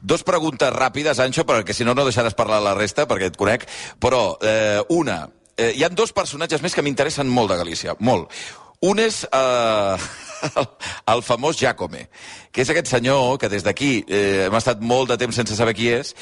[0.00, 3.66] dos preguntes ràpides, Anxo, perquè si no, no deixaràs parlar la resta, perquè et conec.
[3.98, 5.24] Però, eh, una,
[5.56, 8.30] eh, hi han dos personatges més que m'interessen molt de Galícia, molt.
[8.80, 9.24] Un és...
[9.30, 9.96] Eh...
[10.56, 10.66] el,
[11.12, 12.06] el famós Giacome,
[12.52, 15.74] que és aquest senyor que des d'aquí eh, hem estat molt de temps sense saber
[15.76, 16.14] qui és,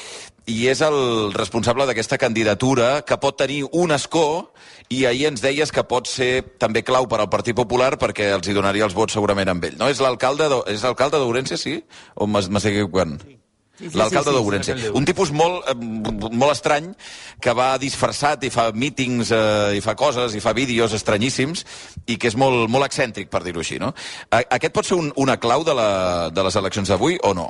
[0.49, 4.51] i és el responsable d'aquesta candidatura que pot tenir un escó
[4.91, 8.49] i ahir ens deies que pot ser també clau per al Partit Popular perquè els
[8.49, 9.77] hi donaria els vots segurament amb ell.
[9.79, 9.87] No?
[9.87, 11.77] És l'alcalde d'Ourense, sí?
[12.15, 13.21] O m'es- m'estic equivocant?
[13.23, 13.38] Sí,
[13.79, 14.77] sí, L'alcalde sí, sí, d'Ourense.
[14.77, 16.91] sí, Un tipus molt, eh, molt estrany
[17.41, 21.65] que va disfressat i fa mítings eh, i fa coses i fa vídeos estranyíssims
[22.07, 23.93] i que és molt, molt excèntric, per dir-ho així, no?
[24.29, 25.89] A- Aquest pot ser un, una clau de, la,
[26.29, 27.49] de les eleccions d'avui o no?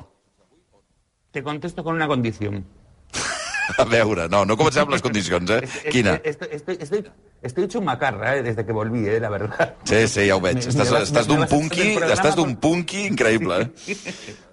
[1.32, 2.66] Te contesto con una condición.
[3.78, 5.60] A veure, no, no comencem amb les condicions, eh?
[5.94, 6.16] Quina?
[6.26, 7.04] Estoy, estoy, estoy,
[7.44, 9.76] estoy hecho un macarra eh, desde que volví, eh, la verdad.
[9.84, 10.56] Sí, sí, ja ho veig.
[10.58, 13.96] Me- Estàs, me estàs d'un punky, estàs d'un punky increïble, eh?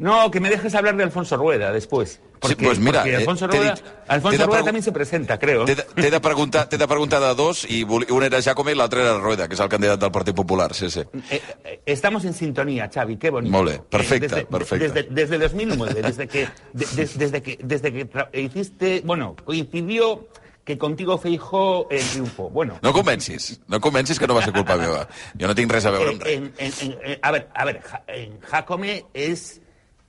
[0.00, 2.20] No, que me dejes hablar de Alfonso Rueda después.
[2.40, 5.38] Porque, pues mira, porque eh, Alfonso te Rueda, dit- te Alfonso Rueda también se presenta,
[5.38, 5.66] creo.
[5.66, 9.18] T'he de, de, preguntar, de preguntar de dos, i un era Jacome i l'altre era
[9.20, 11.00] Rueda, que és el candidat del Partit Popular, sí, sí.
[11.30, 13.52] Eh, eh, estamos en sintonía, Xavi, qué bonito.
[13.52, 14.88] Molt bé, perfecte, desde, perfecte.
[14.88, 18.08] Desde, desde 2009, desde que, de- de- desde que, desde que
[18.40, 20.28] hiciste, bueno, coincidió
[20.64, 22.48] que contigo Feijó eh, triunfó.
[22.48, 25.06] Bueno, No convencis, no convencis que no va ser culpa meva.
[25.38, 26.36] Jo no tinc res a veure amb res.
[26.38, 26.72] en- en-
[27.04, 27.64] en- a ver, a
[28.08, 29.60] en Jacome es,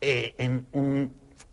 [0.01, 0.35] eh,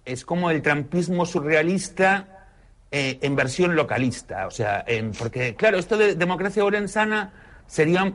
[0.04, 2.48] es como el trampismo surrealista
[2.90, 4.46] eh, en versión localista.
[4.46, 4.84] O sea,
[5.18, 7.32] porque, claro, esto de democracia orensana
[7.66, 8.12] sería,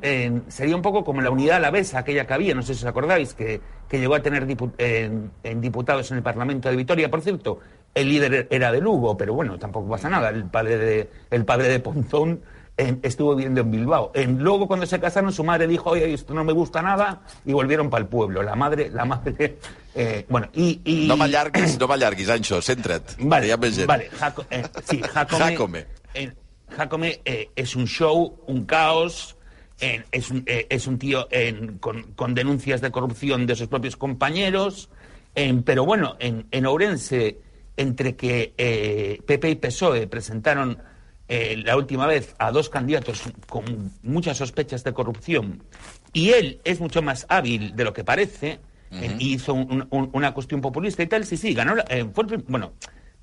[0.47, 3.35] sería un poco como la unidad alavesa, aquella que había, no sé si os acordáis,
[3.35, 7.11] que, que llegó a tener dipu- en, en diputados en el Parlamento de Vitoria.
[7.11, 7.59] Por cierto,
[7.93, 10.29] el líder era de Lugo, pero bueno, tampoco pasa nada.
[10.29, 12.41] El padre de, el padre de Pontón
[12.75, 14.11] eh, estuvo viviendo en Bilbao.
[14.39, 17.91] Luego, cuando se casaron, su madre dijo, oye, esto no me gusta nada, y volvieron
[17.91, 18.41] para el pueblo.
[18.41, 19.59] La madre, la madre,
[19.95, 20.81] eh, bueno, y...
[20.85, 23.15] y No m'allarguis, no m'allarguis, Anxo, centra't.
[23.19, 23.87] Vale, hi ha més gent.
[23.87, 25.85] vale, Jaco- eh, sí, Jacome, Jacome.
[26.13, 26.31] eh,
[26.75, 29.35] Jacome, eh, es un show, un caos,
[29.79, 33.67] eh, es, un, eh, es un tío en- con, con denuncias de corrupción de sus
[33.67, 34.89] propios compañeros,
[35.35, 37.39] eh, pero bueno, en, en Ourense,
[37.77, 40.77] entre que eh, PP y PSOE presentaron
[41.29, 45.63] la última vez a dos candidatos con muchas sospechas de corrupción,
[46.11, 48.59] y él es mucho más hábil de lo que parece,
[49.01, 52.25] eh, y hizo un- un- una cuestión populista y tal, sí, sí, ganó, eh, fue
[52.25, 52.73] el bueno,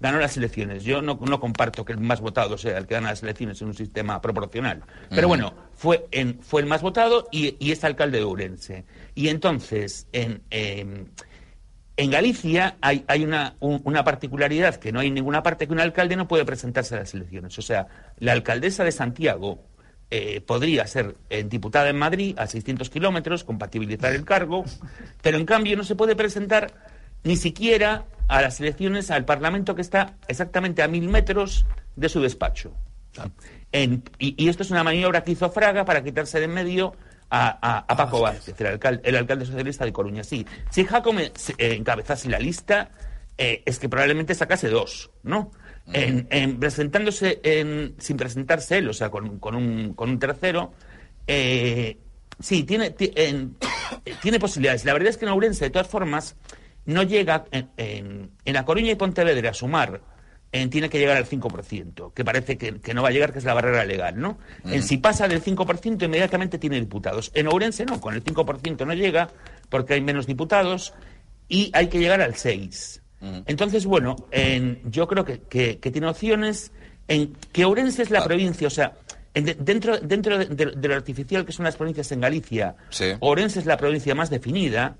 [0.00, 0.82] ganó las elecciones.
[0.84, 3.68] Yo no, no comparto que el más votado sea el que gana las elecciones en
[3.68, 4.82] un sistema proporcional.
[5.10, 5.28] Pero Ujú.
[5.28, 8.84] bueno, fue, en, fue el más votado y, y es alcalde de Ourense.
[9.14, 11.06] Y entonces, en, em,
[11.96, 15.72] en Galicia hay, hay una, un- una particularidad que no hay en ninguna parte que
[15.74, 17.58] un alcalde no puede presentarse a las elecciones.
[17.58, 17.86] O sea,
[18.18, 19.62] la alcaldesa de Santiago
[20.10, 24.64] eh, podría ser eh, diputada en Madrid a 600 kilómetros, compatibilizar el cargo,
[25.22, 26.72] pero en cambio no se puede presentar
[27.22, 31.66] ni siquiera a las elecciones al Parlamento que está exactamente a mil metros
[31.96, 32.72] de su despacho.
[33.72, 36.94] En- y, y esto es una maniobra que hizo Fraga para quitarse de en medio
[37.28, 40.24] a, a- a Paco Vázquez, el alcalde, el alcalde socialista de Coruña.
[40.24, 42.90] Sí, si Jacome eh, encabezase la lista,
[43.38, 45.52] eh, es que probablemente sacase dos, ¿no?
[45.92, 50.72] En, en presentándose en- sin presentarse él, o sea, con, con un, con un tercero,
[51.26, 51.96] eh,
[52.38, 53.56] sí, tiene, ti- en-
[54.22, 54.84] tiene posibilidades.
[54.84, 56.36] La verdad es que en Ourense, de todas formas,
[56.86, 60.00] no llega en, en, en A Coruña y Pontevedra a sumar,
[60.52, 63.38] eh, tiene que llegar al 5%, que parece que, que no va a llegar, que
[63.38, 64.38] es la barrera legal, ¿no?
[64.64, 67.30] En si pasa del 5%, inmediatamente tiene diputados.
[67.34, 69.28] En Ourense no, con el 5% no llega,
[69.68, 70.92] porque hay menos diputados,
[71.48, 72.99] y hay que llegar al 6%.
[73.46, 76.72] Entonces, bueno, en- yo creo que, que- que tiene opciones
[77.08, 78.94] en que Ourense es la provincia, o sea,
[79.34, 82.76] en de- dentro, dentro de, de- de lo artificial que son las provincias en Galicia,
[83.20, 84.96] Ourense es la provincia más definida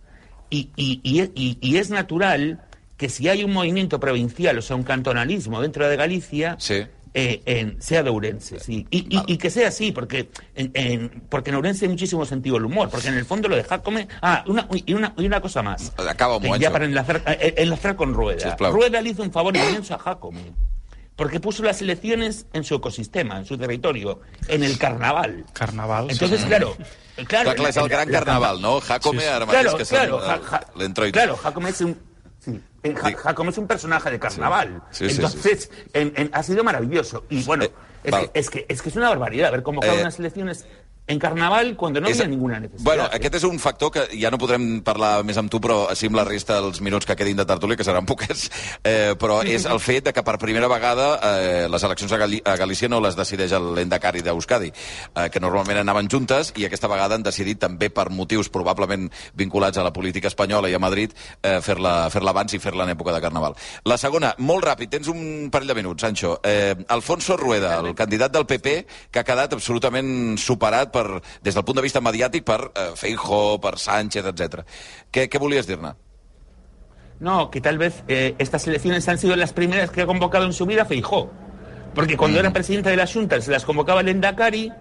[0.51, 2.61] y, y- y y- y es natural
[2.97, 6.57] que si hay un movimiento provincial, o sea, un cantonalismo dentro de Galicia,
[7.15, 8.87] eh, en- sea de Ourense, sí.
[8.91, 12.55] Y, y- y que sea así, porque en, en- porque en Ourense hay muchísimo sentido
[12.57, 14.07] del humor, porque en el fondo lo de Jacome...
[14.23, 15.93] Ah, una, y, una, y una cosa más.
[15.97, 16.63] Acaba, Eh, Moancho.
[16.63, 18.57] Ya para enlazar, eh, enlazar con Rueda.
[18.59, 20.53] Rueda le hizo un favor inmenso a Jacome.
[21.17, 25.45] Porque puso las elecciones en su ecosistema, en su territorio, en el carnaval.
[25.53, 26.07] Carnaval.
[26.11, 26.47] Entonces, sí.
[26.47, 26.75] claro,
[27.27, 28.81] claro, Clar, clar, és el gran carnaval, no?
[28.81, 30.61] Jacome, mateix, Claro, claro, el- Ja-
[31.05, 31.11] Ja-.
[31.13, 31.99] Claro, Jacome es un,
[32.41, 34.83] sí, en Ja- Jacome es un personaje de carnaval.
[34.91, 37.25] Sí, sí, sí, Entonces, en- en- ha sido maravilloso.
[37.29, 37.65] Y bueno,
[38.03, 38.31] es, val.
[38.33, 40.67] que, es, que, es que es una barbaridad haber convocado Eh, unas elecciones
[41.11, 42.85] en carnaval cuando no és- había ninguna necesidad.
[42.85, 46.07] Bueno, aquest és un factor que ja no podrem parlar més amb tu, però així
[46.07, 48.51] amb la resta dels minuts que quedin de tertúlia, que seran poquets,
[48.85, 52.41] eh, però és el fet de que per primera vegada eh, les eleccions a, Gali
[52.45, 57.17] a Galícia no les decideix l'Endacari d'Euskadi, eh, que normalment anaven juntes, i aquesta vegada
[57.19, 61.11] han decidit també per motius probablement vinculats a la política espanyola i a Madrid
[61.43, 63.55] eh, fer-la fer abans i fer-la en època de Carnaval.
[63.85, 66.39] La segona, molt ràpid, tens un parell de minuts, Sancho.
[66.45, 71.55] Eh, Alfonso Rueda, el candidat del PP, que ha quedat absolutament superat per per, des
[71.57, 74.63] del punt de vista mediàtic per eh, Feijó, per Sánchez, etc.
[75.11, 75.95] Què, què volies dir-ne?
[77.21, 80.53] No, que tal vez eh, estas elecciones han sido las primeras que ha convocado en
[80.55, 81.31] su vida Feijó.
[81.95, 82.41] Porque cuando Mm.
[82.41, 84.73] era presidente de la Junta se las convocaba el Endacari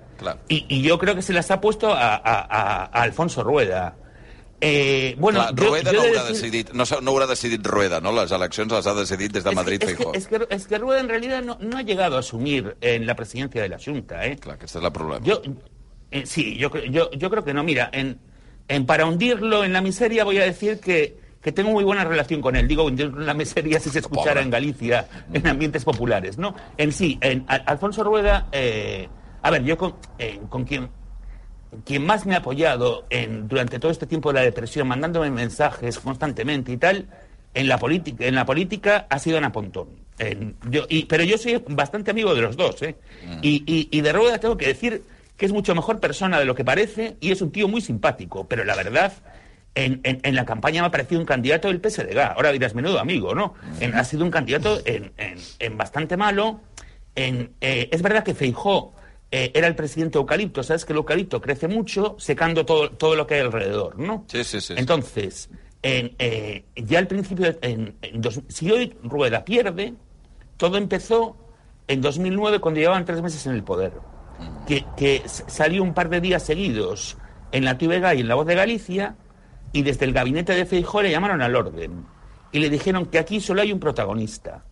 [0.48, 3.96] y, y yo creo que se las ha puesto a, a- a- a Alfonso Rueda.
[4.62, 7.66] Eh, bueno, Clar, Rueda yo no he de haurà decir- decidit, no, no haurà decidit
[7.66, 8.12] Rueda, no?
[8.12, 10.14] Les eleccions les ha decidit des de Madrid es, que, Feijó.
[10.14, 13.16] es, que, es que Rueda en realidad no, no ha llegado a asumir en la
[13.16, 14.26] presidencia de la Junta.
[14.26, 14.36] ¿eh?
[14.38, 15.26] Clar, aquest és el problema.
[15.26, 15.42] Yo,
[16.12, 17.64] eh, sí, yo, yo, yo creo que no.
[17.64, 18.18] Mira, en,
[18.68, 22.42] en para hundirlo en la miseria voy a decir que, que tengo muy buena relación
[22.42, 22.68] con él.
[22.68, 26.56] Digo, hundirlo en la miseria si se escuchara en Galicia, en ambientes populares, ¿no?
[26.78, 29.08] En sí, en Al- Alfonso Rueda, eh,
[29.42, 30.90] a ver, yo con, eh, con quien,
[31.86, 36.00] quien más me ha apoyado en, durante todo este tiempo de la depresión, mandándome mensajes
[36.00, 37.08] constantemente y tal,
[37.54, 39.90] en la política, en la política ha sido Ana Pontón.
[40.18, 42.96] En- yo, y, pero yo soy bastante amigo de los dos, ¿eh?
[43.42, 45.04] Y, y- y de Rueda tengo que decir
[45.40, 48.48] que es mucho mejor persona de lo que parece y es un tío muy simpático,
[48.48, 49.14] pero la verdad,
[49.74, 52.20] en, en- en la campaña me ha parecido un candidato del PSDG.
[52.36, 53.54] Ahora dirás, menudo amigo, ¿no?
[53.80, 55.12] En- ha sido un candidato en,
[55.78, 56.60] bastante malo.
[57.16, 58.94] Eh, es verdad que Feijó
[59.32, 63.26] eh, era el presidente eucalipto, sabes que el eucalipto crece mucho secando todo, todo lo
[63.28, 64.26] que hay alrededor, ¿no?
[64.28, 64.74] Sí, sí, sí.
[64.78, 65.50] Entonces,
[65.84, 67.56] en, eh, ya al principio,
[68.16, 69.94] dos- si hoy Rueda pierde,
[70.58, 71.38] todo empezó
[71.88, 73.94] en 2009 cuando llevaban tres meses en el poder.
[74.68, 77.18] Que, salió un par de días seguidos
[77.52, 79.16] en la TVG y en La Voz de Galicia
[79.74, 82.06] y desde el gabinete de Feijóo le llamaron al orden
[82.52, 84.64] y le dijeron que aquí solo hay un protagonista.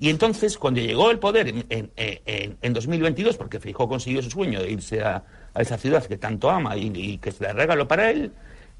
[0.00, 4.30] Y entonces, cuando llegó el poder en, en- en- en 2022, porque Feijóo consiguió su
[4.30, 5.22] sueño de irse a,
[5.54, 8.32] a esa ciudad que tanto ama y, y que se la regaló para él,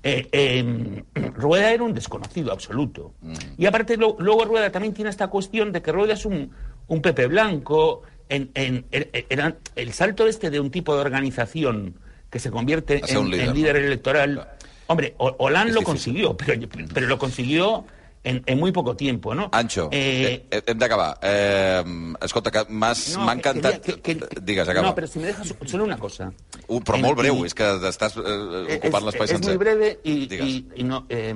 [0.03, 1.03] eh, eh,
[1.35, 3.15] Rueda era un desconocido absoluto.
[3.57, 6.51] Y aparte, lo- luego Rueda también tiene esta cuestión de que Rueda es un,
[6.89, 8.03] un Pepe Blanco.
[8.35, 8.85] En, en-
[9.29, 11.95] era el salto este de un tipo de organización
[12.31, 14.49] que se convierte en, líder, electoral.
[14.89, 16.55] Hombre, Hollande És lo consiguió, pero,
[16.93, 17.85] pero lo consiguió
[18.25, 19.49] en, en muy poco tiempo, ¿no?
[19.53, 21.19] Ancho, Eh, eh, hem d'acabar.
[21.23, 21.85] Eh,
[22.23, 23.81] escolta, que m'has- No, m'ha que- encantat...
[23.81, 24.89] quería- que- que- Digues, acaba.
[24.89, 26.33] No, pero si me dejas solo una cosa.
[26.67, 29.51] Uh, però En- molt breu, y- és que estàs eh, ocupant l'espai es sencer.
[29.55, 30.65] muy breve Digues.
[30.75, 31.35] y no, eh,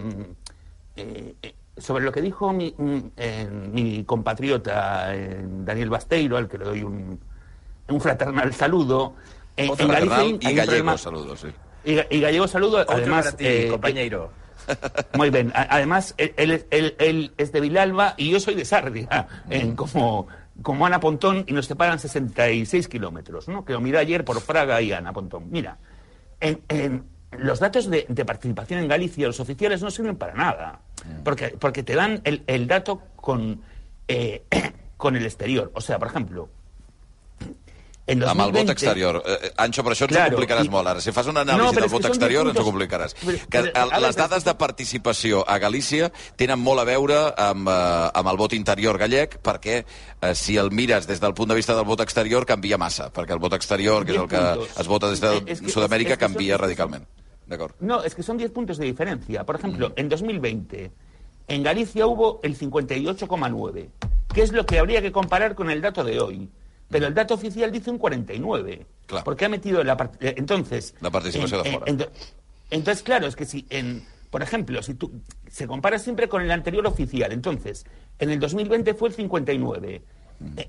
[0.96, 6.48] eh, eh, sobre lo que dijo mi, mm, eh, mi compatriota eh, Daniel Basteiro, al
[6.48, 7.18] que le doy un,
[7.88, 9.14] un fraternal saludo.
[9.56, 11.48] En, Otro en Galicia y hay gallego, problema- saludos, sí.
[11.84, 13.36] y, ga- y gallego saludo, Otro además...
[13.36, 14.30] ti, eh, compañero.
[15.14, 15.50] muy bien.
[15.55, 20.28] Además, él, él- él- él es de Vilalba y yo soy de Sarria, en como,
[20.62, 23.64] como Ana Pontón, y nos separan 66 kilómetros, ¿no?
[23.64, 25.50] Que lo miré ayer por Fraga y Ana Pontón.
[25.50, 25.78] Mira,
[26.40, 30.80] en, en los datos de, de participación en Galicia, los oficiales no sirven para nada,
[31.24, 33.60] porque, porque te dan el, el dato con,
[34.09, 34.42] eh,
[34.96, 35.70] con el exterior.
[35.74, 36.48] O sea, por ejemplo,
[38.09, 39.22] en Amb el vot 2020 exterior.
[39.24, 41.01] Eh, eh, Anxo, per això ens Claro, ho complicaràs i- molt ara.
[41.01, 43.14] Si fas una No, anàlisi però del vot són exterior, ens ho complicaràs.
[43.14, 47.68] Però- Que però, el, les dades de participació a Galícia tenen molt a veure amb,
[47.68, 49.85] eh, amb el vot interior gallec, perquè
[50.20, 53.32] eh, si el mires des del punt de vista del vot exterior, canvia massa, perquè
[53.32, 56.24] el vot exterior, que és el que es vota des de Eh, que- Sud-amèrica, que
[56.26, 57.05] són- canvia radicalment.
[57.47, 57.74] D'acord.
[57.80, 59.44] No, es que son 10 puntos de diferencia.
[59.44, 59.59] Por Mm.
[59.59, 60.90] ejemplo, en 2020,
[61.48, 63.90] en Galicia hubo el 58,9,
[64.35, 66.48] que es lo que habría que comparar con el dato de hoy.
[66.90, 68.86] Pero el dato oficial dice un 49.
[69.06, 69.24] Claro.
[69.24, 72.09] Porque ha metido la part- eh, entonces La participación de en- en- en-
[72.70, 75.10] entonces claro, es que si en por ejemplo, si tú
[75.51, 77.86] se compara siempre con el anterior oficial, entonces
[78.19, 80.02] en el 2020 fue el 59.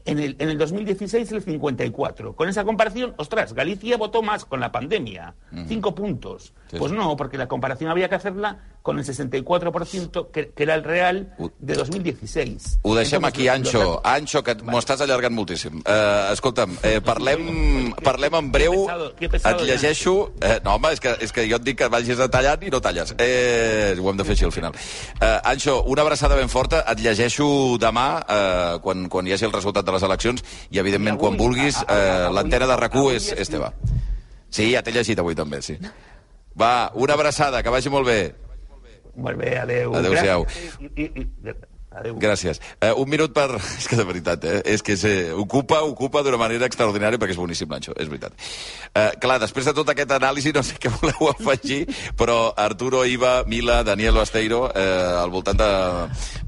[0.06, 2.36] En el, en el 2016 el 54.
[2.36, 5.36] Con esa comparación, ostras, Galicia votó más con la pandemia.
[5.68, 6.54] Cinco puntos.
[6.72, 6.98] Sí, pues sí.
[6.98, 11.34] no, porque la comparación había que hacerla con el 64% que, que era el real
[11.60, 12.80] de 2016.
[12.82, 14.02] Ho deixem Entonces, aquí, Ancho.
[14.04, 15.82] Ancho, que m'ho estàs allargant moltíssim.
[15.84, 18.88] Uh, escolta'm, eh, parlem, parlem en breu.
[19.20, 20.32] Et llegeixo...
[20.42, 22.82] Eh, no, home, és que, és que jo et dic que vagis tallant i no
[22.82, 23.14] talles.
[23.20, 24.78] Eh, ho hem de fer així al final.
[25.20, 26.82] Uh, Ancho, una abraçada ben forta.
[26.94, 31.20] Et llegeixo demà, uh, quan, quan hi hagi el resultat de les eleccions, i evidentment,
[31.22, 33.74] quan vulguis, uh, l'antena de rac és, és teva.
[34.50, 35.78] Sí, ja t'he llegit avui també, sí.
[36.60, 38.20] Va, una abraçada, que vagi molt bé.
[39.20, 39.94] Molt bé, adeu.
[40.00, 40.48] Adéu-siau.
[42.00, 42.16] Adeu.
[42.22, 42.62] Gràcies.
[42.80, 43.48] Uh, un minut per...
[43.80, 44.62] És que de veritat, eh?
[44.74, 45.12] És que se...
[45.36, 48.34] ocupa, ocupa d'una manera extraordinària perquè és boníssim, l'Anxo, és veritat.
[48.94, 51.82] Uh, clar, després de tot aquest anàlisi, no sé què voleu afegir,
[52.20, 54.88] però Arturo, Iva, Mila, Daniel Basteiro, eh,
[55.20, 55.70] al voltant de...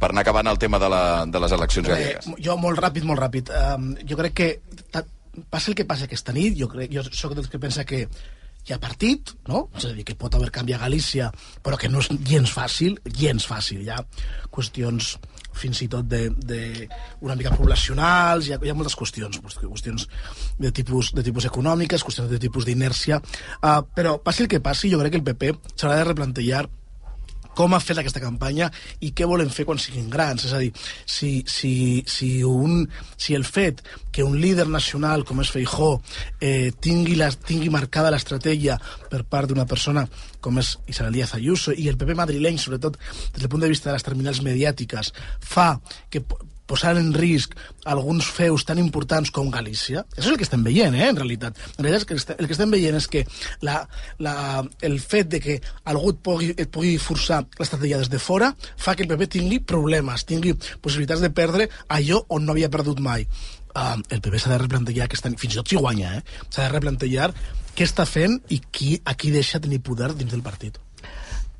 [0.02, 2.30] per anar acabant el tema de, la, de les eleccions Eh, gallegues.
[2.46, 3.52] jo, molt ràpid, molt ràpid.
[3.76, 4.50] Um, jo crec que
[5.50, 8.74] passi el que passi aquesta nit, jo, crec, jo sóc dels que pensa que hi
[8.76, 9.64] ha partit, no?
[9.78, 11.32] És a dir, que pot haver canvi a Galícia,
[11.66, 13.82] però que no és gens fàcil, gens fàcil.
[13.88, 14.02] Hi ha
[14.54, 15.16] qüestions
[15.54, 16.88] fins i tot de, de
[17.22, 20.08] una mica poblacionals, hi ha, hi ha moltes qüestions, qüestions
[20.60, 24.92] de tipus, de tipus econòmiques, qüestions de tipus d'inèrcia, uh, però passi el que passi,
[24.92, 26.66] jo crec que el PP s'haurà de replantejar
[27.58, 28.70] com ha fet aquesta campanya
[29.04, 30.46] i què volen fer quan siguin grans.
[30.48, 30.72] És a dir,
[31.06, 31.74] si, si,
[32.08, 32.86] si, un,
[33.18, 35.94] si el fet que un líder nacional com és Feijó
[36.40, 38.78] eh, tingui, la, tingui marcada l'estratègia
[39.12, 40.06] per part d'una persona
[40.42, 43.92] com és Isabel Díaz Ayuso i el PP madrileny, sobretot des del punt de vista
[43.92, 45.76] de les terminals mediàtiques, fa
[46.10, 46.24] que
[46.72, 47.58] posar en risc
[47.92, 50.06] alguns feus tan importants com Galícia.
[50.16, 51.58] Això és el que estem veient, eh, en realitat.
[51.78, 53.26] En realitat el que, el que estem veient és que
[53.68, 53.82] la,
[54.24, 54.36] la,
[54.82, 55.60] el fet de que
[55.92, 59.60] algú et pugui, et pugui forçar l'estratègia des de fora fa que el PP tingui
[59.74, 63.28] problemes, tingui possibilitats de perdre allò on no havia perdut mai.
[63.72, 66.24] Uh, el PP s'ha de replantejar aquesta, fins i tot si guanya, eh?
[66.50, 67.32] s'ha de replantejar
[67.76, 70.80] què està fent i qui, a qui deixa tenir poder dins del partit.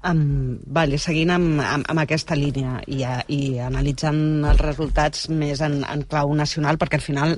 [0.02, 5.62] Um, vale, seguint amb, amb, amb aquesta línia i, a, i analitzant els resultats més
[5.62, 7.36] en, en clau nacional, perquè al final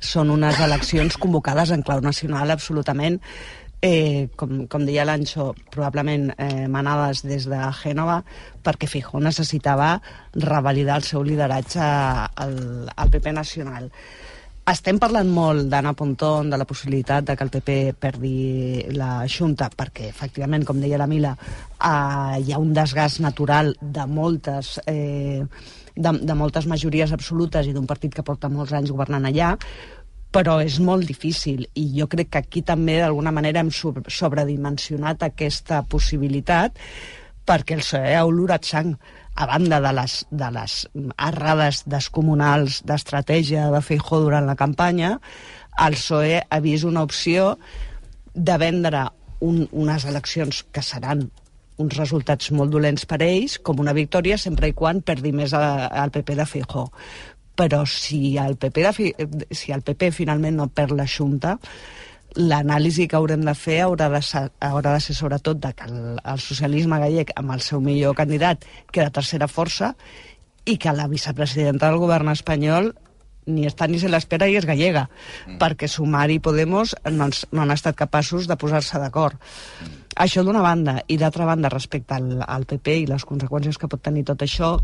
[0.00, 3.20] són unes eleccions convocades en clau nacional absolutament,
[3.84, 8.22] eh, com, com deia l'Anxo, probablement eh, manades des de Gènova,
[8.64, 9.98] perquè Fijó necessitava
[10.32, 12.56] revalidar el seu lideratge al,
[12.96, 13.90] al PP nacional.
[14.66, 18.38] Estem parlant molt d'Anna Pontón, de la possibilitat de que el PP perdi
[18.98, 24.06] la Junta, perquè, efectivament, com deia la Mila, eh, hi ha un desgast natural de
[24.10, 24.80] moltes...
[24.86, 25.44] Eh,
[25.96, 29.54] de, de moltes majories absolutes i d'un partit que porta molts anys governant allà,
[30.34, 31.62] però és molt difícil.
[31.78, 36.82] I jo crec que aquí també d'alguna manera hem sobredimensionat aquesta possibilitat
[37.46, 38.96] perquè el PSOE ha olorat sang
[39.36, 40.76] a banda de les, de les
[41.28, 45.18] errades descomunals d'estratègia de Feijó durant la campanya,
[45.84, 47.58] el PSOE ha vist una opció
[48.32, 49.04] de vendre
[49.44, 51.28] un, unes eleccions que seran
[51.76, 56.12] uns resultats molt dolents per ells, com una victòria sempre i quan perdi més al
[56.14, 56.86] PP de Feijó.
[57.56, 61.58] Però si el PP, de, si el PP finalment no perd la Junta,
[62.34, 66.18] l'anàlisi que haurem de fer haurà de ser, haurà de ser sobretot de que el,
[66.18, 69.94] el socialisme gallec amb el seu millor candidat queda tercera força
[70.66, 72.92] i que la vicepresidenta del govern espanyol
[73.46, 75.58] ni està ni se l'espera i és gallega, mm.
[75.60, 79.38] perquè Sumar i Podemos no, no han estat capaços de posar-se d'acord.
[79.38, 80.00] Mm.
[80.26, 84.02] Això d'una banda, i d'altra banda, respecte al, al PP i les conseqüències que pot
[84.02, 84.74] tenir tot això,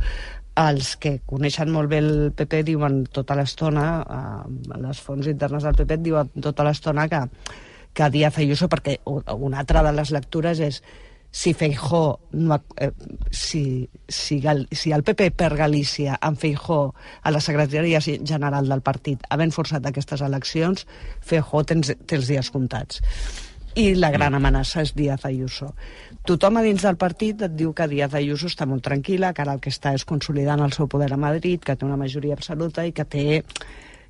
[0.60, 5.78] els que coneixen molt bé el PP diuen tota l'estona, eh, les fonts internes del
[5.78, 7.22] PP diuen tota l'estona que,
[7.94, 10.82] que Díaz Ayuso, perquè una altra de les lectures és
[11.32, 12.90] si Feijó no, eh,
[13.30, 16.92] si, si, Gal, si el PP per Galícia amb Feijó
[17.22, 20.84] a la secretaria general del partit havent forçat aquestes eleccions,
[21.24, 23.00] Feijó tens, tens dies comptats
[23.74, 25.72] i la gran amenaça és Díaz Ayuso.
[26.22, 29.56] Tothom a dins del partit et diu que Díaz Ayuso està molt tranquil·la, que ara
[29.56, 32.84] el que està és consolidant el seu poder a Madrid, que té una majoria absoluta
[32.86, 33.24] i que té,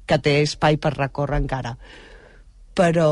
[0.04, 1.72] que té espai per recórrer encara.
[2.76, 3.08] Però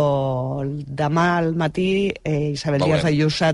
[1.00, 3.48] demà al matí eh, Isabel Díaz Ayuso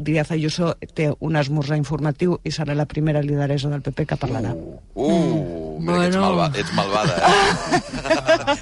[0.00, 4.54] Díaz Ayuso té un esmorzar informatiu i serà la primera lideresa del PP que parlarà.
[4.54, 6.04] Uh, uh mira bueno.
[6.04, 7.16] que ets, malva, ets malvada.
[7.18, 7.80] Eh?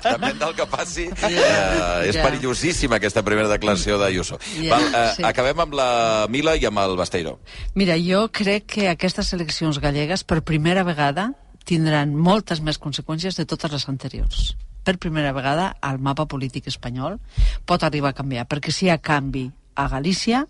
[0.13, 1.07] Depèn del que passi.
[1.13, 1.29] Yeah.
[1.29, 2.25] Uh, és yeah.
[2.25, 4.41] perillosíssima aquesta primera declaració d'Ayuso.
[4.57, 4.73] Yeah.
[4.73, 5.27] Val, uh, sí.
[5.29, 5.91] Acabem amb la
[6.33, 7.39] Mila i amb el Basteiro.
[7.79, 11.31] Mira, jo crec que aquestes eleccions gallegues per primera vegada
[11.69, 14.53] tindran moltes més conseqüències de totes les anteriors
[14.83, 17.19] per primera vegada el mapa polític espanyol
[17.67, 20.47] pot arribar a canviar, perquè si hi ha canvi a Galícia,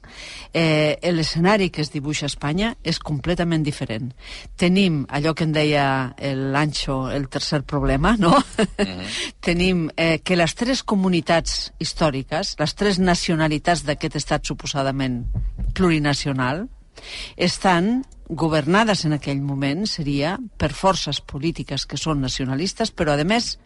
[0.53, 4.13] eh, l'escenari que es dibuixa a Espanya és completament diferent.
[4.57, 5.87] Tenim allò que en deia
[6.19, 8.37] l'Anxo, el tercer problema, no?
[8.37, 9.01] Uh mhm.
[9.01, 9.07] -huh.
[9.41, 15.27] Tenim eh, que les tres comunitats històriques, les tres nacionalitats d'aquest estat suposadament
[15.75, 16.69] plurinacional,
[17.37, 23.59] estan governades en aquell moment, seria, per forces polítiques que són nacionalistes, però, a més,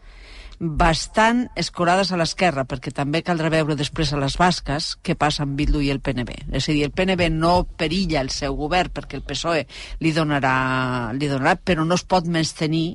[0.59, 5.57] bastant escorades a l'esquerra, perquè també caldrà veure després a les basques què passa amb
[5.59, 6.47] Bildu i el PNB.
[6.57, 9.66] És a dir, el PNB no perilla el seu govern perquè el PSOE
[10.01, 12.87] li donarà, li donarà però no es pot menys tenir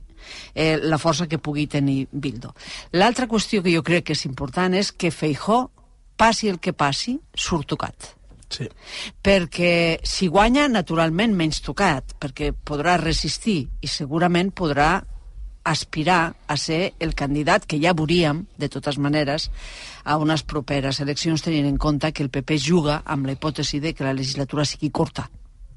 [0.55, 2.53] eh, la força que pugui tenir Bildu.
[2.97, 5.67] L'altra qüestió que jo crec que és important és que Feijó,
[6.17, 8.15] passi el que passi, surt tocat.
[8.51, 8.67] Sí.
[9.23, 14.97] Perquè si guanya, naturalment, menys tocat, perquè podrà resistir i segurament podrà
[15.63, 19.49] aspirar a ser el candidat que ja veuríem, de totes maneres,
[20.03, 23.93] a unes properes eleccions, tenint en compte que el PP juga amb la hipòtesi de
[23.93, 25.29] que la legislatura sigui curta.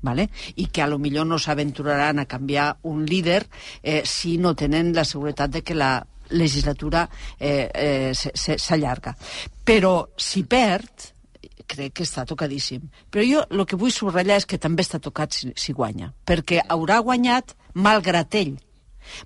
[0.05, 0.28] ¿vale?
[0.56, 3.47] i que a lo millor no s'aventuraran a canviar un líder
[3.82, 7.09] eh, si no tenen la seguretat de que la legislatura
[7.40, 9.15] eh, eh, s'allarga.
[9.65, 11.15] Però si perd,
[11.66, 12.85] crec que està tocadíssim.
[13.11, 16.61] Però jo el que vull subratllar és que també està tocat si, si guanya, perquè
[16.69, 18.56] haurà guanyat malgrat ell.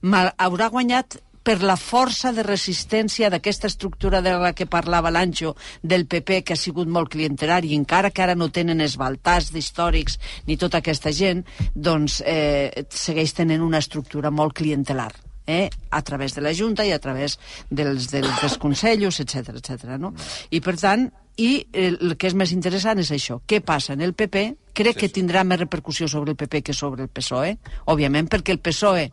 [0.03, 5.55] Mal, haurà guanyat per la força de resistència d'aquesta estructura de la que parlava l'Anjo
[5.81, 10.19] del PP, que ha sigut molt clientelari, i encara que ara no tenen esbaltats d'històrics
[10.47, 15.09] ni tota aquesta gent, doncs eh, segueix tenint una estructura molt clientelar
[15.49, 17.39] eh, a través de la Junta i a través
[17.71, 19.97] dels, dels, dels consells, etc etc.
[19.97, 20.13] no?
[20.51, 21.09] I, per tant,
[21.41, 23.39] i el que és més interessant és això.
[23.49, 24.45] Què passa en el PP?
[24.77, 27.57] Crec sí, que tindrà més repercussió sobre el PP que sobre el PSOE,
[27.89, 29.09] òbviament, perquè el PSOE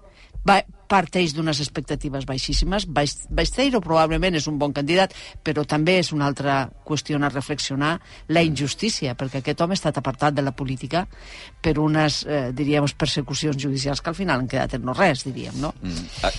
[0.47, 2.85] va, parteix d'unes expectatives baixíssimes.
[3.30, 7.95] Besteiro probablement és un bon candidat, però també és una altra qüestió a reflexionar
[8.30, 11.07] la injustícia, perquè aquest home ha estat apartat de la política
[11.61, 15.57] per unes, eh, diríem, persecucions judicials que al final han quedat en no res, diríem,
[15.59, 15.73] no?
[15.81, 16.05] Mm.
[16.22, 16.34] Uh,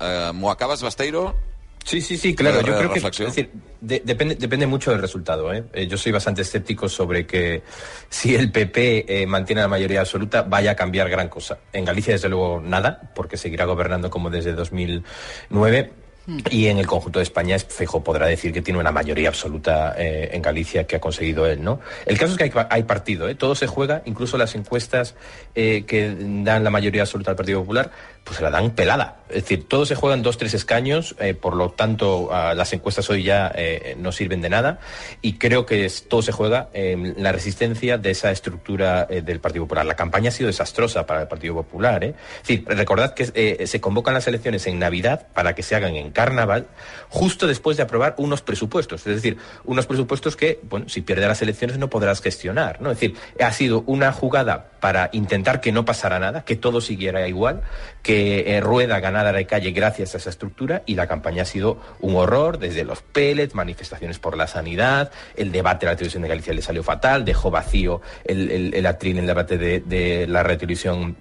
[0.00, 1.53] uh, M'ho acabes, Besteiro?
[1.84, 2.62] Sí, sí, sí, claro.
[2.62, 3.50] Yo creo que es decir,
[3.80, 5.52] de, depende, depende mucho del resultado.
[5.52, 5.64] ¿eh?
[5.74, 5.86] ¿eh?
[5.86, 7.62] yo soy bastante escéptico sobre que
[8.08, 11.58] si el PP eh, mantiene la mayoría absoluta vaya a cambiar gran cosa.
[11.72, 15.92] En Galicia, desde luego, nada, porque seguirá gobernando como desde 2009.
[16.26, 16.38] Hmm.
[16.50, 20.30] Y en el conjunto de España, Fejo podrá decir que tiene una mayoría absoluta eh,
[20.32, 21.80] en Galicia que ha conseguido él, ¿no?
[22.06, 23.34] El caso es que hay, hay partido, ¿eh?
[23.34, 25.14] todo se juega, incluso las encuestas
[25.54, 27.90] eh, que dan la mayoría absoluta al Partido Popular
[28.24, 29.18] pues se la dan pelada.
[29.28, 32.72] Es decir, todo se juega en dos, tres escaños, eh, por lo tanto, uh, las
[32.72, 34.78] encuestas hoy ya eh, no sirven de nada
[35.22, 39.64] y creo que todo se juega en la resistencia de esa estructura eh, del Partido
[39.64, 39.86] Popular.
[39.86, 42.04] La campaña ha sido desastrosa para el Partido Popular.
[42.04, 42.14] Es
[42.46, 46.68] decir, recordad que se convocan las elecciones en Navidad para que se hagan en Carnaval,
[47.08, 49.06] justo después de aprobar unos presupuestos.
[49.06, 52.80] Es decir, unos presupuestos que, bueno, si pierde las elecciones no podrás gestionar.
[52.80, 52.90] ¿no?
[52.90, 57.26] Es decir, ha sido una jugada para intentar que no pasara nada, que todo siguiera
[57.26, 57.62] igual,
[58.02, 61.78] que eh, Rueda ganara de calle gracias a esa estructura y la campaña ha sido
[62.00, 66.28] un horror, desde los pellets, manifestaciones por la sanidad, el debate de la televisión de
[66.28, 70.58] Galicia le salió fatal, dejó vacío el, el, atril en el debate de, la red
[70.58, 71.16] televisión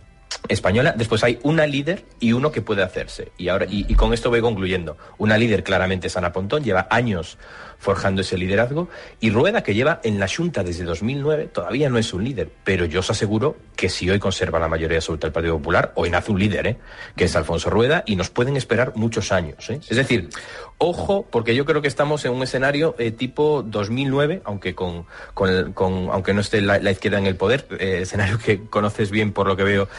[0.48, 0.94] española.
[0.98, 3.32] Después hay una líder y uno que puede hacerse.
[3.38, 4.98] Y ahora y, y, con esto voy concluyendo.
[5.18, 7.38] Una líder claramente es Ana Pontón, lleva años
[7.84, 8.90] forjando ese liderazgo
[9.20, 12.86] y Rueda que lleva en la Junta desde 2009 todavía no es un líder, pero
[12.86, 16.32] yo os aseguro que si hoy conserva la mayoría absoluta del Partido Popular, hoy nace
[16.32, 16.78] un líder, ¿eh?
[17.16, 19.70] que es Alfonso Rueda y nos pueden esperar muchos años.
[19.70, 19.80] ¿eh?
[19.90, 20.30] Es decir,
[20.78, 25.74] ojo, porque yo creo que estamos en un escenario eh, tipo 2009, aunque con, con,
[25.74, 29.34] con aunque no esté la, la, izquierda en el poder, eh, escenario que conoces bien
[29.34, 29.90] por lo que veo,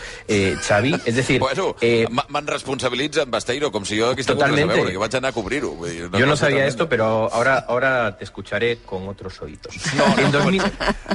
[0.62, 0.94] Xavi.
[1.04, 4.62] Es decir, bueno, eh, me'n responsabilitza en Basteiro, com si totalmente.
[4.64, 5.76] cosa veure, que vaig anar a cobrir-ho.
[6.10, 9.74] No yo no sabía esto, pero ahora, ahora te escucharé con otros oídos.
[9.96, 10.62] No, en, 2000,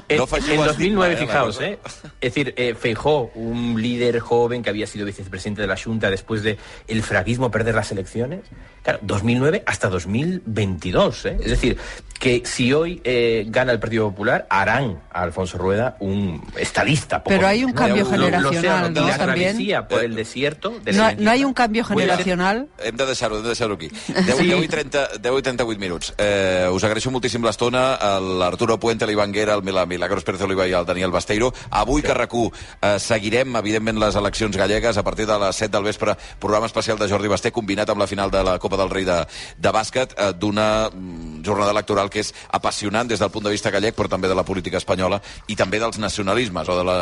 [0.08, 1.80] en, no en 2009, fijaos, ¿eh?
[2.22, 6.44] es decir, eh, Feijó, un líder joven que había sido vicepresidente de la Junta después
[6.44, 6.58] de
[6.88, 8.42] el fraguismo perder las elecciones,
[8.84, 11.38] claro, 2009 hasta 2022, ¿eh?
[11.42, 11.78] es decir,
[12.20, 17.24] que si hoy eh, gana el Partido Popular, harán a Alfonso Rueda un estadista.
[17.24, 19.18] Pero hay un cambio generacional, lo, ¿no?
[19.18, 19.58] También.
[19.88, 20.74] por el desierto.
[20.84, 22.68] De no, no hay un cambio generacional.
[22.78, 23.88] Hem de deixar-ho, hem de deixar-ho aquí.
[24.08, 24.48] 10, sí.
[24.48, 26.14] 10, i 30, 10 i 38 minuts.
[26.18, 30.76] Eh, us agraeixo moltíssim l'estona a l'Arturo Puente, l'Ivan Guerra, el Milagros Pérez Oliva i
[30.76, 31.54] el Daniel Basteiro.
[31.70, 32.08] Avui, sí.
[32.08, 32.52] que
[32.82, 37.00] eh, seguirem, evidentment, les eleccions gallegues a partir de les 7 del vespre, programa especial
[37.00, 39.24] de Jordi Basté, combinat amb la final de la Copa del Rei de,
[39.58, 43.72] de bàsquet, eh, d'una mm, jornada electoral que és apassionant des del punt de vista
[43.72, 46.98] gallec, però també de la política espanyola i també dels nacionalismes o de, la,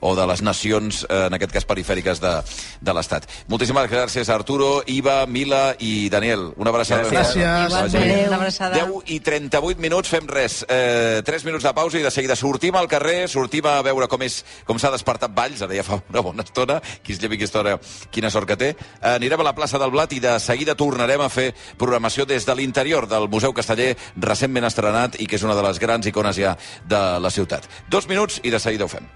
[0.00, 2.32] o de les nacions, eh, en aquest cas perifèriques de,
[2.80, 3.28] de l'Estat.
[3.48, 6.50] Moltíssimes gràcies a Arturo, Iva, Mila i Daniel.
[6.56, 7.08] Una abraçada.
[7.10, 7.42] Gràcies.
[7.42, 8.28] gràcies.
[8.28, 8.78] Una abraçada.
[8.78, 10.62] 10 i 38 minuts, fem res.
[10.68, 14.22] Eh, 3 minuts de pausa i de seguida sortim al carrer, sortim a veure com
[14.22, 17.60] és com s'ha despertat Valls, ara ja fa una bona estona, qui es llevi aquesta
[17.60, 17.76] hora,
[18.12, 18.70] quina sort que té.
[18.74, 22.46] Eh, anirem a la plaça del Blat i de seguida tornarem a fer programació des
[22.46, 23.96] de l'interior del Museu Casteller,
[24.52, 27.68] recentment estrenat i que és una de les grans icones ja de la ciutat.
[27.88, 29.08] Dos minuts i de seguida ho fem.